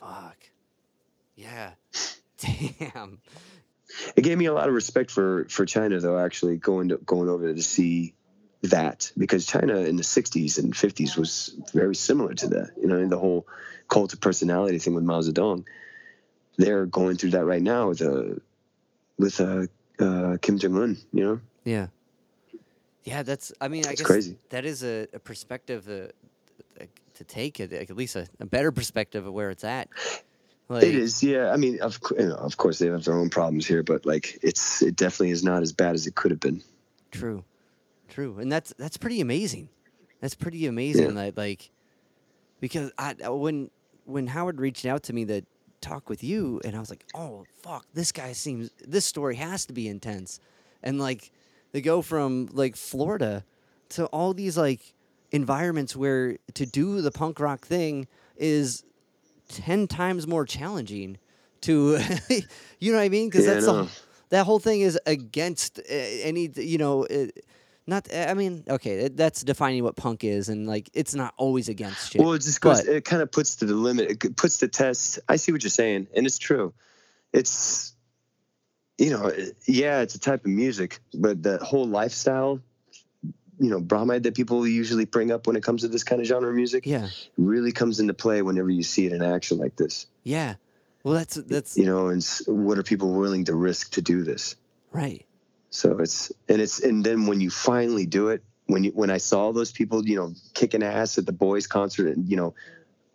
[0.00, 0.36] Fuck.
[1.36, 1.70] Yeah.
[2.38, 3.18] Damn.
[4.16, 6.18] It gave me a lot of respect for for China, though.
[6.18, 8.14] Actually, going to going over to see
[8.62, 12.70] that because China in the '60s and '50s was very similar to that.
[12.80, 13.46] You know, in the whole
[13.88, 15.64] cult of personality thing with Mao Zedong.
[16.56, 18.36] They're going through that right now with uh,
[19.18, 19.66] with uh,
[19.98, 20.96] uh, Kim Jong Un.
[21.12, 21.88] You know, Yeah.
[23.02, 23.52] Yeah, that's.
[23.60, 24.38] I mean, I It's guess crazy.
[24.48, 26.84] that is a, a perspective uh,
[27.14, 29.88] to take, at at least a, a better perspective of where it's at.
[30.68, 31.22] Like, it is.
[31.22, 34.06] Yeah, I mean, of you know, of course they have their own problems here, but
[34.06, 36.62] like it's it definitely is not as bad as it could have been.
[37.10, 37.44] True,
[38.08, 39.68] true, and that's that's pretty amazing.
[40.20, 41.16] That's pretty amazing.
[41.16, 41.70] That like,
[42.60, 43.70] because I when
[44.06, 45.42] when Howard reached out to me to
[45.82, 49.66] talk with you, and I was like, oh fuck, this guy seems this story has
[49.66, 50.40] to be intense,
[50.82, 51.30] and like
[51.72, 53.44] they go from like Florida
[53.90, 54.94] to all these like
[55.30, 58.82] environments where to do the punk rock thing is
[59.48, 61.18] ten times more challenging.
[61.62, 61.98] To
[62.78, 63.28] you know what I mean?
[63.30, 63.88] Because Yeah, that's the,
[64.30, 67.26] that whole thing is against uh, any you know uh,
[67.86, 72.10] not i mean okay that's defining what punk is and like it's not always against
[72.12, 72.82] shit Well, it just goes.
[72.82, 74.24] but- it kind of puts to the limit.
[74.24, 75.18] It puts the test.
[75.28, 76.72] I see what you're saying, and it's true.
[77.32, 77.94] It's,
[78.98, 79.30] you know,
[79.66, 82.60] yeah, it's a type of music, but the whole lifestyle,
[83.58, 86.26] you know, bromide that people usually bring up when it comes to this kind of
[86.26, 89.76] genre of music yeah really comes into play whenever you see it in action like
[89.76, 90.06] this.
[90.24, 90.54] yeah
[91.02, 94.56] well that's that's You know, and what are people willing to risk to do this?
[94.92, 95.24] right
[95.70, 99.18] So it's and it's and then when you finally do it, when you when I
[99.18, 102.54] saw those people, you know, kicking ass at the boys concert and you know,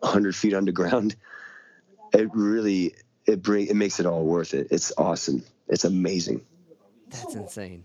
[0.02, 1.16] hundred feet underground,
[2.12, 2.94] it really
[3.26, 4.68] it bring it makes it all worth it.
[4.70, 5.42] It's awesome.
[5.68, 6.40] It's amazing.
[7.10, 7.82] that's insane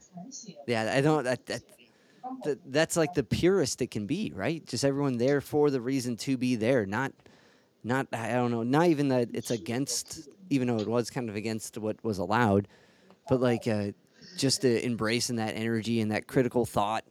[0.68, 1.42] yeah i don't that
[2.44, 6.16] that that's like the purest it can be right just everyone there for the reason
[6.16, 7.12] to be there not
[7.84, 11.36] not i don't know not even that it's against even though it was kind of
[11.36, 12.68] against what was allowed
[13.30, 13.88] but like uh
[14.38, 17.04] just to embracing that energy and that critical thought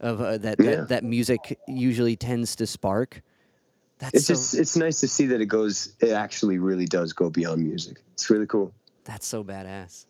[0.00, 0.70] of uh, that, Yeah.
[0.76, 3.22] that that music usually tends to spark
[3.98, 5.94] that's It's so just it's nice to see that it goes.
[6.00, 8.02] It actually really does go beyond music.
[8.12, 8.74] It's really cool.
[9.04, 10.04] that's so badass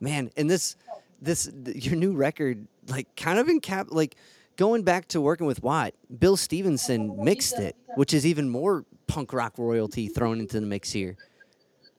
[0.00, 0.76] Man, and this
[1.20, 4.16] this th- your new record like kind of in cap like
[4.56, 9.32] going back to working with Watt, Bill Stevenson mixed it, which is even more punk
[9.32, 11.16] rock royalty thrown into the mix here.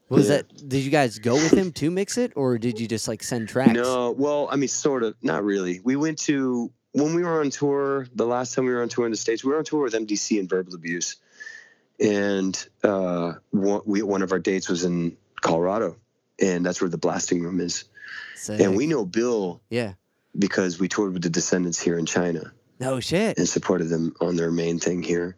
[0.10, 0.38] Was Yeah.
[0.38, 3.24] that did you guys go with him to mix it or did you just like
[3.24, 3.74] send tracks?
[3.74, 5.80] No, well, I mean, sort of, not really.
[5.84, 8.08] We went to when we were on tour.
[8.14, 9.94] The last time we were on tour in the states, we were on tour with
[9.94, 11.16] MDC and Verbal Abuse,
[12.00, 15.96] and uh, one, we, one of our dates was in Colorado,
[16.40, 17.86] and that's where the blasting room is.
[18.36, 18.60] Sick.
[18.60, 19.94] And we know Bill Yeah.
[20.38, 23.38] Because we toured with the Descendents here in China No shit.
[23.38, 25.36] and supported them on their main thing here.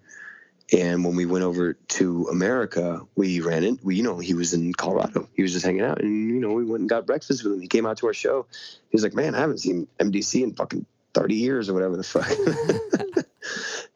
[0.72, 3.80] And when we went over to America, we ran in.
[3.84, 5.28] We, you know, he was in Colorado.
[5.36, 7.62] He was just hanging out, and you know, we went and got breakfast with him.
[7.62, 8.46] He came out to our show.
[8.90, 12.04] He was like, "Man, I haven't seen MDC in fucking thirty years or whatever the
[12.04, 12.26] fuck."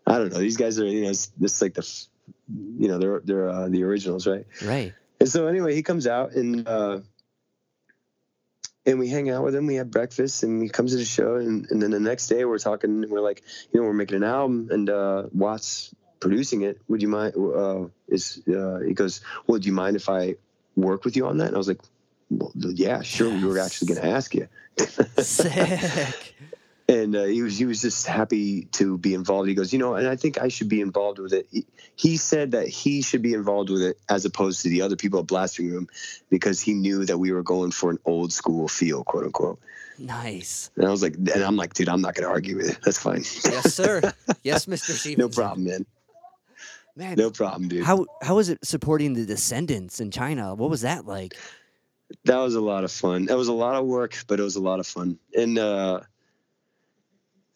[0.08, 0.40] I don't know.
[0.40, 2.06] These guys are, you know, it's, this is like the,
[2.78, 4.46] you know, they're they're uh, the originals, right?
[4.64, 4.94] Right.
[5.20, 7.00] And so anyway, he comes out and uh,
[8.88, 9.68] and we hang out with him.
[9.68, 11.36] We have breakfast, and he comes to the show.
[11.36, 13.04] And, and then the next day, we're talking.
[13.04, 16.80] and We're like, you know, we're making an album, and uh, Watts producing it.
[16.88, 17.36] Would you mind?
[17.36, 19.22] Uh, is uh, he goes?
[19.46, 20.36] Well, do you mind if I
[20.76, 21.48] work with you on that?
[21.48, 21.82] And I was like,
[22.30, 23.30] well, yeah, sure.
[23.30, 24.48] We were actually going to ask you.
[25.18, 26.36] Sick.
[26.90, 29.50] And uh, he was he was just happy to be involved.
[29.50, 31.46] He goes, you know, and I think I should be involved with it.
[31.52, 31.66] He,
[31.98, 35.20] he said that he should be involved with it as opposed to the other people
[35.20, 35.90] at Blasting Room
[36.30, 39.60] because he knew that we were going for an old school feel, quote unquote.
[40.00, 40.70] Nice.
[40.78, 42.78] And I was like, and I'm like, dude, I'm not going to argue with it.
[42.86, 43.24] That's fine.
[43.44, 44.00] Yes, sir.
[44.44, 44.92] yes, Mr.
[44.92, 45.16] Stevenson.
[45.18, 45.86] no problem, man.
[46.96, 47.84] Man, No problem, dude.
[47.84, 50.56] how how was it supporting the descendents in China?
[50.56, 51.36] What was that like?
[52.24, 53.26] that was a lot of fun.
[53.26, 55.20] That was a lot of work, but it was a lot of fun.
[55.36, 56.00] And uh,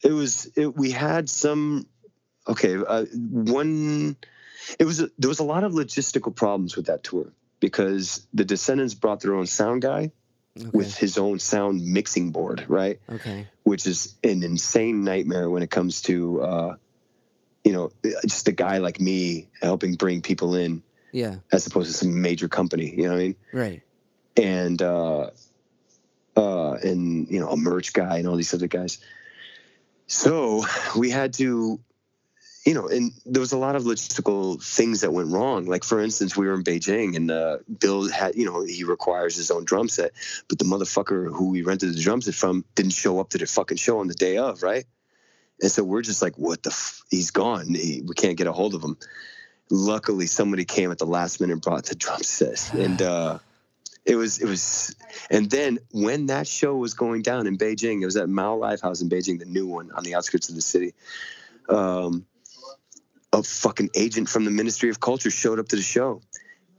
[0.04, 1.88] it was it, we had some
[2.48, 4.16] okay uh, one.
[4.80, 8.94] It was there was a lot of logistical problems with that tour because the Descendents
[8.94, 10.12] brought their own sound guy
[10.60, 10.70] Okay.
[10.74, 13.00] with his own sound mixing board, right?
[13.10, 13.48] okay.
[13.64, 16.76] Which is an insane nightmare when it comes to uh,
[17.64, 17.92] you know
[18.28, 20.84] just a guy like me helping bring people in
[21.14, 21.38] Yeah.
[21.54, 22.94] as opposed to some major company.
[22.94, 23.36] You know what I mean?
[23.54, 23.82] Right.
[24.36, 25.30] and uh
[26.36, 29.00] uh and you know a merch guy and all these other guys
[30.12, 30.66] so
[30.98, 31.80] we had to
[32.66, 35.66] you know and there was a lot of logistical things that went wrong.
[35.66, 39.38] Like for instance we were in beijing and uh bill had you know he requires
[39.38, 40.12] his own drum set
[40.50, 43.46] but the motherfucker who we rented the drum set from didn't show up to the
[43.46, 44.84] fucking show on the day of right?
[45.62, 47.04] And so we're just like what the f-?
[47.10, 47.74] he's gone.
[47.74, 48.98] He, we can't get a hold of him.
[49.70, 52.74] Luckily somebody came at the last minute and brought the drum set.
[52.74, 53.40] And uh
[54.06, 54.96] it was it was
[55.30, 58.82] and then when that show was going down in beijing it was at mao live
[58.82, 60.94] house in beijing the new one on the outskirts of the city.
[61.70, 62.26] Um
[63.34, 66.22] a fucking agent from the ministry of culture showed up to the show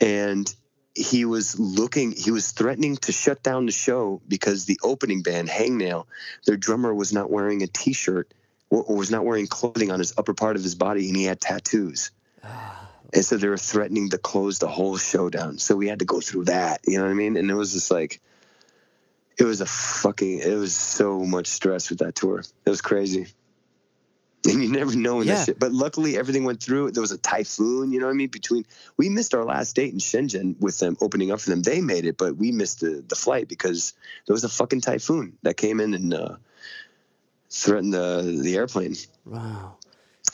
[0.01, 0.55] and
[0.95, 5.49] he was looking he was threatening to shut down the show because the opening band
[5.49, 6.07] hangnail
[6.47, 8.35] their drummer was not wearing a t-shirt
[8.69, 11.25] or, or was not wearing clothing on his upper part of his body and he
[11.25, 12.11] had tattoos
[13.13, 15.59] and so they were threatening to close the whole show down.
[15.59, 16.81] So we had to go through that.
[16.87, 17.37] You know what I mean?
[17.37, 18.21] And it was just like,
[19.39, 22.41] it was a fucking, it was so much stress with that tour.
[22.65, 23.27] It was crazy.
[24.45, 25.37] And you never know when Yeah.
[25.37, 25.59] that shit.
[25.59, 26.91] But luckily, everything went through.
[26.91, 27.93] There was a typhoon.
[27.93, 28.29] You know what I mean?
[28.29, 28.67] Between
[28.97, 31.63] we missed our last date in Shenzhen with them opening up for them.
[31.63, 33.93] They made it, but we missed the the flight because
[34.27, 36.37] there was a fucking typhoon that came in and uh,
[37.51, 38.97] threatened the the airplane.
[39.25, 39.77] Wow.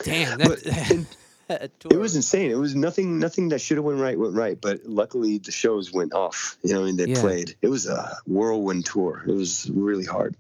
[0.03, 0.39] Damn.
[0.39, 1.07] But That,
[1.61, 2.51] that It was insane.
[2.51, 3.19] It was nothing.
[3.19, 4.61] Nothing that should have went right went right.
[4.61, 6.59] But luckily, the shows went off.
[6.63, 7.21] You know, I mean, they Yeah.
[7.21, 7.57] played.
[7.63, 9.25] It was a whirlwind tour.
[9.27, 10.37] It was really hard.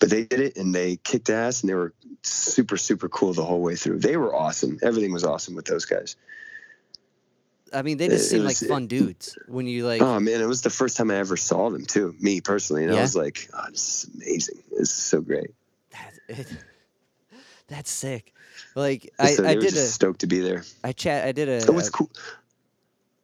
[0.00, 3.44] But they did it, and they kicked ass, and they were super, super cool the
[3.44, 4.00] whole way through.
[4.00, 4.78] They were awesome.
[4.82, 6.16] Everything was awesome with those guys.
[7.72, 9.38] I mean, they just it seem like fun dudes.
[9.48, 12.14] When you like, oh man, it was the first time I ever saw them too.
[12.20, 12.98] Me personally, and Yeah?
[12.98, 14.62] I was like, oh, this is amazing.
[14.70, 15.50] This is so great.
[15.92, 16.46] that, it,
[17.68, 18.33] that's sick.
[18.74, 20.62] Like I, so I did just a, stoked to be there.
[20.82, 21.56] I chat, I did a.
[21.58, 22.10] It was cool.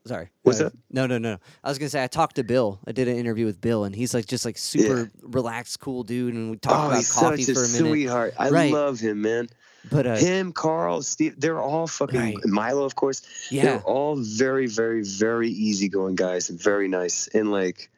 [0.06, 0.28] Sorry.
[0.42, 0.72] What's Uh, that?
[0.90, 1.36] No, no, no.
[1.62, 2.80] I was gonna say I talked to Bill.
[2.86, 6.34] I did an interview with Bill, and he's like just like super relaxed, cool dude,
[6.34, 7.90] and we talked Oh, about he's coffee such a for a minute.
[7.90, 8.34] sweetheart.
[8.38, 8.72] I Right.
[8.72, 9.48] love him, man.
[9.90, 12.36] But uh, him, Karl, Steve, they're all fucking Right.
[12.46, 13.22] Milo, of course.
[13.50, 17.28] yeah, They're all very, very, very easygoing guys and very nice.
[17.28, 17.90] And like,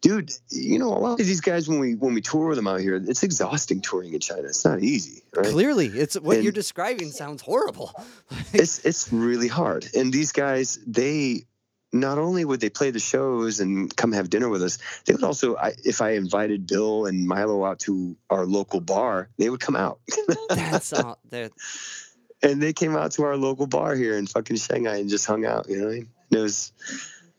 [0.00, 2.80] dude, you know, a lot of these guys when we when we tour them out
[2.80, 4.42] here, it's exhausting touring in China.
[4.42, 5.46] It's not easy, right?
[5.46, 7.92] clearly, it's what you're describing sounds horrible.
[8.52, 9.86] It's it's really hard.
[9.94, 11.44] And these guys, they
[11.92, 15.22] not only would they play the shows and come have dinner with us, they would
[15.22, 19.60] also, I, if I invited Bill and Milo out to our local bar, they would
[19.60, 20.00] come out.
[20.48, 21.18] That's all.
[21.30, 21.52] That
[22.42, 25.44] and they came out to our local bar here in fucking Shanghai and just hung
[25.44, 25.68] out.
[25.68, 26.08] You know what I mean?
[26.30, 26.72] It was,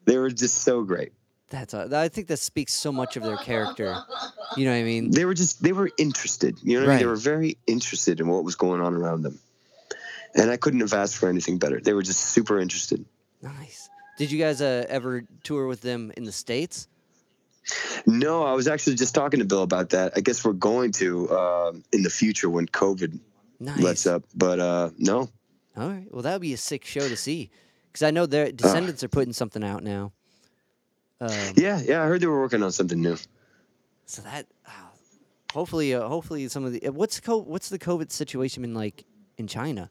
[0.06, 1.14] they were just so great.
[1.50, 3.98] That's a, I think that speaks so much of their character.
[4.56, 5.12] You know what I mean?
[5.12, 6.58] They were just they were interested.
[6.62, 7.00] You know what I mean?
[7.00, 9.40] They were very interested in what was going on around them.
[10.36, 11.80] And I couldn't have asked for anything better.
[11.82, 13.04] They were just super interested.
[13.42, 13.90] Nice.
[14.20, 16.88] Did you guys uh, ever tour with them in the states?
[18.06, 20.14] No, I was actually just talking to Bill about that.
[20.16, 23.20] I guess we're going to um, in the future when COVID
[23.60, 23.80] Nice.
[23.80, 24.24] lets up.
[24.36, 25.30] But uh, no,
[25.78, 26.06] All right.
[26.12, 27.50] Well, that would be a sick show to see.
[27.92, 30.12] Because I know their Descendents are putting something out now.
[31.22, 33.18] Um, yeah, yeah, I heard they were working on something new.
[34.06, 34.90] So that, ah,
[35.54, 39.04] hopefully, uh, hopefully, some of the uh, what's co- what's the COVID situation been like
[39.38, 39.90] in China?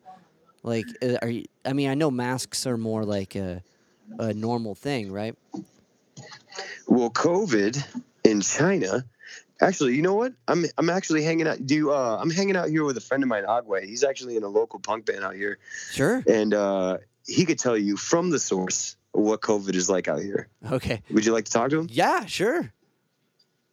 [0.62, 1.44] Like, uh, are you?
[1.64, 3.62] I mean, I know masks are more like a,
[4.18, 5.36] a normal thing, right?
[6.86, 9.04] Well, COVID in China.
[9.60, 10.32] Actually, you know what?
[10.46, 11.64] I'm I'm actually hanging out.
[11.66, 13.84] Do you, uh, I'm hanging out here with a friend of mine, Agwe.
[13.84, 15.58] He's actually in a local punk band out here,
[15.90, 16.22] Sure.
[16.28, 20.48] and uh, he could tell you from the source what COVID is like out here.
[20.70, 21.02] Okay.
[21.10, 22.24] Would you like to talk to him, Yeah.
[22.26, 22.72] Sure.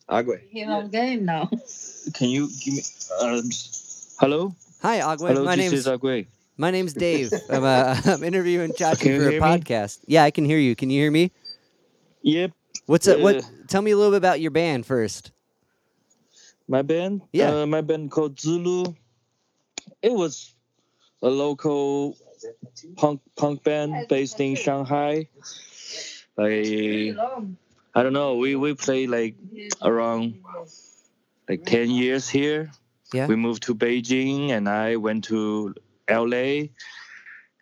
[0.09, 0.41] Agwe?
[0.49, 1.49] He's on game now.
[2.13, 2.81] Can you give me?
[3.21, 3.41] Um,
[4.19, 4.55] hello.
[4.81, 5.29] Hi, Agwe.
[5.29, 5.43] hello.
[5.43, 6.27] my this name's is Agui.
[6.57, 7.31] my name's Dave.
[7.49, 9.47] I'm, uh, I'm interviewing Chachi Can for a hear me?
[9.47, 9.99] podcast.
[10.07, 10.75] Yeah, I can hear you.
[10.75, 11.31] Can you hear me?
[12.21, 12.51] Yep.
[12.85, 13.19] What's it?
[13.19, 13.37] What?
[13.37, 15.31] Uh, Tell me a little bit about your band first.
[16.67, 17.21] My band.
[17.33, 17.61] Yeah.
[17.61, 18.93] Uh, my band called Zulu.
[20.03, 20.53] It was
[21.23, 22.15] a local
[22.95, 25.27] punk punk band based in Shanghai.
[26.37, 27.15] Like
[27.95, 28.35] I don't know.
[28.35, 29.35] We we play like
[29.81, 30.43] around
[31.47, 32.71] like ten years here.
[33.13, 33.27] Yeah.
[33.27, 35.75] We moved to Beijing, and I went to
[36.07, 36.71] L.A.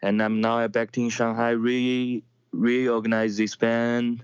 [0.02, 1.52] And I'm now back in Shanghai.
[1.52, 4.24] Re reorganize this band.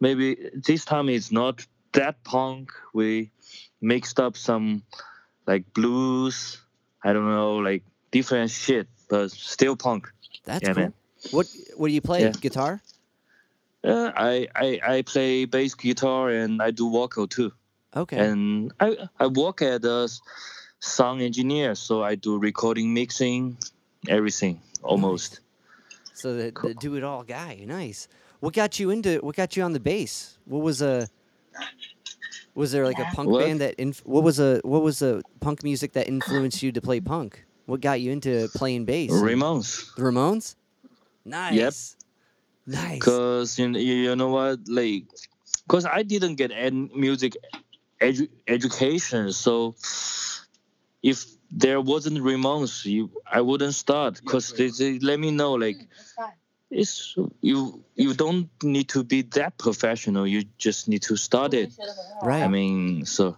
[0.00, 2.72] Maybe this time it's not that punk.
[2.92, 3.30] We
[3.80, 4.82] mixed up some
[5.46, 6.58] like blues.
[7.04, 10.12] I don't know, like different shit, but still punk.
[10.44, 10.82] That's Yeah, cool.
[10.82, 10.92] man.
[11.30, 11.46] What
[11.76, 12.22] What do you play?
[12.22, 12.32] Yeah.
[12.40, 12.80] Guitar?
[13.84, 17.52] Uh, I, I I play bass guitar and I do vocal too.
[17.96, 18.16] Okay.
[18.18, 20.08] And I I work as a
[20.80, 23.56] sound engineer, so I do recording, mixing,
[24.08, 25.40] everything almost.
[26.14, 27.64] So the, the do it all guy.
[27.66, 28.08] Nice.
[28.40, 29.18] What got you into?
[29.18, 30.38] What got you on the bass?
[30.46, 31.08] What was a?
[32.54, 33.44] Was there like a punk What?
[33.44, 33.74] band that?
[33.78, 34.60] Inf- what was a?
[34.64, 37.44] What was a punk music that influenced you to play punk?
[37.66, 39.10] What got you into playing bass?
[39.10, 39.94] Ramones.
[39.94, 40.56] The Ramones.
[41.24, 41.54] Nice.
[41.54, 41.74] Yep.
[42.66, 43.02] Nice.
[43.02, 45.04] Cause you, you know what like,
[45.68, 47.36] cause I didn't get any music
[48.00, 49.74] edu- education, so
[51.02, 54.24] if there wasn't Ramones, you I wouldn't start.
[54.24, 55.76] Cause they, they let me know like
[56.70, 60.26] it's you you don't need to be that professional.
[60.26, 61.72] You just need to start it.
[62.22, 62.44] Right.
[62.44, 63.36] I mean, so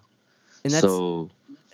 [0.65, 1.31] and that's so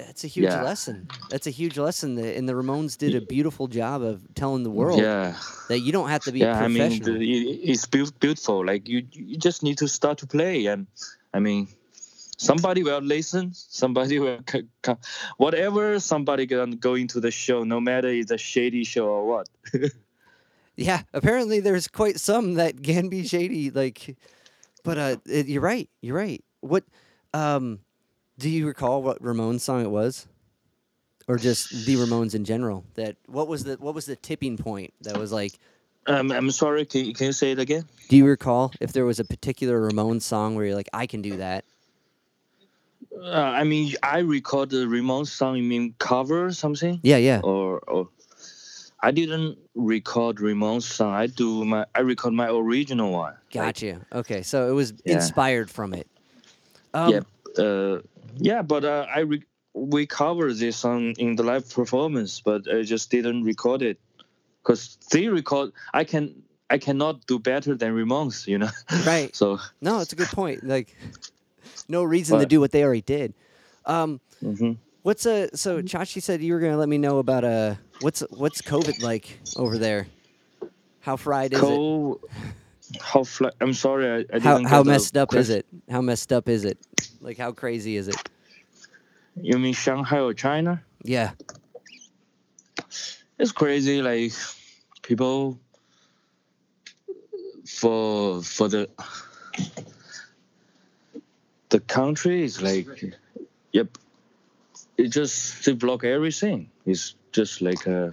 [0.06, 0.62] that's a huge yeah.
[0.62, 1.09] lesson.
[1.31, 2.14] That's a huge lesson.
[2.16, 5.36] That, and the Ramones did a beautiful job of telling the world yeah.
[5.68, 7.18] that you don't have to be yeah, I mean, professional.
[7.18, 8.64] the, it- it's beau- beautiful.
[8.64, 10.86] Like you, you just need to start to play, and
[11.32, 11.68] I mean,
[12.36, 13.52] somebody will listen.
[13.55, 14.40] Somebody will,
[15.36, 15.98] whatever.
[16.01, 19.48] Somebody gonna go into the show, no matter it's a shady show or what.
[20.81, 23.70] Yeah, apparently there's quite some that can be shady.
[23.70, 24.16] Like,
[24.82, 25.90] but uh, you're right.
[26.01, 26.43] You're right.
[26.62, 26.85] What,
[27.35, 27.81] um,
[28.40, 30.26] do you recall what Ramones song it was,
[31.28, 32.84] or just the Ramones in general?
[32.94, 35.52] That what was the what was the tipping point that was like?
[36.06, 36.86] Um, I'm sorry.
[36.86, 37.84] Can, you- can you say it again?
[38.08, 41.20] Do you recall if there was a particular Ramones song where you're like, I can
[41.22, 41.64] do that?
[43.22, 45.56] Uh, I mean, I record the Ramones song.
[45.56, 47.00] You mean cover or something?
[47.02, 47.40] Yeah, yeah.
[47.44, 48.08] Or, or
[49.02, 51.12] I didn't record Ramones song.
[51.12, 51.84] I do my.
[51.94, 53.34] I record my original one.
[53.34, 54.00] Like, Gotcha.
[54.12, 55.14] Okay, so it was Yeah.
[55.16, 56.06] inspired from it.
[56.94, 57.26] Um, Yep.
[57.58, 57.98] uh,
[58.36, 59.44] yeah, but uh, I re-
[59.74, 63.98] we covered this song in the live performance, but I just didn't record it
[64.62, 65.73] because they record.
[65.94, 68.70] I can I cannot do better than Ramones, you know.
[69.07, 69.35] Right.
[69.40, 70.65] So No, it's a good point.
[70.65, 70.97] Like,
[71.89, 73.35] no reason to do what they already did.
[73.86, 74.77] Um, mhm.
[75.02, 78.61] What's a so Chachi said you were gonna let me know about uh what's what's
[78.61, 80.07] COVID like over there?
[81.01, 81.65] How fried is it?
[82.98, 85.66] How fla- I'm sorry, I, I How how messed up is it?
[85.90, 86.78] How messed up is it?
[87.20, 88.28] Like how crazy is it?
[89.36, 90.82] You mean Shanghai or China?
[91.04, 91.32] Yeah.
[93.38, 94.02] It's crazy.
[94.02, 94.32] Like
[95.02, 95.58] people
[97.66, 98.88] for for the
[101.70, 102.88] the country is like,
[103.72, 103.96] yep.
[104.98, 106.70] It just they block everything.
[106.84, 108.10] It's just like uh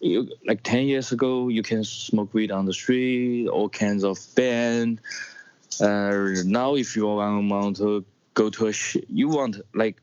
[0.00, 4.18] you, like 10 years ago you can smoke weed on the street all kinds of
[4.34, 5.00] ban
[5.80, 8.04] uh, now if you want, want to
[8.34, 10.00] go to a sh- you want like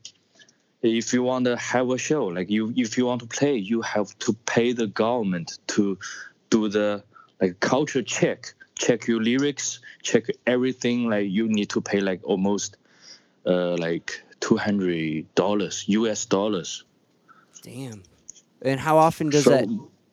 [0.82, 3.80] if you want to have a show like you if you want to play you
[3.82, 5.98] have to pay the government to
[6.50, 7.02] do the
[7.40, 11.08] like culture check check your lyrics, check everything.
[11.08, 12.76] Like you need to pay like almost
[13.46, 16.84] uh, like two hundred dollars US dollars.
[17.62, 18.02] Damn.
[18.64, 19.68] And how often does So- that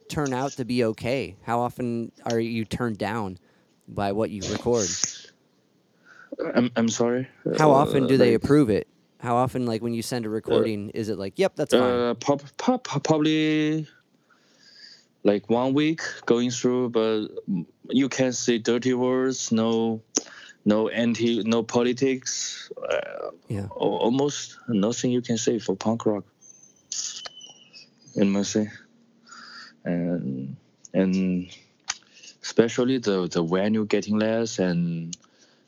[0.09, 1.37] turn out to be okay?
[1.43, 3.37] How often are you turned down
[3.87, 4.87] by what you record?
[6.55, 7.27] I'm I'm sorry.
[7.57, 8.87] How Uh, often do they like, approve it?
[9.19, 11.81] How often, like when you send a recording, is it like, "Yep, that's fine"?
[11.83, 13.87] Uh, pop, pop, probably
[15.23, 17.27] like one week going through, but
[17.89, 20.01] you can say dirty words, no,
[20.65, 23.67] no anti, no politics, uh, Yeah.
[23.75, 26.23] almost nothing you can say for punk rock.
[28.15, 28.69] In Mercy,
[29.85, 30.57] and
[30.93, 31.47] and
[32.43, 35.15] especially the the venue getting less and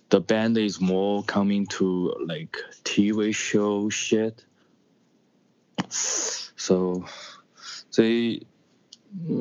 [0.09, 4.43] the band is more coming to like TV show shit.
[5.89, 7.05] So
[7.97, 8.41] they,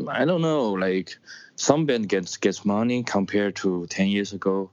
[0.09, 1.19] I don't know, like
[1.57, 4.71] some band gets gets money compared to ten years ago.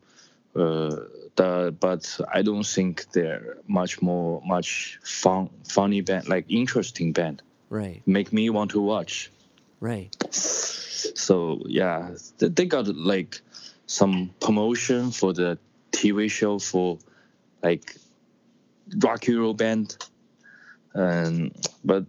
[0.56, 0.96] Uh,
[1.36, 7.42] the, but I don't think they're much more much fun funny band like interesting band
[7.70, 8.02] Right.
[8.06, 9.32] make me want to watch.
[9.80, 10.16] Right.
[10.34, 13.42] So yeah, th- they got like
[13.86, 15.58] some promotion for the
[15.92, 17.00] TV show for
[17.64, 17.96] like
[19.04, 19.98] rock hero band,
[20.94, 22.06] and but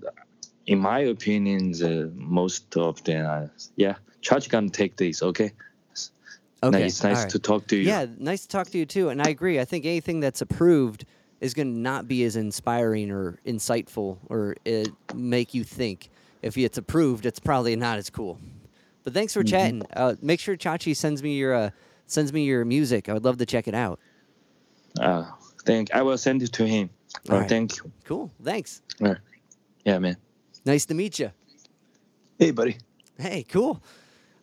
[0.66, 5.22] in my opinion, the most of them, are, yeah, Charge gonna take this.
[5.22, 5.52] Okay,
[6.62, 6.80] Okay.
[6.80, 7.30] nice, nice right.
[7.30, 7.82] to talk to you.
[7.82, 9.08] Yeah, nice to talk to you too.
[9.08, 9.58] And I agree.
[9.60, 11.04] I think anything that's approved
[11.40, 14.84] is going to not be as inspiring or insightful or uh,
[15.14, 16.10] make you think.
[16.42, 18.38] If it's approved, it's probably not as cool.
[19.04, 19.40] But thanks Mm-hmm.
[19.40, 19.82] for chatting.
[19.94, 21.70] Uh, make sure Chachi sends me your uh,
[22.06, 23.08] sends me your music.
[23.08, 23.98] I would love to check it out.
[24.98, 25.24] Uh,
[25.64, 25.94] thank.
[25.94, 26.90] I will send it to him.
[27.28, 27.48] All Uh, right.
[27.48, 27.90] Thank you.
[28.04, 28.30] Cool.
[28.42, 28.82] Thanks.
[29.84, 30.16] Yeah, man.
[30.66, 31.30] Nice to meet you.
[32.38, 32.76] Hey, buddy.
[33.18, 33.82] Hey, cool.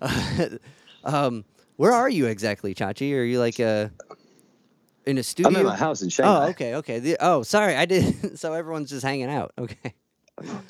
[1.04, 1.46] um,
[1.78, 3.14] where are you exactly, Chachi?
[3.16, 3.90] Are you like uh,
[5.08, 5.50] in a studio?
[5.50, 6.46] I'm at my house in Shanghai.
[6.46, 7.00] Oh, okay, okay.
[7.00, 8.38] The, oh, sorry, I did.
[8.40, 9.54] so everyone's just hanging out.
[9.58, 9.94] Okay.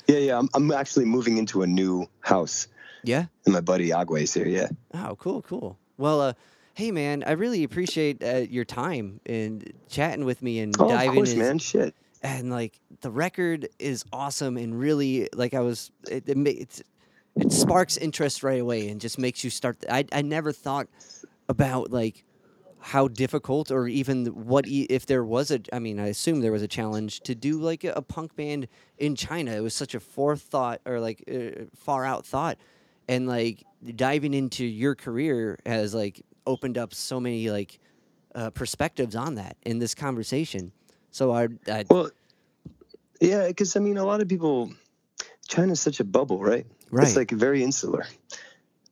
[0.06, 0.38] Yeah, yeah.
[0.38, 2.68] I'm, I'm actually moving into a new house,
[3.04, 3.26] Yeah.
[3.44, 4.46] and my buddy Agwe's here.
[4.48, 4.68] Yeah.
[4.94, 5.76] Oh, cool, cool.
[5.98, 6.32] Well, uh,
[6.74, 10.90] hey, man, I really appreciate uh, your time and chatting with me and Oh, of
[10.92, 11.38] diving course, in.
[11.38, 11.58] man.
[11.58, 11.94] Shit.
[12.22, 16.82] And like the record is awesome and really like I was it it, it's,
[17.36, 19.76] it sparks interest right away and just makes you start.
[19.88, 20.88] I I never thought
[21.48, 22.24] about like
[22.88, 26.52] how difficult or even what e- if there was a I mean I assume there
[26.52, 28.66] was a challenge to do like a, a punk band
[28.96, 29.52] in China.
[29.52, 32.56] It was such a forethought or like uh, far out thought,
[33.06, 37.78] and like diving into your career has like opened up so many like
[38.34, 40.72] uh, perspectives on that in this conversation.
[41.10, 42.10] So I, I Well,
[43.20, 44.72] yeah, because I mean, a lot of people,
[45.46, 46.66] China's such a bubble, right?
[46.90, 47.06] Right.
[47.06, 48.06] It's like very insular.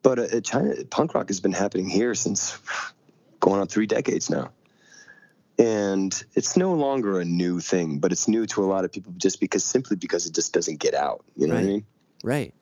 [0.02, 2.58] But uh, China, punk rock has been happening here since
[3.46, 4.50] going on three decades now.
[5.58, 9.12] And it's no longer a new thing, but it's new to a lot of people
[9.16, 11.24] just because simply because it just doesn't get out.
[11.36, 11.86] You know what I mean?
[12.24, 12.52] right,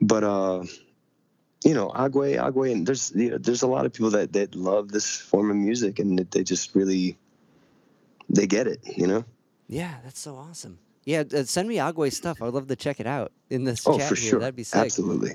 [0.00, 0.64] But uh,
[1.64, 4.54] you know, Agwe, Agwe, and there's you know, there's a lot of people that that
[4.54, 7.16] love this form of music, and that they just really
[8.28, 8.80] they get it.
[8.96, 9.24] You know?
[9.66, 10.78] yeah, that's so awesome.
[11.06, 12.40] Yeah, uh, send me Agwe stuff.
[12.42, 14.30] I'd love to check it out in this Oh, chat for here.
[14.30, 14.40] sure.
[14.40, 14.78] That'd be sick.
[14.80, 15.34] Absolutely,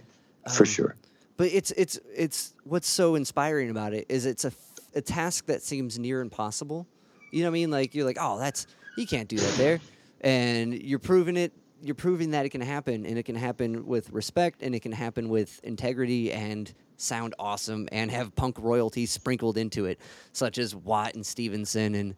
[0.54, 0.96] for Um, sure.
[1.38, 4.52] But it's it's it's what's so inspiring about it is it's a
[4.95, 6.88] a task that seems near impossible.
[7.32, 7.72] You know what I mean?
[7.72, 8.68] Like you're like, oh, that's
[8.98, 9.80] you can't do that there,
[10.22, 11.52] and you're proving it.
[11.82, 14.94] You're proving that it can happen, and it can happen with respect, and it can
[14.94, 19.99] happen with integrity, and sound awesome, and have punk royalty sprinkled into it,
[20.32, 22.16] such as Watt and Stevenson and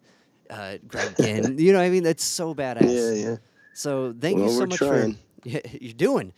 [0.48, 1.58] uh, Greg Ginn.
[1.58, 2.04] you know what I mean?
[2.04, 2.82] That's so badass.
[2.82, 3.36] Yeah, yeah.
[3.74, 5.14] So thank you so much trying.
[5.14, 6.32] for yeah, you're doing.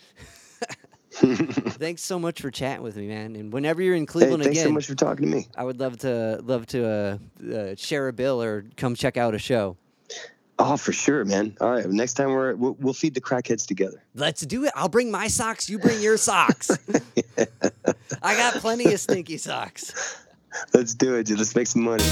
[1.78, 3.36] Thanks so much for chatting with me, man.
[3.36, 5.48] And whenever you're in Hey, Cleveland thanks again, so much for talking to me.
[5.54, 9.34] I would love to love to uh, uh, share a bill or come check out
[9.34, 9.76] a show.
[10.58, 11.56] Oh, for sure, man.
[11.60, 14.02] All right, next time we're we'll, we'll feed the crackheads together.
[14.14, 14.72] Let's do it.
[14.74, 15.68] I'll bring my socks.
[15.68, 16.70] You bring your socks.
[18.22, 20.18] I got plenty of stinky socks.
[20.74, 21.38] Let's do it, dude.
[21.38, 22.04] Let's make some money.